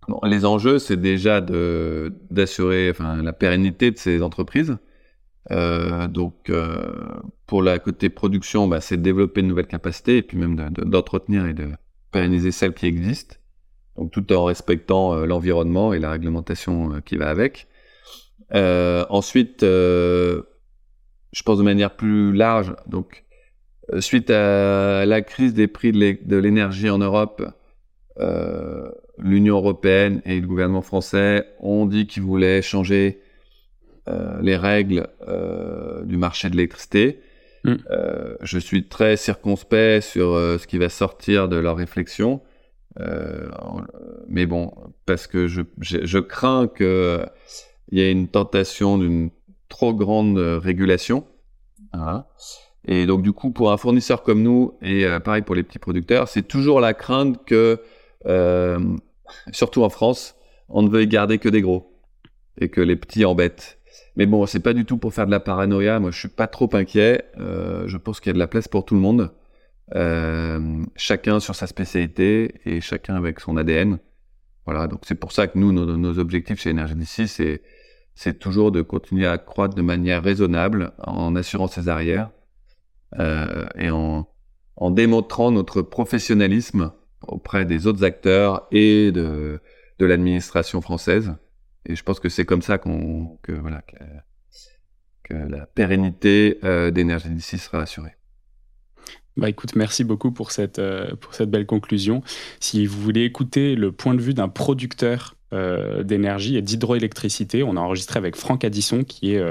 Bon, 0.08 0.19
les 0.23 0.45
enjeux, 0.45 0.78
c'est 0.78 0.99
déjà 0.99 1.41
de 1.41 2.13
d'assurer, 2.30 2.89
enfin 2.91 3.21
la 3.21 3.34
pérennité 3.34 3.91
de 3.91 3.97
ces 3.97 4.21
entreprises. 4.21 4.78
Euh, 5.51 6.08
donc 6.08 6.51
pour 7.47 7.63
la 7.63 7.80
côté 7.80 8.10
production, 8.10 8.67
bah, 8.67 8.82
c'est 8.82 8.97
de 8.97 9.01
développer 9.01 9.41
de 9.41 9.47
nouvelles 9.47 9.67
capacités 9.67 10.17
et 10.17 10.21
puis 10.21 10.38
même 10.38 10.56
d'entretenir 10.56 11.45
et 11.45 11.54
de 11.54 11.69
pérenniser 12.12 12.51
celles 12.51 12.73
qui 12.73 12.86
existent. 12.86 13.36
Donc 13.97 14.12
tout 14.12 14.32
en 14.34 14.43
respectant 14.45 15.15
l'environnement 15.25 15.93
et 15.93 15.99
la 15.99 16.12
réglementation 16.12 17.01
qui 17.06 17.17
va 17.17 17.30
avec. 17.30 17.67
ensuite 18.51 19.65
je 21.36 21.43
pense 21.43 21.58
de 21.58 21.63
manière 21.63 21.95
plus 21.95 22.34
large. 22.34 22.74
Donc, 22.88 23.26
euh, 23.93 24.00
suite 24.00 24.30
à 24.30 25.06
la 25.06 25.21
crise 25.21 25.54
des 25.54 25.67
prix 25.67 25.91
de 25.91 26.38
l'énergie 26.38 26.89
en 26.89 26.98
Europe, 26.98 27.45
euh, 28.19 28.89
l'Union 29.17 29.58
européenne 29.58 30.21
et 30.26 30.39
le 30.39 30.48
gouvernement 30.48 30.82
français 30.82 31.45
ont 31.60 31.86
dit 31.86 32.08
qu'ils 32.08 32.24
voulaient 32.24 32.62
changer 32.62 33.19
euh, 34.08 34.39
les 34.41 34.56
règles 34.56 35.08
du 36.06 36.17
marché 36.17 36.50
de 36.50 36.56
l'électricité. 36.56 37.19
Mm. 37.65 37.76
je 38.41 38.60
suis 38.60 38.88
très 38.88 39.17
circonspect 39.17 40.04
sur 40.04 40.36
ce 40.36 40.67
qui 40.67 40.78
va 40.78 40.88
sortir 40.88 41.50
de 41.50 41.58
leur 41.58 41.76
réflexion. 41.76 42.41
mais 44.30 44.45
bon, 44.45 44.71
parce 45.06 45.28
que 45.28 45.48
je, 45.48 45.63
je 45.82 46.19
crains 46.19 46.67
qu'il 46.67 47.28
y 47.91 48.00
ait 48.00 48.12
une 48.12 48.28
tentation 48.28 48.98
d'une 49.00 49.32
trop 49.76 49.94
grande 49.94 50.38
euh, 50.38 50.58
régulation. 50.58 51.26
Et 52.88 53.06
donc 53.06 53.22
du 53.22 53.34
coup, 53.34 53.52
pour 53.52 53.74
un 53.74 53.78
fournisseur 53.78 54.24
comme 54.24 54.42
nous, 54.42 54.78
et 54.82 55.06
euh, 55.06 55.20
pareil 55.20 55.42
pour 55.42 55.54
les 55.54 55.64
petits 55.64 55.80
producteurs, 55.80 56.30
c'est 56.30 56.44
toujours 56.44 56.80
la 56.80 56.94
crainte 56.94 57.44
que, 57.46 57.82
euh, 58.26 58.80
surtout 59.52 59.84
en 59.84 59.90
France, 59.90 60.36
on 60.70 60.82
ne 60.82 60.90
veuille 60.90 61.08
garder 61.08 61.40
que 61.40 61.50
des 61.50 61.62
gros 61.62 61.92
et 62.58 62.70
que 62.70 62.80
les 62.80 62.96
petits 62.96 63.26
embêtent. 63.26 63.80
Mais 64.16 64.26
bon, 64.26 64.46
c'est 64.46 64.62
pas 64.62 64.74
du 64.74 64.86
tout 64.86 64.98
pour 64.98 65.14
faire 65.14 65.26
de 65.26 65.32
la 65.32 65.42
paranoïa. 65.42 66.00
Moi, 66.00 66.12
je 66.12 66.20
suis 66.20 66.30
pas 66.30 66.48
trop 66.48 66.70
inquiet. 66.74 67.26
je 67.38 67.98
pense 67.98 68.22
qu'il 68.22 68.30
y 68.30 68.32
a 68.32 68.34
de 68.34 68.40
la 68.40 68.48
place 68.48 68.70
pour 68.70 68.86
tout 68.86 68.96
le 68.96 69.02
monde. 69.02 69.32
chacun 70.96 71.42
sur 71.42 71.54
sa 71.54 71.68
spécialité 71.68 72.62
et 72.66 72.80
chacun 72.80 73.16
avec 73.16 73.42
son 73.42 73.58
ADN. 73.58 74.00
Voilà. 74.66 74.88
Donc 74.88 75.02
c'est 75.06 75.20
pour 75.20 75.34
ça 75.34 75.47
que 75.47 75.58
nous, 75.58 75.74
nos, 75.74 76.18
objectifs 76.20 76.62
chez 76.62 76.72
Energy 76.72 77.28
c'est 77.28 77.62
c'est 78.16 78.39
toujours 78.39 78.72
de 78.72 78.82
continuer 78.82 79.28
à 79.28 79.38
croître 79.38 79.76
de 79.76 79.82
manière 79.82 80.24
raisonnable 80.24 80.93
en 80.99 81.36
assurant 81.36 81.68
ses 81.68 81.89
arrières 81.89 82.32
euh, 83.20 83.66
et 83.78 83.89
en, 83.89 84.28
démontrant 84.91 85.51
notre 85.51 85.82
professionnalisme 85.82 86.91
auprès 87.22 87.66
des 87.66 87.88
autres 87.88 88.03
acteurs 88.03 88.68
et 88.72 89.11
de, 89.11 89.59
l'administration 89.99 90.82
française. 90.82 91.34
Et 91.86 91.95
je 91.95 92.03
pense 92.03 92.20
que 92.20 92.30
c'est 92.30 92.45
comme 92.45 92.61
ça 92.61 92.78
que 92.78 92.91
la 95.30 95.66
pérennité 95.66 96.59
euh, 96.63 96.91
d'énergie 96.91 97.30
d'ici 97.30 97.57
sera 97.57 97.82
assurée. 97.82 98.16
Bah 99.38 99.49
écoute, 99.49 99.76
merci 99.76 100.05
beaucoup 100.05 100.32
pour 100.32 100.51
cette, 100.51 100.80
euh, 100.80 101.13
pour 101.18 101.34
cette 101.34 101.51
belle 101.51 101.66
conclusion. 101.66 102.24
Si 102.61 102.86
vous 102.86 103.01
voulez 103.01 103.24
écouter 103.24 103.76
le 103.76 103.91
point 103.91 104.13
de 104.13 104.22
vue 104.22 104.34
d'un 104.34 104.47
producteur 104.47 105.35
d'énergie 106.03 106.58
et 106.58 106.62
d'hydroélectricité. 106.62 107.64
On 107.64 107.78
a 107.78 107.80
enregistré 107.80 108.18
avec 108.18 108.36
Franck 108.36 108.64
Addisson, 108.64 109.03
qui 109.03 109.34
est 109.34 109.43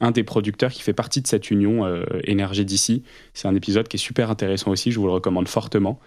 un 0.00 0.10
des 0.10 0.22
producteurs 0.22 0.70
qui 0.70 0.82
fait 0.82 0.92
partie 0.92 1.22
de 1.22 1.26
cette 1.26 1.50
union 1.50 1.84
énergie 2.24 2.64
d'ici. 2.64 3.02
C'est 3.32 3.48
un 3.48 3.54
épisode 3.54 3.88
qui 3.88 3.96
est 3.96 4.00
super 4.00 4.30
intéressant 4.30 4.70
aussi, 4.70 4.92
je 4.92 4.98
vous 4.98 5.06
le 5.06 5.12
recommande 5.12 5.48
fortement. 5.48 5.98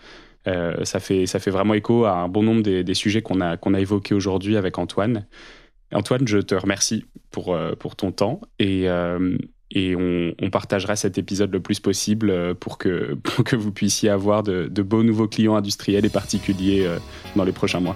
ça, 0.45 0.99
fait, 0.99 1.25
ça 1.25 1.39
fait 1.39 1.51
vraiment 1.51 1.73
écho 1.73 2.05
à 2.05 2.13
un 2.13 2.27
bon 2.27 2.43
nombre 2.43 2.61
des, 2.61 2.93
sujets 2.93 3.21
qu'on 3.21 3.41
a, 3.41 3.55
a 3.55 3.79
évoqués 3.79 4.13
aujourd'hui 4.13 4.57
avec 4.57 4.77
Antoine. 4.77 5.25
Antoine, 5.91 6.27
je 6.27 6.37
te 6.37 6.55
remercie 6.55 7.05
pour, 7.31 7.57
pour 7.79 7.95
ton 7.95 8.11
temps 8.11 8.41
et, 8.59 8.87
et 9.71 9.95
on, 9.95 10.49
partagera 10.49 10.95
cet 10.95 11.17
épisode 11.17 11.51
le 11.51 11.59
plus 11.59 11.79
possible 11.79 12.31
euh, 12.31 12.53
pour 12.55 12.77
que, 12.77 13.17
que 13.45 13.55
vous 13.55 13.71
puissiez 13.71 14.09
avoir 14.09 14.41
de, 14.43 14.67
beaux 14.81 15.03
nouveaux 15.03 15.27
clients 15.27 15.55
industriels 15.55 16.05
et 16.05 16.09
particuliers 16.09 16.85
euh, 16.85 16.97
dans 17.35 17.43
les 17.43 17.51
prochains 17.51 17.79
mois. 17.79 17.95